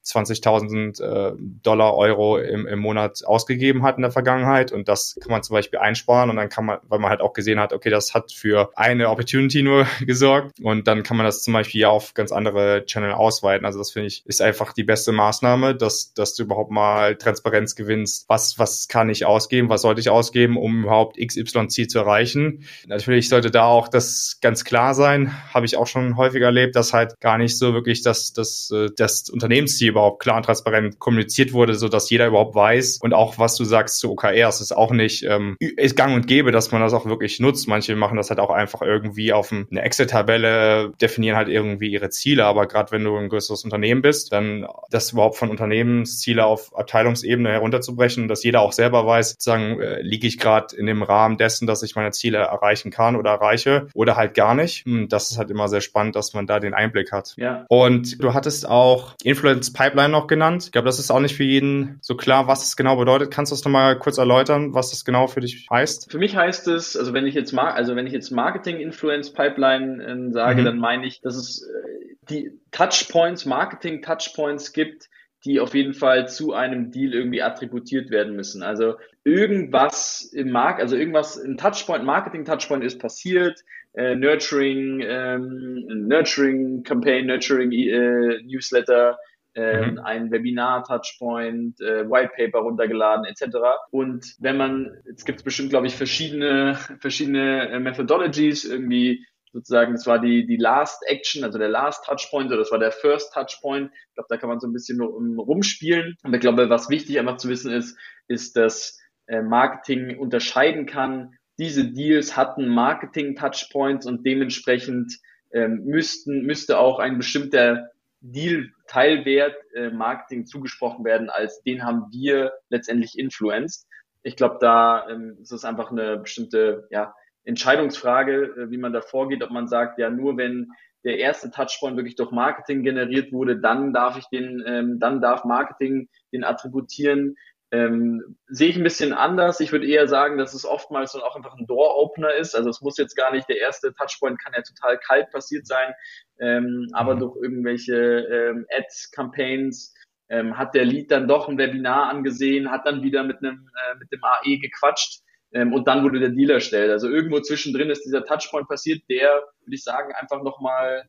20.000 0.06 1.02
äh, 1.02 1.36
Dollar, 1.64 1.96
Euro 1.96 2.38
im, 2.38 2.66
im 2.66 2.80
Monat 2.80 3.24
ausgegeben 3.26 3.84
hat 3.84 3.98
in 3.98 4.02
der 4.02 4.12
Vergangenheit 4.12 4.72
und 4.72 4.88
das 4.88 5.18
kann 5.22 5.32
man 5.32 5.44
zum 5.44 5.54
Beispiel 5.54 5.80
einsparen 5.80 6.30
und 6.30 6.38
dann 6.38 6.50
kann 6.50 6.66
man, 6.66 6.80
weil 6.88 7.00
man 7.00 7.10
halt 7.10 7.22
auch 7.22 7.34
gesehen 7.34 7.60
hat, 7.60 7.74
okay, 7.74 7.90
das 7.90 8.14
hat 8.14 8.32
für 8.32 8.72
eine 8.76 9.10
Opportunity 9.10 9.62
nur 9.62 9.86
gesorgt 10.02 10.60
und 10.62 10.88
dann 10.88 11.04
kann 11.04 11.18
man 11.18 11.26
das 11.26 11.44
zum 11.44 11.54
Beispiel 11.54 11.86
auf 11.86 12.14
ganz 12.14 12.32
andere 12.32 12.86
Channel 12.86 13.14
ausweiten. 13.14 13.66
Also 13.66 13.80
das 13.80 13.92
finde 13.92 14.08
ich 14.08 14.24
ist 14.26 14.42
einfach 14.42 14.74
die 14.74 14.84
beste 14.84 15.12
Maßnahme, 15.12 15.76
dass, 15.76 16.14
dass 16.14 16.36
du 16.36 16.44
überhaupt 16.44 16.72
mal 16.72 17.16
Transparenz 17.16 17.76
gewinnst. 17.76 18.26
Was, 18.28 18.58
was 18.58 18.88
kann 18.88 19.10
ich 19.10 19.26
ausgeben? 19.26 19.70
Was 19.70 19.84
sollte 19.84 20.02
ich 20.02 20.10
ausgeben, 20.10 20.58
um 20.58 20.84
überhaupt 20.84 21.18
XY-Ziel 21.18 21.88
zu 21.88 22.00
erreichen? 22.00 22.66
Natürlich 22.88 23.30
sollte 23.30 23.52
da 23.52 23.66
auch 23.66 23.88
das 23.88 24.40
ganz 24.42 24.64
klar 24.64 24.94
sein. 24.94 25.32
Habe 25.54 25.66
ich 25.66 25.78
auch 25.78 25.88
schon 25.88 26.18
häufiger 26.18 26.48
erlebt, 26.48 26.76
dass 26.76 26.94
halt 26.94 27.20
gar 27.20 27.38
nicht 27.38 27.58
so 27.58 27.74
wirklich 27.74 28.02
das, 28.02 28.34
das, 28.34 28.72
äh, 28.72 28.90
das 28.96 29.30
Unternehmensziel 29.30 29.94
überhaupt 30.02 30.22
klar 30.22 30.38
und 30.38 30.44
transparent 30.44 31.00
kommuniziert 31.00 31.54
wurde, 31.54 31.76
so 31.76 31.88
dass 31.88 32.10
jeder 32.10 32.28
überhaupt 32.28 32.56
weiß 32.56 33.00
und 33.02 33.14
auch 33.14 33.38
was 33.38 33.56
du 33.56 33.64
sagst 33.64 34.00
zu 34.00 34.12
OKRs 34.12 34.62
ist 34.62 34.72
auch 34.72 34.92
nicht 34.92 35.24
ähm, 35.24 35.56
ist 35.60 35.96
gang 35.96 36.16
und 36.16 36.28
gäbe, 36.28 36.52
dass 36.52 36.72
man 36.72 36.82
das 36.82 36.94
auch 36.94 37.06
wirklich 37.06 37.40
nutzt. 37.40 37.68
Manche 37.68 37.96
machen 37.96 38.18
das 38.18 38.30
halt 38.30 38.40
auch 38.40 38.50
einfach 38.50 38.82
irgendwie 38.82 39.34
auf 39.34 39.52
eine 39.52 39.82
Excel-Tabelle, 39.82 40.92
definieren 41.02 41.38
halt 41.38 41.50
irgendwie 41.50 41.92
ihre 41.92 42.10
Ziele, 42.10 42.46
aber 42.46 42.68
gerade 42.68 42.92
wenn 42.92 43.04
du 43.04 43.16
ein 43.16 43.30
größeres 43.30 43.64
Unternehmen 43.64 44.02
bist, 44.02 44.32
dann 44.32 44.68
das 44.90 45.12
überhaupt 45.12 45.38
von 45.38 45.50
Unternehmensziele 45.50 46.46
auf 46.46 46.76
Abteilungsebene 46.76 47.52
herunterzubrechen, 47.52 48.28
dass 48.28 48.44
jeder 48.44 48.62
auch 48.62 48.72
selber 48.72 49.06
weiß, 49.06 49.36
sagen, 49.38 49.80
äh, 49.80 50.02
liege 50.02 50.28
ich 50.28 50.40
gerade 50.40 50.76
in 50.76 50.86
dem 50.86 51.04
Rahmen 51.04 51.38
dessen, 51.38 51.68
dass 51.68 51.84
ich 51.84 51.96
meine 51.96 52.12
Ziele 52.12 52.40
erreichen 52.40 52.92
kann 52.92 53.16
oder 53.16 53.32
erreiche 53.32 53.88
oder 53.94 54.16
halt 54.16 54.34
gar 54.34 54.56
nicht. 54.56 54.86
Hm, 54.86 55.10
das 55.10 55.32
ist 55.32 55.38
halt 55.38 55.52
immer 55.52 55.68
sehr 55.68 55.82
spannend, 55.82 56.16
dass 56.16 56.34
man 56.34 56.48
da 56.48 56.60
den 56.60 56.74
Einblick 56.74 57.12
hat. 57.12 57.34
Ja. 57.38 57.66
Und 57.70 58.22
du 58.24 58.34
hattest 58.34 58.68
auch 58.68 59.16
Influence 59.24 59.74
Pipeline 59.82 60.10
noch 60.10 60.28
genannt. 60.28 60.66
Ich 60.66 60.72
glaube, 60.72 60.86
das 60.86 61.00
ist 61.00 61.10
auch 61.10 61.20
nicht 61.20 61.36
für 61.36 61.44
jeden 61.44 61.98
so 62.02 62.16
klar, 62.16 62.48
was 62.48 62.68
es 62.68 62.76
genau 62.76 62.98
bedeutet. 62.98 63.32
Kannst 63.32 63.52
du 63.52 63.56
das 63.56 63.66
nochmal 63.66 63.98
kurz 63.98 64.20
erläutern, 64.20 64.76
was 64.76 64.92
das 64.92 65.06
genau 65.06 65.26
für 65.26 65.40
dich 65.40 65.68
heißt? 65.72 66.12
Für 66.12 66.20
mich 66.20 66.36
heißt 66.36 66.68
es, 66.68 66.96
also 66.96 67.14
wenn 67.14 67.26
ich 67.26 67.34
jetzt 67.34 67.52
mar 67.52 67.74
also 67.74 67.96
wenn 67.96 68.06
ich 68.06 68.14
jetzt 68.14 68.30
Marketing 68.30 68.78
Influence 68.78 69.34
Pipeline 69.34 70.04
äh, 70.04 70.32
sage, 70.32 70.62
mhm. 70.62 70.66
dann 70.66 70.78
meine 70.78 71.08
ich, 71.08 71.22
dass 71.22 71.36
es 71.36 71.64
äh, 71.64 72.16
die 72.30 72.52
Touchpoints, 72.70 73.48
Marketing 73.48 74.04
Touchpoints 74.04 74.72
gibt, 74.72 75.10
die 75.46 75.60
auf 75.60 75.74
jeden 75.74 75.94
Fall 75.94 76.28
zu 76.28 76.54
einem 76.54 76.92
Deal 76.92 77.16
irgendwie 77.16 77.42
attributiert 77.42 78.12
werden 78.12 78.36
müssen. 78.36 78.62
Also 78.62 78.98
irgendwas 79.24 80.32
im 80.32 80.52
Markt, 80.52 80.80
also 80.80 80.96
irgendwas 80.96 81.38
im 81.38 81.58
Touchpoint, 81.58 82.04
Marketing 82.04 82.46
Touchpoint 82.46 82.84
ist 82.84 83.00
passiert, 83.00 83.60
äh, 83.94 84.16
Nurturing, 84.16 85.02
ähm, 85.04 85.86
Nurturing 86.08 86.84
Campaign, 86.84 87.26
Nurturing 87.26 87.72
äh, 87.72 88.44
Newsletter, 88.44 89.18
ähm, 89.56 89.92
mhm. 89.92 90.00
ein 90.00 90.32
Webinar-Touchpoint, 90.32 91.82
äh, 91.82 92.10
White 92.10 92.32
Paper 92.36 92.60
runtergeladen 92.60 93.26
etc. 93.26 93.58
Und 93.92 94.36
wenn 94.40 94.58
man, 94.58 95.02
jetzt 95.06 95.26
gibt 95.26 95.40
es 95.40 95.44
bestimmt, 95.44 95.70
glaube 95.70 95.88
ich, 95.88 95.96
verschiedene, 95.96 96.76
verschiedene 97.00 97.70
äh, 97.70 97.80
Methodologies, 97.80 98.64
irgendwie 98.64 99.26
sozusagen, 99.52 99.94
das 99.94 100.08
war 100.08 100.20
die, 100.20 100.46
die 100.46 100.58
Last 100.58 101.04
Action, 101.08 101.44
also 101.44 101.60
der 101.60 101.68
Last 101.68 102.06
Touchpoint 102.06 102.48
oder 102.48 102.58
das 102.58 102.72
war 102.72 102.80
der 102.80 102.92
First 102.92 103.34
Touchpoint. 103.34 103.92
Ich 103.94 104.14
glaube, 104.16 104.28
da 104.30 104.38
kann 104.38 104.50
man 104.50 104.60
so 104.60 104.68
ein 104.68 104.74
bisschen 104.74 105.02
rumspielen. 105.02 106.16
Und 106.24 106.34
ich 106.34 106.40
glaube, 106.40 106.70
was 106.70 106.90
wichtig 106.90 107.20
einfach 107.20 107.38
zu 107.38 107.50
wissen 107.50 107.72
ist, 107.74 107.98
ist, 108.28 108.56
dass 108.56 108.98
äh, 109.28 109.42
Marketing 109.42 110.18
unterscheiden 110.18 110.86
kann. 110.86 111.34
Diese 111.60 111.92
Deals 111.92 112.38
hatten 112.38 112.68
Marketing 112.68 113.36
Touchpoints 113.36 114.06
und 114.06 114.26
dementsprechend 114.26 115.20
ähm, 115.54 115.84
müssten, 115.84 116.44
müsste 116.44 116.80
auch 116.80 117.00
ein 117.00 117.18
bestimmter 117.18 117.90
Deal-Teilwert 118.22 119.56
äh, 119.74 119.90
Marketing 119.90 120.46
zugesprochen 120.46 121.04
werden, 121.04 121.30
als 121.30 121.62
den 121.64 121.84
haben 121.84 122.06
wir 122.12 122.54
letztendlich 122.70 123.18
influenced. 123.18 123.88
Ich 124.24 124.36
glaube, 124.36 124.58
da 124.62 125.10
ähm, 125.10 125.38
ist 125.42 125.52
es 125.52 125.66
einfach 125.66 125.92
eine 125.92 126.18
bestimmte 126.18 126.88
ja, 126.92 127.14
Entscheidungsfrage, 127.44 128.44
äh, 128.44 128.72
wie 128.72 128.78
man 128.78 128.94
da 128.94 129.02
vorgeht, 129.02 129.44
ob 129.44 129.50
man 129.50 129.68
sagt, 129.68 129.98
ja, 130.00 130.10
nur 130.10 130.38
wenn 130.38 130.72
der 131.04 131.18
erste 131.18 131.50
Touchpoint 131.50 131.98
wirklich 131.98 132.16
durch 132.16 132.32
Marketing 132.32 132.84
generiert 132.84 133.32
wurde, 133.32 133.60
dann 133.60 133.92
darf 133.92 134.18
ich 134.18 134.26
den, 134.26 134.64
ähm, 134.68 135.00
dann 135.00 135.20
darf 135.20 135.46
Marketing 135.46 136.10
den 136.32 136.44
attributieren. 136.44 137.36
Ähm, 137.74 138.38
sehe 138.48 138.68
ich 138.68 138.76
ein 138.76 138.84
bisschen 138.84 139.14
anders. 139.14 139.62
Ich 139.62 139.72
würde 139.72 139.88
eher 139.88 140.08
sagen, 140.08 140.38
dass 140.38 140.54
es 140.54 140.66
oftmals 140.66 141.14
dann 141.14 141.22
auch 141.22 141.38
einfach 141.38 141.56
ein 141.56 141.68
Door-Opener 141.68 142.34
ist. 142.36 142.54
Also 142.54 142.70
es 142.70 142.82
muss 142.82 142.98
jetzt 142.98 143.16
gar 143.16 143.32
nicht 143.32 143.48
der 143.48 143.60
erste 143.60 143.94
Touchpoint, 143.94 144.44
kann 144.44 144.54
ja 144.54 144.62
total 144.62 144.98
kalt 145.00 145.32
passiert 145.32 145.66
sein, 145.66 145.94
ähm, 146.40 146.88
aber 146.92 147.16
mhm. 147.16 147.20
durch 147.20 147.38
irgendwelche 147.42 147.96
ähm, 147.96 148.66
Ads-Campaigns 148.78 149.94
ähm, 150.28 150.58
hat 150.58 150.76
der 150.76 150.84
Lead 150.84 151.12
dann 151.12 151.30
doch 151.30 151.48
ein 151.48 151.58
Webinar 151.58 152.10
angesehen, 152.10 152.72
hat 152.72 152.86
dann 152.86 153.04
wieder 153.04 153.24
mit 153.24 153.38
einem 153.38 153.70
äh, 153.70 153.98
mit 154.00 154.12
dem 154.12 154.22
AE 154.22 154.58
gequatscht 154.58 155.22
ähm, 155.54 155.74
und 155.74 155.88
dann 155.88 156.04
wurde 156.04 156.20
der 156.20 156.30
Deal 156.30 156.50
erstellt. 156.50 156.92
Also 156.92 157.10
irgendwo 157.10 157.40
zwischendrin 157.40 157.90
ist 157.90 158.04
dieser 158.04 158.26
Touchpoint 158.26 158.68
passiert, 158.68 159.04
der, 159.10 159.44
würde 159.64 159.76
ich 159.76 159.84
sagen, 159.84 160.14
einfach 160.14 160.44
nochmal 160.44 161.08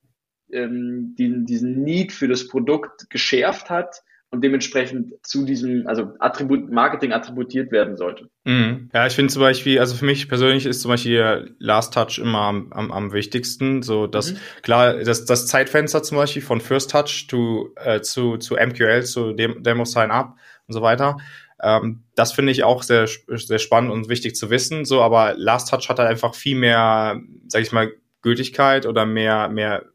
ähm, 0.52 1.16
den, 1.18 1.44
diesen 1.44 1.82
Need 1.82 2.12
für 2.12 2.28
das 2.28 2.46
Produkt 2.46 3.10
geschärft 3.10 3.68
hat 3.68 4.02
und 4.32 4.42
dementsprechend 4.42 5.12
zu 5.22 5.44
diesem, 5.44 5.86
also 5.86 6.14
Attribut, 6.18 6.70
Marketing 6.70 7.12
attributiert 7.12 7.70
werden 7.70 7.98
sollte. 7.98 8.30
Mhm. 8.44 8.88
Ja, 8.94 9.06
ich 9.06 9.12
finde 9.12 9.30
zum 9.30 9.42
Beispiel, 9.42 9.78
also 9.78 9.94
für 9.94 10.06
mich 10.06 10.26
persönlich 10.26 10.64
ist 10.64 10.80
zum 10.80 10.90
Beispiel 10.90 11.12
der 11.12 11.48
Last 11.58 11.92
Touch 11.92 12.18
immer 12.18 12.38
am, 12.38 12.72
am, 12.72 12.90
am 12.90 13.12
wichtigsten. 13.12 13.82
So, 13.82 14.06
dass 14.06 14.32
mhm. 14.32 14.38
klar, 14.62 14.94
das, 15.04 15.26
das 15.26 15.46
Zeitfenster 15.46 16.02
zum 16.02 16.16
Beispiel 16.16 16.40
von 16.40 16.62
First 16.62 16.90
Touch 16.90 17.26
to, 17.28 17.74
äh, 17.76 18.00
zu, 18.00 18.38
zu 18.38 18.54
MQL, 18.54 19.04
zu 19.04 19.34
Dem 19.34 19.62
Demo 19.62 19.84
Sign 19.84 20.10
Up 20.10 20.36
und 20.66 20.72
so 20.72 20.80
weiter. 20.80 21.18
Ähm, 21.62 22.04
das 22.14 22.32
finde 22.32 22.52
ich 22.52 22.64
auch 22.64 22.82
sehr, 22.82 23.06
sehr 23.06 23.58
spannend 23.58 23.92
und 23.92 24.08
wichtig 24.08 24.34
zu 24.34 24.48
wissen. 24.48 24.86
So, 24.86 25.02
aber 25.02 25.34
Last 25.36 25.68
Touch 25.68 25.90
hat 25.90 25.98
halt 25.98 26.08
einfach 26.08 26.34
viel 26.34 26.56
mehr, 26.56 27.20
sag 27.48 27.60
ich 27.60 27.70
mal, 27.70 27.92
Gültigkeit 28.22 28.86
oder 28.86 29.04
mehr, 29.04 29.50
mehr 29.50 29.91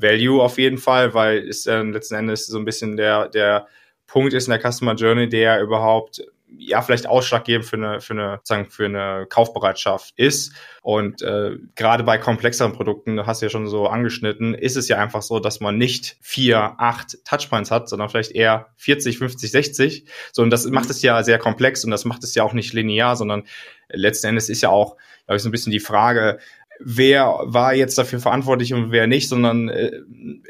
Value 0.00 0.42
auf 0.42 0.58
jeden 0.58 0.78
Fall, 0.78 1.14
weil 1.14 1.48
es 1.48 1.66
äh, 1.66 1.82
letzten 1.82 2.14
Endes 2.14 2.46
so 2.46 2.58
ein 2.58 2.64
bisschen 2.64 2.96
der, 2.96 3.28
der 3.28 3.66
Punkt 4.06 4.32
ist 4.32 4.48
in 4.48 4.52
der 4.52 4.72
Customer 4.72 4.94
Journey, 4.94 5.28
der 5.28 5.60
überhaupt 5.60 6.22
ja 6.56 6.80
vielleicht 6.80 7.06
ausschlaggebend 7.06 7.66
für 7.66 7.76
eine 7.76 8.00
für 8.00 8.14
eine 8.14 8.40
sagen 8.42 8.70
für 8.70 8.86
eine 8.86 9.26
Kaufbereitschaft 9.28 10.14
ist. 10.16 10.52
Und 10.82 11.20
äh, 11.22 11.56
gerade 11.74 12.04
bei 12.04 12.16
komplexeren 12.18 12.72
Produkten 12.72 13.26
hast 13.26 13.42
du 13.42 13.46
ja 13.46 13.50
schon 13.50 13.68
so 13.68 13.86
angeschnitten 13.86 14.54
ist 14.54 14.76
es 14.76 14.88
ja 14.88 14.96
einfach 14.98 15.22
so 15.22 15.40
dass 15.40 15.60
man 15.60 15.76
nicht 15.76 16.16
vier 16.20 16.74
acht 16.78 17.18
Touchpoints 17.24 17.70
hat 17.70 17.88
sondern 17.88 18.08
vielleicht 18.08 18.32
eher 18.32 18.68
40 18.76 19.18
50 19.18 19.50
60 19.50 20.04
so 20.32 20.42
und 20.42 20.50
das 20.50 20.64
macht 20.66 20.88
es 20.88 21.02
ja 21.02 21.22
sehr 21.22 21.38
komplex 21.38 21.84
und 21.84 21.90
das 21.90 22.06
macht 22.06 22.24
es 22.24 22.34
ja 22.34 22.42
auch 22.42 22.54
nicht 22.54 22.72
linear 22.72 23.16
sondern 23.16 23.44
letzten 23.90 24.28
Endes 24.28 24.48
ist 24.48 24.62
ja 24.62 24.70
auch 24.70 24.96
glaube 25.26 25.36
ich 25.36 25.42
so 25.42 25.50
ein 25.50 25.52
bisschen 25.52 25.72
die 25.72 25.80
Frage 25.80 26.38
wer 26.80 27.38
war 27.44 27.74
jetzt 27.74 27.98
dafür 27.98 28.20
verantwortlich 28.20 28.74
und 28.74 28.90
wer 28.90 29.06
nicht, 29.06 29.28
sondern 29.28 29.68
äh, 29.68 29.92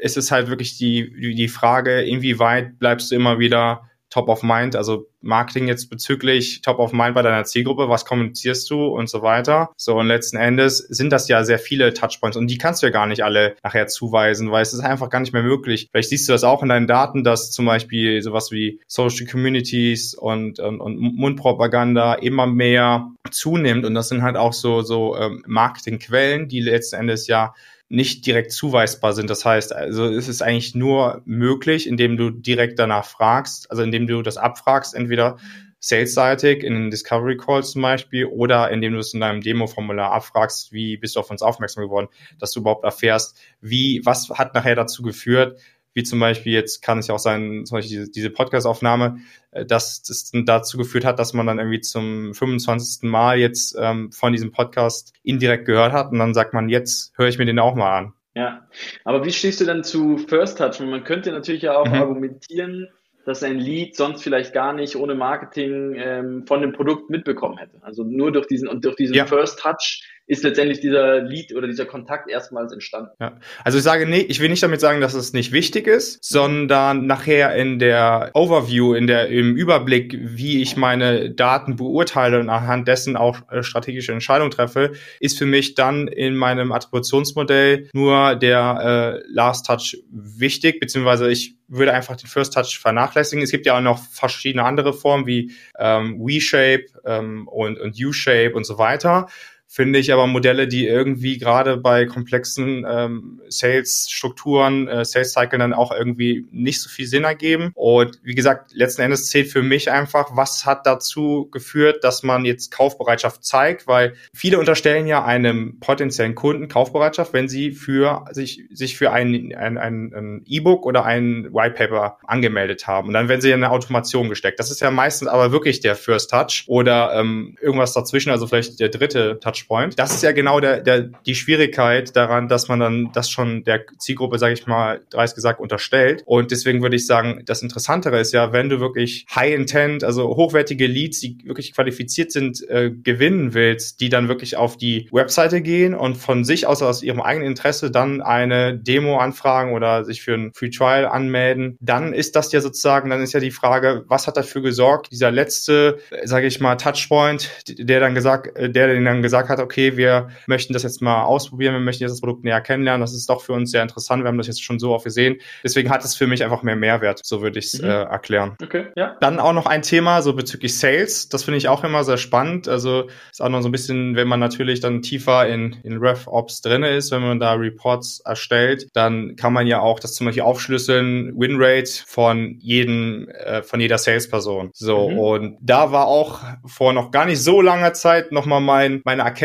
es 0.01 0.17
ist 0.17 0.31
halt 0.31 0.47
wirklich 0.47 0.77
die, 0.77 1.33
die 1.35 1.47
Frage, 1.47 2.01
inwieweit 2.01 2.79
bleibst 2.79 3.11
du 3.11 3.15
immer 3.15 3.39
wieder 3.39 3.88
top 4.09 4.29
of 4.29 4.43
mind, 4.43 4.75
also 4.75 5.07
Marketing 5.21 5.67
jetzt 5.67 5.89
bezüglich 5.89 6.61
top 6.61 6.79
of 6.79 6.93
mind 6.93 7.15
bei 7.15 7.21
deiner 7.21 7.43
Zielgruppe, 7.43 7.89
was 7.89 8.05
kommunizierst 8.05 8.69
du 8.69 8.87
und 8.87 9.09
so 9.09 9.21
weiter. 9.21 9.69
So 9.77 9.97
und 9.97 10.07
letzten 10.07 10.37
Endes 10.37 10.77
sind 10.77 11.11
das 11.11 11.27
ja 11.27 11.43
sehr 11.43 11.59
viele 11.59 11.93
Touchpoints 11.93 12.37
und 12.37 12.47
die 12.47 12.57
kannst 12.57 12.81
du 12.81 12.87
ja 12.87 12.91
gar 12.91 13.05
nicht 13.05 13.23
alle 13.23 13.55
nachher 13.63 13.87
zuweisen, 13.87 14.51
weil 14.51 14.61
es 14.61 14.73
ist 14.73 14.79
einfach 14.79 15.09
gar 15.09 15.19
nicht 15.19 15.33
mehr 15.33 15.43
möglich. 15.43 15.89
Vielleicht 15.91 16.09
siehst 16.09 16.27
du 16.27 16.33
das 16.33 16.43
auch 16.43 16.63
in 16.63 16.69
deinen 16.69 16.87
Daten, 16.87 17.23
dass 17.23 17.51
zum 17.51 17.65
Beispiel 17.65 18.21
sowas 18.21 18.51
wie 18.51 18.81
Social 18.87 19.25
Communities 19.27 20.13
und, 20.15 20.59
und, 20.59 20.79
und 20.79 20.97
Mundpropaganda 20.99 22.15
immer 22.15 22.47
mehr 22.47 23.11
zunimmt 23.31 23.85
und 23.85 23.93
das 23.93 24.09
sind 24.09 24.21
halt 24.21 24.37
auch 24.37 24.53
so, 24.53 24.81
so 24.81 25.17
ähm, 25.17 25.43
Marketingquellen, 25.45 26.47
die 26.47 26.61
letzten 26.61 26.95
Endes 26.95 27.27
ja 27.27 27.53
nicht 27.89 28.25
direkt 28.25 28.51
zuweisbar 28.51 29.13
sind. 29.13 29.29
Das 29.29 29.43
heißt, 29.43 29.73
also 29.73 30.05
es 30.05 30.27
ist 30.27 30.43
eigentlich 30.43 30.75
nur 30.75 31.21
möglich, 31.25 31.87
indem 31.87 32.17
du 32.17 32.29
direkt 32.29 32.77
danach 32.77 33.05
fragst, 33.05 33.69
also 33.71 33.81
indem 33.81 34.05
du 34.07 34.21
das 34.21 34.37
abfragst, 34.37 34.93
entweder 34.93 35.37
salesseitig 35.79 36.63
in 36.63 36.73
den 36.73 36.91
Discovery 36.91 37.37
Calls 37.37 37.71
zum 37.71 37.81
Beispiel 37.81 38.25
oder 38.25 38.69
indem 38.69 38.93
du 38.93 38.99
es 38.99 39.13
in 39.13 39.21
deinem 39.21 39.41
Demo-Formular 39.41 40.11
abfragst, 40.11 40.71
wie 40.71 40.97
bist 40.97 41.15
du 41.15 41.21
auf 41.21 41.31
uns 41.31 41.41
aufmerksam 41.41 41.83
geworden, 41.83 42.09
dass 42.37 42.51
du 42.51 42.59
überhaupt 42.59 42.83
erfährst, 42.83 43.37
wie, 43.61 44.01
was 44.03 44.29
hat 44.29 44.53
nachher 44.53 44.75
dazu 44.75 45.01
geführt, 45.01 45.59
wie 45.93 46.03
zum 46.03 46.19
Beispiel 46.19 46.53
jetzt 46.53 46.81
kann 46.81 46.99
es 46.99 47.07
ja 47.07 47.15
auch 47.15 47.19
sein, 47.19 47.65
zum 47.65 47.77
Beispiel 47.77 47.99
diese, 47.99 48.11
diese 48.11 48.29
Podcast-Aufnahme, 48.29 49.19
äh, 49.51 49.65
dass 49.65 50.03
das 50.03 50.31
dazu 50.45 50.77
geführt 50.77 51.05
hat, 51.05 51.19
dass 51.19 51.33
man 51.33 51.47
dann 51.47 51.59
irgendwie 51.59 51.81
zum 51.81 52.33
25. 52.33 53.09
Mal 53.09 53.39
jetzt 53.39 53.75
ähm, 53.79 54.11
von 54.11 54.31
diesem 54.31 54.51
Podcast 54.51 55.13
indirekt 55.23 55.65
gehört 55.65 55.91
hat 55.91 56.11
und 56.11 56.19
dann 56.19 56.33
sagt 56.33 56.53
man, 56.53 56.69
jetzt 56.69 57.13
höre 57.17 57.27
ich 57.27 57.37
mir 57.37 57.45
den 57.45 57.59
auch 57.59 57.75
mal 57.75 57.97
an. 57.97 58.13
Ja, 58.35 58.67
aber 59.03 59.25
wie 59.25 59.31
stehst 59.31 59.59
du 59.59 59.65
dann 59.65 59.83
zu 59.83 60.17
First 60.17 60.59
Touch? 60.59 60.79
Man 60.79 61.03
könnte 61.03 61.31
natürlich 61.31 61.63
ja 61.63 61.77
auch 61.77 61.87
mhm. 61.87 61.95
argumentieren, 61.95 62.87
dass 63.25 63.43
ein 63.43 63.59
Lead 63.59 63.95
sonst 63.95 64.23
vielleicht 64.23 64.53
gar 64.53 64.73
nicht 64.73 64.95
ohne 64.95 65.13
Marketing 65.13 65.93
ähm, 65.97 66.47
von 66.47 66.61
dem 66.61 66.71
Produkt 66.71 67.09
mitbekommen 67.09 67.57
hätte. 67.57 67.77
Also 67.81 68.03
nur 68.03 68.31
durch 68.31 68.47
diesen 68.47 68.67
und 68.67 68.85
durch 68.85 68.95
diesen 68.95 69.15
ja. 69.15 69.25
First 69.25 69.59
Touch 69.59 70.03
ist 70.29 70.43
letztendlich 70.43 70.79
dieser 70.79 71.21
Lead 71.21 71.55
oder 71.55 71.67
dieser 71.67 71.85
Kontakt 71.85 72.29
erstmals 72.29 72.71
entstanden. 72.71 73.09
Ja. 73.19 73.39
Also 73.63 73.79
ich 73.79 73.83
sage, 73.83 74.05
nee, 74.05 74.19
ich 74.19 74.39
will 74.39 74.49
nicht 74.49 74.61
damit 74.61 74.79
sagen, 74.79 75.01
dass 75.01 75.15
es 75.15 75.33
nicht 75.33 75.51
wichtig 75.51 75.87
ist, 75.87 76.23
sondern 76.23 77.07
nachher 77.07 77.55
in 77.55 77.79
der 77.79 78.29
Overview, 78.35 78.93
in 78.93 79.07
der, 79.07 79.29
im 79.29 79.55
Überblick, 79.55 80.15
wie 80.21 80.61
ich 80.61 80.77
meine 80.77 81.31
Daten 81.31 81.77
beurteile 81.77 82.39
und 82.39 82.51
anhand 82.51 82.87
dessen 82.87 83.17
auch 83.17 83.39
äh, 83.49 83.63
strategische 83.63 84.11
Entscheidungen 84.11 84.51
treffe, 84.51 84.91
ist 85.19 85.39
für 85.39 85.47
mich 85.47 85.73
dann 85.73 86.07
in 86.07 86.35
meinem 86.35 86.71
Attributionsmodell 86.73 87.89
nur 87.93 88.35
der 88.35 89.21
äh, 89.25 89.33
Last 89.33 89.65
Touch 89.65 89.97
wichtig, 90.11 90.79
beziehungsweise 90.79 91.27
ich 91.31 91.55
würde 91.67 91.93
einfach 91.93 92.17
den 92.17 92.27
First 92.27 92.53
Touch 92.53 92.77
vernachlässigen. 92.79 93.43
Es 93.43 93.49
gibt 93.49 93.65
ja 93.65 93.77
auch 93.77 93.81
noch 93.81 93.97
verschiedene 93.97 94.63
andere 94.63 94.93
Formen 94.93 95.25
wie 95.25 95.53
ähm, 95.79 96.19
V-Shape 96.19 96.85
ähm, 97.03 97.47
und, 97.47 97.79
und 97.79 97.95
U-Shape 97.99 98.53
und 98.53 98.65
so 98.65 98.77
weiter 98.77 99.27
finde 99.71 99.99
ich 99.99 100.11
aber 100.11 100.25
Modelle, 100.25 100.67
die 100.67 100.87
irgendwie 100.87 101.37
gerade 101.37 101.77
bei 101.77 102.07
komplexen 102.07 102.87
ähm, 102.89 103.39
Sales-Strukturen, 103.49 104.87
äh, 104.87 105.05
Sales-Cyclen 105.05 105.59
dann 105.59 105.73
auch 105.73 105.91
irgendwie 105.91 106.47
nicht 106.51 106.81
so 106.81 106.89
viel 106.89 107.05
Sinn 107.05 107.23
ergeben. 107.23 107.71
Und 107.75 108.19
wie 108.23 108.33
gesagt, 108.33 108.71
letzten 108.73 109.03
Endes 109.03 109.27
zählt 109.27 109.47
für 109.47 109.61
mich 109.61 109.91
einfach, 109.91 110.35
was 110.35 110.65
hat 110.65 110.87
dazu 110.87 111.49
geführt, 111.51 112.03
dass 112.03 112.23
man 112.23 112.45
jetzt 112.45 112.71
Kaufbereitschaft 112.71 113.45
zeigt, 113.45 113.85
weil 113.85 114.15
viele 114.33 114.57
unterstellen 114.57 115.05
ja 115.05 115.23
einem 115.23 115.79
potenziellen 115.79 116.33
Kunden 116.33 116.67
Kaufbereitschaft, 116.67 117.33
wenn 117.33 117.47
sie 117.47 117.69
für 117.71 118.25
sich, 118.31 118.63
sich 118.71 118.97
für 118.97 119.11
ein, 119.11 119.53
ein, 119.53 119.77
ein 119.77 120.41
E-Book 120.47 120.83
oder 120.87 121.05
ein 121.05 121.53
White 121.53 121.75
Paper 121.75 122.17
angemeldet 122.25 122.87
haben. 122.87 123.09
Und 123.09 123.13
dann 123.13 123.29
werden 123.29 123.41
sie 123.41 123.49
in 123.51 123.63
eine 123.63 123.71
Automation 123.71 124.29
gesteckt. 124.29 124.59
Das 124.59 124.71
ist 124.71 124.81
ja 124.81 124.89
meistens 124.89 125.27
aber 125.27 125.51
wirklich 125.51 125.79
der 125.79 125.95
First 125.95 126.31
Touch 126.31 126.63
oder 126.65 127.13
ähm, 127.13 127.55
irgendwas 127.61 127.93
dazwischen, 127.93 128.31
also 128.31 128.47
vielleicht 128.47 128.79
der 128.79 128.89
dritte 128.89 129.39
Touch 129.39 129.58
Touchpoint. 129.59 129.99
Das 129.99 130.13
ist 130.13 130.23
ja 130.23 130.31
genau 130.31 130.59
der, 130.59 130.81
der, 130.81 131.09
die 131.25 131.35
Schwierigkeit 131.35 132.15
daran, 132.15 132.47
dass 132.47 132.67
man 132.67 132.79
dann 132.79 133.11
das 133.13 133.29
schon 133.29 133.63
der 133.63 133.85
Zielgruppe, 133.97 134.39
sage 134.39 134.53
ich 134.53 134.67
mal, 134.67 135.01
dreist 135.09 135.35
gesagt, 135.35 135.59
unterstellt. 135.59 136.23
Und 136.25 136.51
deswegen 136.51 136.81
würde 136.81 136.95
ich 136.95 137.05
sagen, 137.05 137.43
das 137.45 137.61
Interessantere 137.61 138.19
ist 138.19 138.33
ja, 138.33 138.53
wenn 138.53 138.69
du 138.69 138.79
wirklich 138.79 139.25
High 139.33 139.53
Intent, 139.53 140.03
also 140.03 140.35
hochwertige 140.35 140.87
Leads, 140.87 141.19
die 141.19 141.37
wirklich 141.45 141.73
qualifiziert 141.73 142.31
sind, 142.31 142.67
äh, 142.69 142.91
gewinnen 142.91 143.53
willst, 143.53 144.01
die 144.01 144.09
dann 144.09 144.27
wirklich 144.27 144.57
auf 144.57 144.77
die 144.77 145.07
Webseite 145.11 145.61
gehen 145.61 145.93
und 145.93 146.15
von 146.15 146.43
sich 146.43 146.67
aus 146.67 146.81
aus 146.81 147.03
ihrem 147.03 147.21
eigenen 147.21 147.49
Interesse 147.49 147.91
dann 147.91 148.21
eine 148.21 148.77
Demo 148.77 149.17
anfragen 149.17 149.73
oder 149.73 150.05
sich 150.05 150.21
für 150.21 150.33
ein 150.33 150.51
Free 150.53 150.69
Trial 150.69 151.05
anmelden, 151.05 151.77
dann 151.81 152.13
ist 152.13 152.35
das 152.35 152.51
ja 152.51 152.61
sozusagen, 152.61 153.09
dann 153.09 153.21
ist 153.21 153.33
ja 153.33 153.39
die 153.39 153.51
Frage, 153.51 154.05
was 154.07 154.27
hat 154.27 154.37
dafür 154.37 154.61
gesorgt, 154.61 155.11
dieser 155.11 155.31
letzte, 155.31 155.99
sage 156.23 156.47
ich 156.47 156.59
mal, 156.59 156.75
Touchpoint, 156.75 157.49
der 157.67 157.99
dann 157.99 158.15
gesagt, 158.15 158.57
äh, 158.57 158.69
der 158.69 158.87
den 158.87 159.05
dann 159.05 159.21
gesagt 159.21 159.48
hat, 159.49 159.59
okay, 159.59 159.97
wir 159.97 160.29
möchten 160.47 160.73
das 160.73 160.83
jetzt 160.83 161.01
mal 161.01 161.23
ausprobieren, 161.23 161.73
wir 161.73 161.79
möchten 161.79 162.03
jetzt 162.03 162.11
das 162.11 162.21
Produkt 162.21 162.43
näher 162.43 162.61
kennenlernen, 162.61 163.01
das 163.01 163.13
ist 163.13 163.29
doch 163.29 163.41
für 163.41 163.53
uns 163.53 163.71
sehr 163.71 163.81
interessant, 163.81 164.23
wir 164.23 164.27
haben 164.27 164.37
das 164.37 164.47
jetzt 164.47 164.63
schon 164.63 164.79
so 164.79 164.93
oft 164.93 165.05
gesehen. 165.05 165.37
Deswegen 165.63 165.89
hat 165.89 166.03
es 166.03 166.15
für 166.15 166.27
mich 166.27 166.43
einfach 166.43 166.63
mehr 166.63 166.75
Mehrwert, 166.75 167.21
so 167.23 167.41
würde 167.41 167.59
ich 167.59 167.73
es 167.73 167.81
mhm. 167.81 167.89
äh, 167.89 168.03
erklären. 168.03 168.55
Okay, 168.61 168.87
ja. 168.95 169.17
Dann 169.21 169.39
auch 169.39 169.53
noch 169.53 169.65
ein 169.65 169.81
Thema, 169.81 170.21
so 170.21 170.33
bezüglich 170.33 170.77
Sales, 170.77 171.29
das 171.29 171.43
finde 171.43 171.57
ich 171.57 171.67
auch 171.67 171.83
immer 171.83 172.03
sehr 172.03 172.17
spannend. 172.17 172.67
Also 172.67 173.07
ist 173.31 173.41
auch 173.41 173.49
noch 173.49 173.61
so 173.61 173.69
ein 173.69 173.71
bisschen, 173.71 174.15
wenn 174.15 174.27
man 174.27 174.39
natürlich 174.39 174.79
dann 174.79 175.01
tiefer 175.01 175.47
in, 175.47 175.77
in 175.83 175.97
RevOps 175.97 176.61
drin 176.61 176.83
ist, 176.83 177.11
wenn 177.11 177.21
man 177.21 177.39
da 177.39 177.53
Reports 177.53 178.21
erstellt, 178.21 178.87
dann 178.93 179.35
kann 179.35 179.53
man 179.53 179.67
ja 179.67 179.79
auch 179.79 179.99
das 179.99 180.13
zum 180.13 180.25
Beispiel 180.25 180.43
aufschlüsseln, 180.43 181.33
Winrate 181.37 182.03
von 182.05 182.57
jedem, 182.59 183.29
äh, 183.29 183.63
von 183.63 183.79
jeder 183.79 183.97
Salesperson. 183.97 184.71
So, 184.73 185.09
mhm. 185.09 185.19
und 185.19 185.57
da 185.61 185.91
war 185.91 186.07
auch 186.07 186.41
vor 186.65 186.93
noch 186.93 187.11
gar 187.11 187.25
nicht 187.25 187.41
so 187.41 187.61
langer 187.61 187.93
Zeit 187.93 188.31
nochmal 188.31 188.61
mein, 188.61 189.01
meine 189.05 189.23
Erkenntnis, 189.23 189.38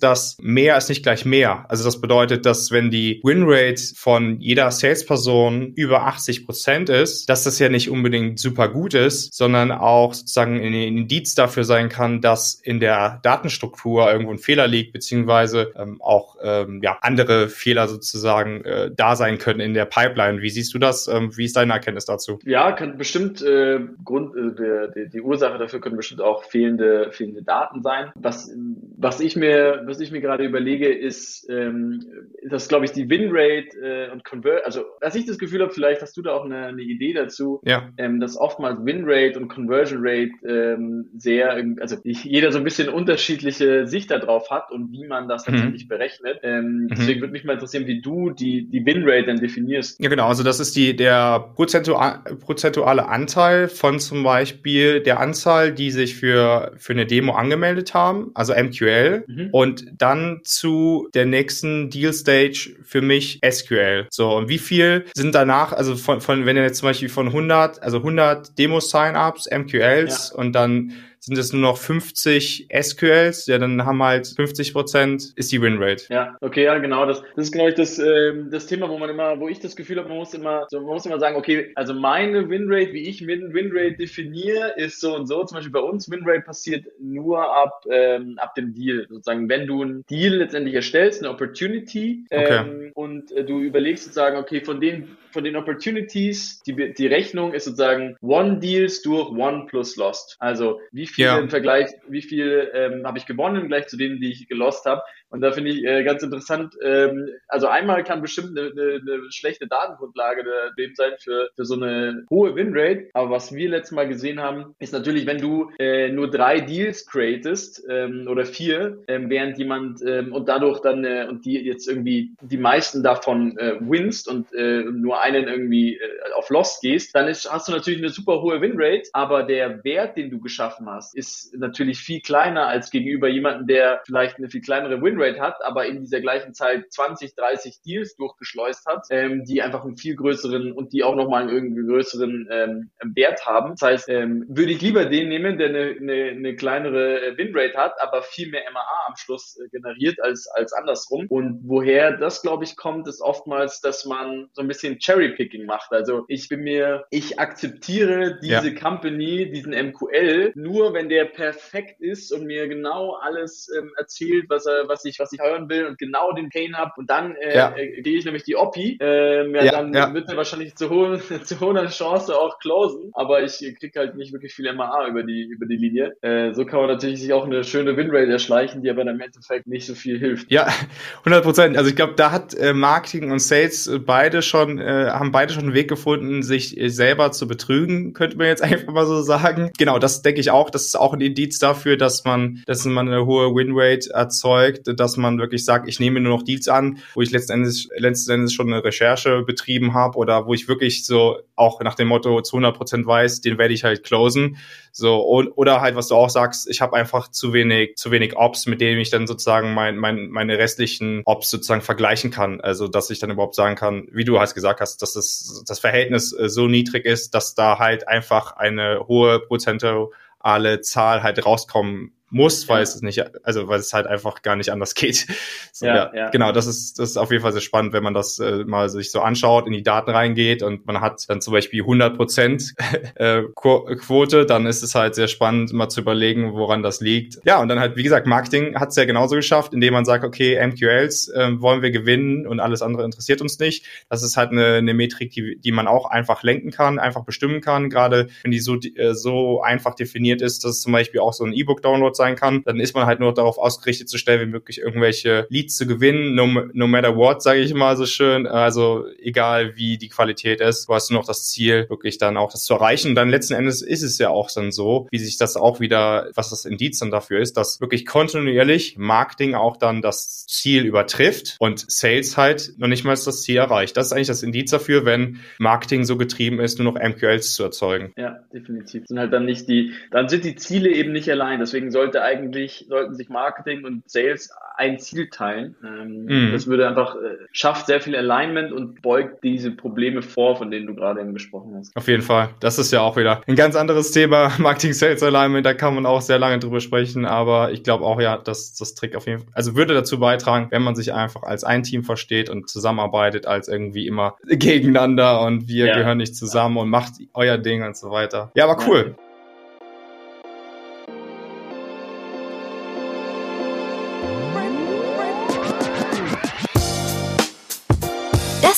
dass 0.00 0.36
mehr 0.40 0.76
ist 0.76 0.88
nicht 0.88 1.02
gleich 1.02 1.24
mehr. 1.24 1.64
Also 1.68 1.84
das 1.84 2.00
bedeutet, 2.00 2.46
dass 2.46 2.70
wenn 2.70 2.90
die 2.90 3.20
Winrate 3.24 3.82
von 3.96 4.40
jeder 4.40 4.70
Salesperson 4.70 5.72
über 5.74 6.06
80 6.06 6.46
Prozent 6.46 6.88
ist, 6.88 7.28
dass 7.28 7.44
das 7.44 7.58
ja 7.58 7.68
nicht 7.68 7.90
unbedingt 7.90 8.38
super 8.38 8.68
gut 8.68 8.94
ist, 8.94 9.34
sondern 9.34 9.72
auch 9.72 10.14
sozusagen 10.14 10.56
ein 10.56 10.74
Indiz 10.74 11.34
dafür 11.34 11.64
sein 11.64 11.88
kann, 11.88 12.20
dass 12.20 12.54
in 12.54 12.80
der 12.80 13.20
Datenstruktur 13.22 14.10
irgendwo 14.10 14.32
ein 14.32 14.38
Fehler 14.38 14.66
liegt, 14.66 14.92
beziehungsweise 14.92 15.72
ähm, 15.76 16.00
auch 16.00 16.36
ähm, 16.42 16.80
ja, 16.82 16.98
andere 17.00 17.48
Fehler 17.48 17.88
sozusagen 17.88 18.64
äh, 18.64 18.90
da 18.94 19.16
sein 19.16 19.38
können 19.38 19.60
in 19.60 19.74
der 19.74 19.84
Pipeline. 19.84 20.42
Wie 20.42 20.50
siehst 20.50 20.74
du 20.74 20.78
das? 20.78 21.08
Ähm, 21.08 21.36
wie 21.36 21.44
ist 21.44 21.56
deine 21.56 21.72
Erkenntnis 21.72 22.04
dazu? 22.04 22.38
Ja, 22.44 22.72
kann 22.72 22.98
bestimmt 22.98 23.42
äh, 23.42 23.80
Grund, 24.04 24.34
äh, 24.36 24.88
die, 24.94 25.10
die 25.10 25.20
Ursache 25.20 25.58
dafür 25.58 25.80
können 25.80 25.96
bestimmt 25.96 26.20
auch 26.20 26.44
fehlende, 26.44 27.10
fehlende 27.12 27.42
Daten 27.42 27.82
sein. 27.82 28.12
Was, 28.14 28.50
was 28.96 29.20
ich 29.20 29.36
mir, 29.40 29.82
was 29.86 30.00
ich 30.00 30.12
mir 30.12 30.20
gerade 30.20 30.44
überlege, 30.44 30.88
ist, 30.88 31.48
ähm, 31.50 32.04
dass, 32.48 32.68
glaube 32.68 32.84
ich, 32.84 32.92
die 32.92 33.08
Winrate 33.10 33.76
äh, 33.82 34.12
und 34.12 34.24
Convert, 34.24 34.64
also 34.64 34.84
dass 35.00 35.14
ich 35.14 35.26
das 35.26 35.38
Gefühl 35.38 35.62
habe, 35.62 35.72
vielleicht 35.72 36.02
hast 36.02 36.16
du 36.16 36.22
da 36.22 36.32
auch 36.32 36.44
eine, 36.44 36.66
eine 36.66 36.82
Idee 36.82 37.12
dazu, 37.12 37.60
ja. 37.64 37.88
ähm, 37.98 38.20
dass 38.20 38.36
oftmals 38.36 38.84
Winrate 38.84 39.38
und 39.38 39.48
Conversion 39.48 40.00
Rate 40.02 40.30
ähm, 40.46 41.10
sehr, 41.16 41.52
also 41.80 41.96
jeder 42.04 42.52
so 42.52 42.58
ein 42.58 42.64
bisschen 42.64 42.88
unterschiedliche 42.88 43.86
Sicht 43.86 44.10
darauf 44.10 44.50
hat 44.50 44.70
und 44.70 44.92
wie 44.92 45.06
man 45.06 45.28
das 45.28 45.44
tatsächlich 45.44 45.84
mhm. 45.84 45.88
berechnet. 45.88 46.40
Ähm, 46.42 46.64
mhm. 46.64 46.88
Deswegen 46.88 47.20
würde 47.20 47.32
mich 47.32 47.44
mal 47.44 47.54
interessieren, 47.54 47.86
wie 47.86 48.00
du 48.00 48.30
die, 48.30 48.68
die 48.68 48.84
Winrate 48.84 49.26
dann 49.26 49.40
definierst. 49.40 50.00
Ja, 50.00 50.08
genau. 50.08 50.28
Also 50.28 50.42
das 50.42 50.60
ist 50.60 50.76
die, 50.76 50.94
der 50.94 51.40
prozentual, 51.56 52.20
prozentuale 52.40 53.08
Anteil 53.08 53.68
von 53.68 53.98
zum 53.98 54.22
Beispiel 54.22 55.00
der 55.00 55.20
Anzahl, 55.20 55.72
die 55.72 55.90
sich 55.90 56.16
für, 56.16 56.72
für 56.76 56.92
eine 56.92 57.06
Demo 57.06 57.32
angemeldet 57.32 57.94
haben, 57.94 58.30
also 58.34 58.54
MQL, 58.54 59.24
Mhm. 59.36 59.48
Und 59.52 59.84
dann 59.96 60.40
zu 60.44 61.08
der 61.14 61.26
nächsten 61.26 61.90
Deal 61.90 62.12
Stage 62.12 62.76
für 62.84 63.02
mich 63.02 63.40
SQL. 63.48 64.06
So, 64.10 64.34
und 64.34 64.48
wie 64.48 64.58
viel 64.58 65.06
sind 65.14 65.34
danach, 65.34 65.72
also 65.72 65.96
von, 65.96 66.20
von 66.20 66.46
wenn 66.46 66.56
ihr 66.56 66.62
jetzt 66.62 66.78
zum 66.78 66.88
Beispiel 66.88 67.08
von 67.08 67.28
100, 67.28 67.82
also 67.82 67.98
100 67.98 68.58
Demo-Sign-Ups, 68.58 69.48
MQLs 69.50 70.30
ja. 70.30 70.38
und 70.38 70.52
dann 70.52 70.92
sind 71.20 71.36
es 71.36 71.52
nur 71.52 71.60
noch 71.60 71.76
50 71.76 72.68
SQLs, 72.82 73.46
ja, 73.46 73.58
dann 73.58 73.84
haben 73.84 74.02
halt 74.02 74.26
50 74.26 74.72
Prozent 74.72 75.32
ist 75.36 75.52
die 75.52 75.60
Winrate. 75.60 76.04
Ja, 76.08 76.36
okay, 76.40 76.64
ja, 76.64 76.78
genau. 76.78 77.04
Das, 77.04 77.22
das 77.36 77.46
ist, 77.46 77.52
glaube 77.52 77.70
ich, 77.70 77.74
das, 77.74 77.98
äh, 77.98 78.32
das 78.50 78.66
Thema, 78.66 78.88
wo 78.88 78.98
man 78.98 79.10
immer, 79.10 79.38
wo 79.38 79.48
ich 79.48 79.60
das 79.60 79.76
Gefühl 79.76 79.98
habe, 79.98 80.08
man 80.08 80.16
muss 80.16 80.32
immer, 80.32 80.66
so, 80.70 80.78
man 80.80 80.94
muss 80.94 81.04
immer 81.04 81.20
sagen, 81.20 81.36
okay, 81.36 81.72
also 81.74 81.92
meine 81.92 82.48
Winrate, 82.48 82.94
wie 82.94 83.08
ich 83.08 83.26
Winrate 83.26 83.96
definiere, 83.96 84.72
ist 84.76 85.00
so 85.00 85.14
und 85.14 85.26
so. 85.26 85.44
Zum 85.44 85.56
Beispiel 85.56 85.72
bei 85.72 85.80
uns 85.80 86.10
Winrate 86.10 86.40
passiert 86.40 86.86
nur 86.98 87.42
ab, 87.42 87.84
ähm, 87.90 88.38
ab 88.38 88.54
dem 88.54 88.72
Deal. 88.74 89.06
Sozusagen, 89.08 89.48
wenn 89.48 89.66
du 89.66 89.82
einen 89.82 90.06
Deal 90.06 90.36
letztendlich 90.36 90.74
erstellst, 90.74 91.22
eine 91.22 91.30
Opportunity, 91.30 92.24
ähm, 92.30 92.42
okay. 92.42 92.90
und 92.94 93.32
äh, 93.32 93.44
du 93.44 93.60
überlegst 93.60 94.04
sozusagen, 94.04 94.38
okay, 94.38 94.62
von 94.62 94.80
den 94.80 95.16
von 95.32 95.44
den 95.44 95.56
Opportunities, 95.56 96.62
die, 96.62 96.94
die 96.94 97.06
Rechnung 97.06 97.52
ist 97.52 97.64
sozusagen 97.64 98.16
One 98.20 98.58
Deals 98.58 99.02
durch 99.02 99.30
One 99.30 99.66
plus 99.68 99.96
Lost. 99.96 100.36
Also 100.38 100.80
wie 100.92 101.06
viel 101.06 101.24
ja. 101.24 101.38
im 101.38 101.50
Vergleich, 101.50 101.90
wie 102.08 102.22
viel 102.22 102.70
ähm, 102.74 103.06
habe 103.06 103.18
ich 103.18 103.26
gewonnen 103.26 103.56
im 103.56 103.62
Vergleich 103.62 103.88
zu 103.88 103.96
denen, 103.96 104.20
die 104.20 104.30
ich 104.30 104.48
gelost 104.48 104.84
habe. 104.86 105.02
Und 105.30 105.40
da 105.40 105.52
finde 105.52 105.70
ich 105.70 105.84
äh, 105.84 106.02
ganz 106.02 106.22
interessant, 106.22 106.74
ähm, 106.82 107.28
also 107.48 107.68
einmal 107.68 108.02
kann 108.04 108.20
bestimmt 108.20 108.58
eine, 108.58 108.70
eine, 108.70 109.00
eine 109.00 109.30
schlechte 109.30 109.66
Datengrundlage 109.68 110.44
dem 110.76 110.94
sein 110.94 111.12
für, 111.18 111.50
für 111.54 111.64
so 111.64 111.74
eine 111.74 112.24
hohe 112.30 112.56
Winrate. 112.56 113.08
Aber 113.14 113.30
was 113.30 113.54
wir 113.54 113.68
letztes 113.68 113.92
Mal 113.94 114.08
gesehen 114.08 114.40
haben, 114.40 114.74
ist 114.78 114.92
natürlich, 114.92 115.26
wenn 115.26 115.38
du 115.38 115.70
äh, 115.78 116.10
nur 116.10 116.30
drei 116.30 116.60
Deals 116.60 117.06
createst 117.06 117.84
ähm, 117.88 118.26
oder 118.28 118.44
vier, 118.44 119.02
ähm, 119.06 119.30
während 119.30 119.58
jemand 119.58 120.00
ähm, 120.04 120.32
und 120.32 120.48
dadurch 120.48 120.80
dann 120.80 121.04
äh, 121.04 121.26
und 121.28 121.44
die 121.44 121.60
jetzt 121.60 121.88
irgendwie 121.88 122.32
die 122.40 122.58
meisten 122.58 123.02
davon 123.02 123.56
äh, 123.58 123.76
winst 123.80 124.28
und 124.28 124.52
äh, 124.52 124.82
nur 124.82 125.20
einen 125.20 125.46
irgendwie 125.46 125.96
äh, 125.96 126.32
auf 126.34 126.50
Lost 126.50 126.82
gehst, 126.82 127.14
dann 127.14 127.28
ist, 127.28 127.50
hast 127.50 127.68
du 127.68 127.72
natürlich 127.72 128.00
eine 128.00 128.10
super 128.10 128.42
hohe 128.42 128.60
Winrate, 128.60 129.08
aber 129.12 129.44
der 129.44 129.84
Wert, 129.84 130.16
den 130.16 130.30
du 130.30 130.40
geschaffen 130.40 130.88
hast, 130.88 131.14
ist 131.14 131.56
natürlich 131.56 132.00
viel 132.00 132.20
kleiner 132.20 132.66
als 132.66 132.90
gegenüber 132.90 133.28
jemandem, 133.28 133.66
der 133.66 134.02
vielleicht 134.04 134.38
eine 134.38 134.48
viel 134.48 134.60
kleinere 134.60 135.00
Winrate 135.00 135.19
Winrate 135.20 135.40
hat, 135.40 135.64
aber 135.64 135.86
in 135.86 136.00
dieser 136.00 136.20
gleichen 136.20 136.54
Zeit 136.54 136.90
20, 136.90 137.34
30 137.34 137.82
Deals 137.82 138.16
durchgeschleust 138.16 138.86
hat, 138.86 139.06
ähm, 139.10 139.44
die 139.44 139.62
einfach 139.62 139.84
einen 139.84 139.96
viel 139.96 140.16
größeren 140.16 140.72
und 140.72 140.92
die 140.92 141.04
auch 141.04 141.14
nochmal 141.14 141.42
einen 141.42 141.50
irgendwie 141.50 141.86
größeren 141.86 142.48
ähm, 142.50 142.90
Wert 143.14 143.46
haben. 143.46 143.72
Das 143.72 143.82
heißt, 143.82 144.08
ähm, 144.08 144.44
würde 144.48 144.72
ich 144.72 144.80
lieber 144.80 145.04
den 145.06 145.28
nehmen, 145.28 145.58
der 145.58 145.68
eine, 145.68 145.96
eine, 146.00 146.30
eine 146.30 146.56
kleinere 146.56 147.20
äh, 147.22 147.38
Winrate 147.38 147.76
hat, 147.76 147.94
aber 148.00 148.22
viel 148.22 148.50
mehr 148.50 148.62
MAA 148.72 149.06
am 149.08 149.16
Schluss 149.16 149.58
äh, 149.58 149.68
generiert 149.68 150.20
als, 150.22 150.48
als 150.54 150.72
andersrum. 150.72 151.26
Und 151.28 151.60
woher 151.64 152.16
das, 152.16 152.42
glaube 152.42 152.64
ich, 152.64 152.76
kommt, 152.76 153.06
ist 153.08 153.20
oftmals, 153.20 153.80
dass 153.80 154.04
man 154.04 154.48
so 154.52 154.62
ein 154.62 154.68
bisschen 154.68 154.98
Cherry-Picking 154.98 155.66
macht. 155.66 155.92
Also 155.92 156.24
ich 156.28 156.48
bin 156.48 156.60
mir, 156.60 157.04
ich 157.10 157.38
akzeptiere 157.38 158.38
diese 158.40 158.70
ja. 158.70 158.80
Company, 158.80 159.50
diesen 159.50 159.72
MQL, 159.72 160.52
nur 160.54 160.94
wenn 160.94 161.08
der 161.08 161.26
perfekt 161.26 162.00
ist 162.00 162.32
und 162.32 162.46
mir 162.46 162.68
genau 162.68 163.14
alles 163.14 163.68
ähm, 163.76 163.92
erzählt, 163.96 164.46
was 164.48 164.66
er, 164.66 164.88
was 164.88 165.04
ich 165.04 165.09
was 165.18 165.32
ich 165.32 165.40
hören 165.40 165.68
will 165.68 165.86
und 165.86 165.98
genau 165.98 166.32
den 166.32 166.50
Pain 166.50 166.76
habe 166.76 166.92
und 166.96 167.10
dann 167.10 167.34
äh, 167.36 167.56
ja. 167.56 167.74
äh, 167.76 168.00
gehe 168.02 168.18
ich 168.18 168.24
nämlich 168.24 168.44
die 168.44 168.56
Oppi, 168.56 168.98
ähm, 169.00 169.54
ja, 169.54 169.64
ja, 169.64 169.72
dann 169.72 169.92
ja. 169.92 170.12
wird 170.14 170.28
er 170.28 170.36
wahrscheinlich 170.36 170.76
zu 170.76 170.90
hohen, 170.90 171.20
zu 171.44 171.60
hoher 171.60 171.86
Chance 171.86 172.36
auch 172.36 172.58
closen, 172.58 173.10
aber 173.14 173.42
ich 173.42 173.58
krieg 173.78 173.96
halt 173.96 174.16
nicht 174.16 174.32
wirklich 174.32 174.54
viel 174.54 174.72
MAA 174.72 175.08
über 175.08 175.22
die, 175.22 175.42
über 175.42 175.66
die 175.66 175.76
Linie. 175.76 176.16
Äh, 176.22 176.52
so 176.52 176.64
kann 176.64 176.80
man 176.80 176.88
natürlich 176.88 177.20
sich 177.20 177.32
auch 177.32 177.44
eine 177.44 177.64
schöne 177.64 177.96
Winrate 177.96 178.30
erschleichen, 178.30 178.82
die 178.82 178.90
aber 178.90 179.02
im 179.02 179.20
Endeffekt 179.20 179.66
nicht 179.66 179.86
so 179.86 179.94
viel 179.94 180.18
hilft. 180.18 180.50
Ja, 180.50 180.68
100 181.20 181.42
Prozent. 181.42 181.76
Also 181.76 181.90
ich 181.90 181.96
glaube, 181.96 182.14
da 182.16 182.30
hat 182.30 182.54
äh, 182.54 182.72
Marketing 182.72 183.30
und 183.30 183.40
Sales 183.40 183.90
beide 184.04 184.42
schon, 184.42 184.78
äh, 184.78 185.08
haben 185.10 185.32
beide 185.32 185.52
schon 185.52 185.64
einen 185.64 185.74
Weg 185.74 185.88
gefunden, 185.88 186.42
sich 186.42 186.78
äh, 186.78 186.88
selber 186.88 187.32
zu 187.32 187.46
betrügen, 187.46 188.12
könnte 188.12 188.36
man 188.36 188.46
jetzt 188.46 188.62
einfach 188.62 188.92
mal 188.92 189.06
so 189.06 189.22
sagen. 189.22 189.70
Genau, 189.78 189.98
das 189.98 190.22
denke 190.22 190.40
ich 190.40 190.50
auch. 190.50 190.70
Das 190.70 190.86
ist 190.86 190.98
auch 190.98 191.12
ein 191.12 191.20
Indiz 191.20 191.58
dafür, 191.58 191.96
dass 191.96 192.24
man, 192.24 192.62
dass 192.66 192.84
man 192.84 193.08
eine 193.08 193.26
hohe 193.26 193.54
Winrate 193.54 194.10
erzeugt, 194.12 194.86
dass 195.00 195.16
man 195.16 195.38
wirklich 195.38 195.64
sagt, 195.64 195.88
ich 195.88 195.98
nehme 195.98 196.20
nur 196.20 196.36
noch 196.36 196.42
Deals 196.42 196.68
an, 196.68 196.98
wo 197.14 197.22
ich 197.22 197.30
letzten 197.30 197.52
Endes 197.52 198.52
schon 198.52 198.72
eine 198.72 198.84
Recherche 198.84 199.42
betrieben 199.42 199.94
habe 199.94 200.18
oder 200.18 200.46
wo 200.46 200.54
ich 200.54 200.68
wirklich 200.68 201.04
so 201.04 201.38
auch 201.56 201.80
nach 201.80 201.94
dem 201.94 202.08
Motto 202.08 202.40
zu 202.42 202.56
100 202.56 202.76
Prozent 202.76 203.06
weiß, 203.06 203.40
den 203.40 203.58
werde 203.58 203.74
ich 203.74 203.84
halt 203.84 204.04
closen. 204.04 204.58
So 204.92 205.20
und, 205.20 205.48
oder 205.56 205.80
halt, 205.80 205.96
was 205.96 206.08
du 206.08 206.14
auch 206.14 206.30
sagst, 206.30 206.68
ich 206.68 206.80
habe 206.80 206.96
einfach 206.96 207.28
zu 207.28 207.52
wenig, 207.52 207.96
zu 207.96 208.10
wenig 208.10 208.36
Ops, 208.36 208.66
mit 208.66 208.80
denen 208.80 209.00
ich 209.00 209.10
dann 209.10 209.26
sozusagen 209.26 209.72
mein, 209.72 209.96
mein, 209.96 210.28
meine 210.28 210.58
restlichen 210.58 211.22
Ops 211.24 211.50
sozusagen 211.50 211.82
vergleichen 211.82 212.30
kann. 212.30 212.60
Also 212.60 212.88
dass 212.88 213.10
ich 213.10 213.18
dann 213.18 213.30
überhaupt 213.30 213.54
sagen 213.54 213.76
kann, 213.76 214.08
wie 214.12 214.24
du 214.24 214.38
halt 214.38 214.54
gesagt 214.54 214.80
hast, 214.80 215.02
dass 215.02 215.14
das, 215.14 215.64
das 215.66 215.78
Verhältnis 215.78 216.32
äh, 216.32 216.48
so 216.48 216.66
niedrig 216.66 217.04
ist, 217.04 217.34
dass 217.34 217.54
da 217.54 217.78
halt 217.78 218.08
einfach 218.08 218.56
eine 218.56 219.06
hohe 219.06 219.40
prozentuale 219.40 220.80
Zahl 220.82 221.22
halt 221.22 221.44
rauskommen 221.44 222.12
muss, 222.30 222.68
weil 222.68 222.82
es 222.82 223.00
nicht, 223.02 223.22
also 223.44 223.68
weil 223.68 223.80
es 223.80 223.92
halt 223.92 224.06
einfach 224.06 224.42
gar 224.42 224.56
nicht 224.56 224.70
anders 224.70 224.94
geht. 224.94 225.26
So, 225.72 225.86
ja, 225.86 225.94
ja, 225.94 226.10
ja, 226.14 226.30
Genau, 226.30 226.52
das 226.52 226.66
ist, 226.66 226.98
das 226.98 227.10
ist 227.10 227.16
auf 227.16 227.30
jeden 227.30 227.42
Fall 227.42 227.52
sehr 227.52 227.60
spannend, 227.60 227.92
wenn 227.92 228.02
man 228.02 228.14
das 228.14 228.38
äh, 228.38 228.64
mal 228.64 228.88
sich 228.88 229.10
so 229.10 229.20
anschaut, 229.20 229.66
in 229.66 229.72
die 229.72 229.82
Daten 229.82 230.10
reingeht 230.10 230.62
und 230.62 230.86
man 230.86 231.00
hat 231.00 231.28
dann 231.28 231.40
zum 231.40 231.52
Beispiel 231.52 231.82
100 231.82 232.16
Prozent 232.16 232.74
äh, 233.16 233.42
Quote, 233.54 234.46
dann 234.46 234.66
ist 234.66 234.82
es 234.82 234.94
halt 234.94 235.14
sehr 235.14 235.28
spannend, 235.28 235.72
mal 235.72 235.88
zu 235.88 236.00
überlegen, 236.00 236.54
woran 236.54 236.82
das 236.82 237.00
liegt. 237.00 237.38
Ja, 237.44 237.60
und 237.60 237.68
dann 237.68 237.80
halt, 237.80 237.96
wie 237.96 238.02
gesagt, 238.02 238.26
Marketing 238.26 238.78
hat 238.78 238.90
es 238.90 238.96
ja 238.96 239.04
genauso 239.04 239.36
geschafft, 239.36 239.74
indem 239.74 239.94
man 239.94 240.04
sagt, 240.04 240.24
okay, 240.24 240.64
MQLs 240.64 241.28
äh, 241.28 241.60
wollen 241.60 241.82
wir 241.82 241.90
gewinnen 241.90 242.46
und 242.46 242.60
alles 242.60 242.82
andere 242.82 243.04
interessiert 243.04 243.40
uns 243.40 243.58
nicht. 243.58 243.86
Das 244.08 244.22
ist 244.22 244.36
halt 244.36 244.50
eine, 244.50 244.74
eine 244.74 244.94
Metrik, 244.94 245.32
die, 245.32 245.58
die 245.58 245.72
man 245.72 245.86
auch 245.86 246.06
einfach 246.06 246.42
lenken 246.42 246.70
kann, 246.70 246.98
einfach 246.98 247.24
bestimmen 247.24 247.60
kann, 247.60 247.90
gerade 247.90 248.28
wenn 248.42 248.50
die 248.50 248.60
so, 248.60 248.76
äh, 248.76 249.14
so 249.14 249.62
einfach 249.62 249.94
definiert 249.94 250.42
ist, 250.42 250.64
dass 250.64 250.80
zum 250.80 250.92
Beispiel 250.92 251.20
auch 251.20 251.32
so 251.32 251.44
ein 251.44 251.52
E-Book-Download 251.52 252.14
sein 252.20 252.36
kann, 252.36 252.62
dann 252.64 252.78
ist 252.78 252.94
man 252.94 253.06
halt 253.06 253.18
nur 253.18 253.32
darauf 253.32 253.56
ausgerichtet, 253.58 254.08
so 254.10 254.18
schnell 254.18 254.40
wie 254.40 254.50
möglich 254.50 254.78
irgendwelche 254.78 255.46
Leads 255.48 255.76
zu 255.76 255.86
gewinnen, 255.86 256.34
no, 256.34 256.46
no 256.72 256.86
matter 256.86 257.16
what, 257.16 257.42
sage 257.42 257.60
ich 257.60 257.72
mal 257.72 257.96
so 257.96 258.04
schön. 258.04 258.46
Also 258.46 259.06
egal 259.18 259.76
wie 259.76 259.96
die 259.96 260.08
Qualität 260.08 260.60
ist, 260.60 260.88
du 260.88 260.94
hast 260.94 261.10
nur 261.10 261.20
noch 261.20 261.26
das 261.26 261.48
Ziel, 261.48 261.86
wirklich 261.88 262.18
dann 262.18 262.36
auch 262.36 262.52
das 262.52 262.64
zu 262.64 262.74
erreichen. 262.74 263.08
Und 263.08 263.14
dann 263.14 263.30
letzten 263.30 263.54
Endes 263.54 263.80
ist 263.80 264.02
es 264.02 264.18
ja 264.18 264.28
auch 264.28 264.50
dann 264.54 264.70
so, 264.70 265.08
wie 265.10 265.18
sich 265.18 265.38
das 265.38 265.56
auch 265.56 265.80
wieder, 265.80 266.30
was 266.34 266.50
das 266.50 266.64
Indiz 266.64 266.98
dann 266.98 267.10
dafür 267.10 267.40
ist, 267.40 267.56
dass 267.56 267.80
wirklich 267.80 268.04
kontinuierlich 268.04 268.96
Marketing 268.98 269.54
auch 269.54 269.76
dann 269.76 270.02
das 270.02 270.46
Ziel 270.46 270.84
übertrifft 270.84 271.56
und 271.58 271.90
Sales 271.90 272.36
halt 272.36 272.74
noch 272.76 272.88
nicht 272.88 273.04
mal 273.04 273.14
das 273.14 273.42
Ziel 273.42 273.56
erreicht. 273.56 273.96
Das 273.96 274.06
ist 274.06 274.12
eigentlich 274.12 274.28
das 274.28 274.42
Indiz 274.42 274.70
dafür, 274.70 275.04
wenn 275.04 275.40
Marketing 275.58 276.04
so 276.04 276.16
getrieben 276.16 276.60
ist, 276.60 276.78
nur 276.78 276.92
noch 276.92 277.00
MQLs 277.00 277.54
zu 277.54 277.62
erzeugen. 277.62 278.12
Ja, 278.16 278.40
definitiv. 278.52 279.04
Sind 279.06 279.18
halt 279.18 279.32
dann 279.32 279.44
nicht 279.44 279.68
die, 279.68 279.92
dann 280.10 280.28
sind 280.28 280.44
die 280.44 280.56
Ziele 280.56 280.90
eben 280.90 281.12
nicht 281.12 281.30
allein. 281.30 281.60
Deswegen 281.60 281.90
sollte 281.90 282.09
sollte 282.10 282.22
eigentlich, 282.22 282.86
sollten 282.88 283.14
sich 283.14 283.28
Marketing 283.28 283.84
und 283.84 284.08
Sales 284.10 284.50
ein 284.76 284.98
Ziel 284.98 285.28
teilen. 285.28 285.76
Ähm, 285.84 286.24
mhm. 286.24 286.52
Das 286.52 286.66
würde 286.66 286.88
einfach, 286.88 287.14
äh, 287.14 287.36
schafft 287.52 287.86
sehr 287.86 288.00
viel 288.00 288.16
Alignment 288.16 288.72
und 288.72 289.02
beugt 289.02 289.44
diese 289.44 289.70
Probleme 289.70 290.22
vor, 290.22 290.56
von 290.56 290.70
denen 290.70 290.86
du 290.86 290.94
gerade 290.94 291.20
eben 291.20 291.34
gesprochen 291.34 291.74
hast. 291.76 291.94
Auf 291.94 292.08
jeden 292.08 292.22
Fall. 292.22 292.48
Das 292.60 292.78
ist 292.78 292.90
ja 292.90 293.02
auch 293.02 293.16
wieder 293.16 293.42
ein 293.46 293.56
ganz 293.56 293.76
anderes 293.76 294.10
Thema. 294.10 294.52
Marketing 294.58 294.92
Sales 294.92 295.22
Alignment, 295.22 295.66
da 295.66 295.74
kann 295.74 295.94
man 295.94 296.06
auch 296.06 296.22
sehr 296.22 296.38
lange 296.38 296.58
drüber 296.58 296.80
sprechen, 296.80 297.26
aber 297.26 297.72
ich 297.72 297.82
glaube 297.82 298.04
auch 298.04 298.20
ja, 298.20 298.38
dass 298.38 298.74
das 298.74 298.94
Trick 298.94 299.14
auf 299.14 299.26
jeden 299.26 299.40
Fall, 299.40 299.48
also 299.52 299.76
würde 299.76 299.94
dazu 299.94 300.18
beitragen, 300.18 300.68
wenn 300.70 300.82
man 300.82 300.94
sich 300.94 301.12
einfach 301.12 301.42
als 301.42 301.62
ein 301.62 301.82
Team 301.82 302.02
versteht 302.04 302.48
und 302.48 302.68
zusammenarbeitet, 302.68 303.46
als 303.46 303.68
irgendwie 303.68 304.06
immer 304.06 304.36
gegeneinander 304.48 305.42
und 305.42 305.68
wir 305.68 305.86
ja. 305.86 305.96
gehören 305.96 306.18
nicht 306.18 306.34
zusammen 306.34 306.78
und 306.78 306.88
macht 306.88 307.14
euer 307.34 307.58
Ding 307.58 307.82
und 307.82 307.96
so 307.96 308.10
weiter. 308.10 308.50
Ja, 308.54 308.64
aber 308.68 308.82
cool. 308.86 309.14
Ja. 309.16 309.29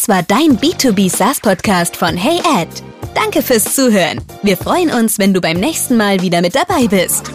Das 0.02 0.08
war 0.08 0.24
dein 0.24 0.58
B2B 0.58 1.08
SaaS 1.08 1.38
Podcast 1.38 1.96
von 1.96 2.16
Hey 2.16 2.40
Ed. 2.60 2.68
Danke 3.14 3.40
fürs 3.40 3.72
Zuhören. 3.72 4.20
Wir 4.42 4.56
freuen 4.56 4.90
uns, 4.90 5.20
wenn 5.20 5.32
du 5.32 5.40
beim 5.40 5.60
nächsten 5.60 5.96
Mal 5.96 6.20
wieder 6.22 6.40
mit 6.40 6.56
dabei 6.56 6.88
bist. 6.88 7.30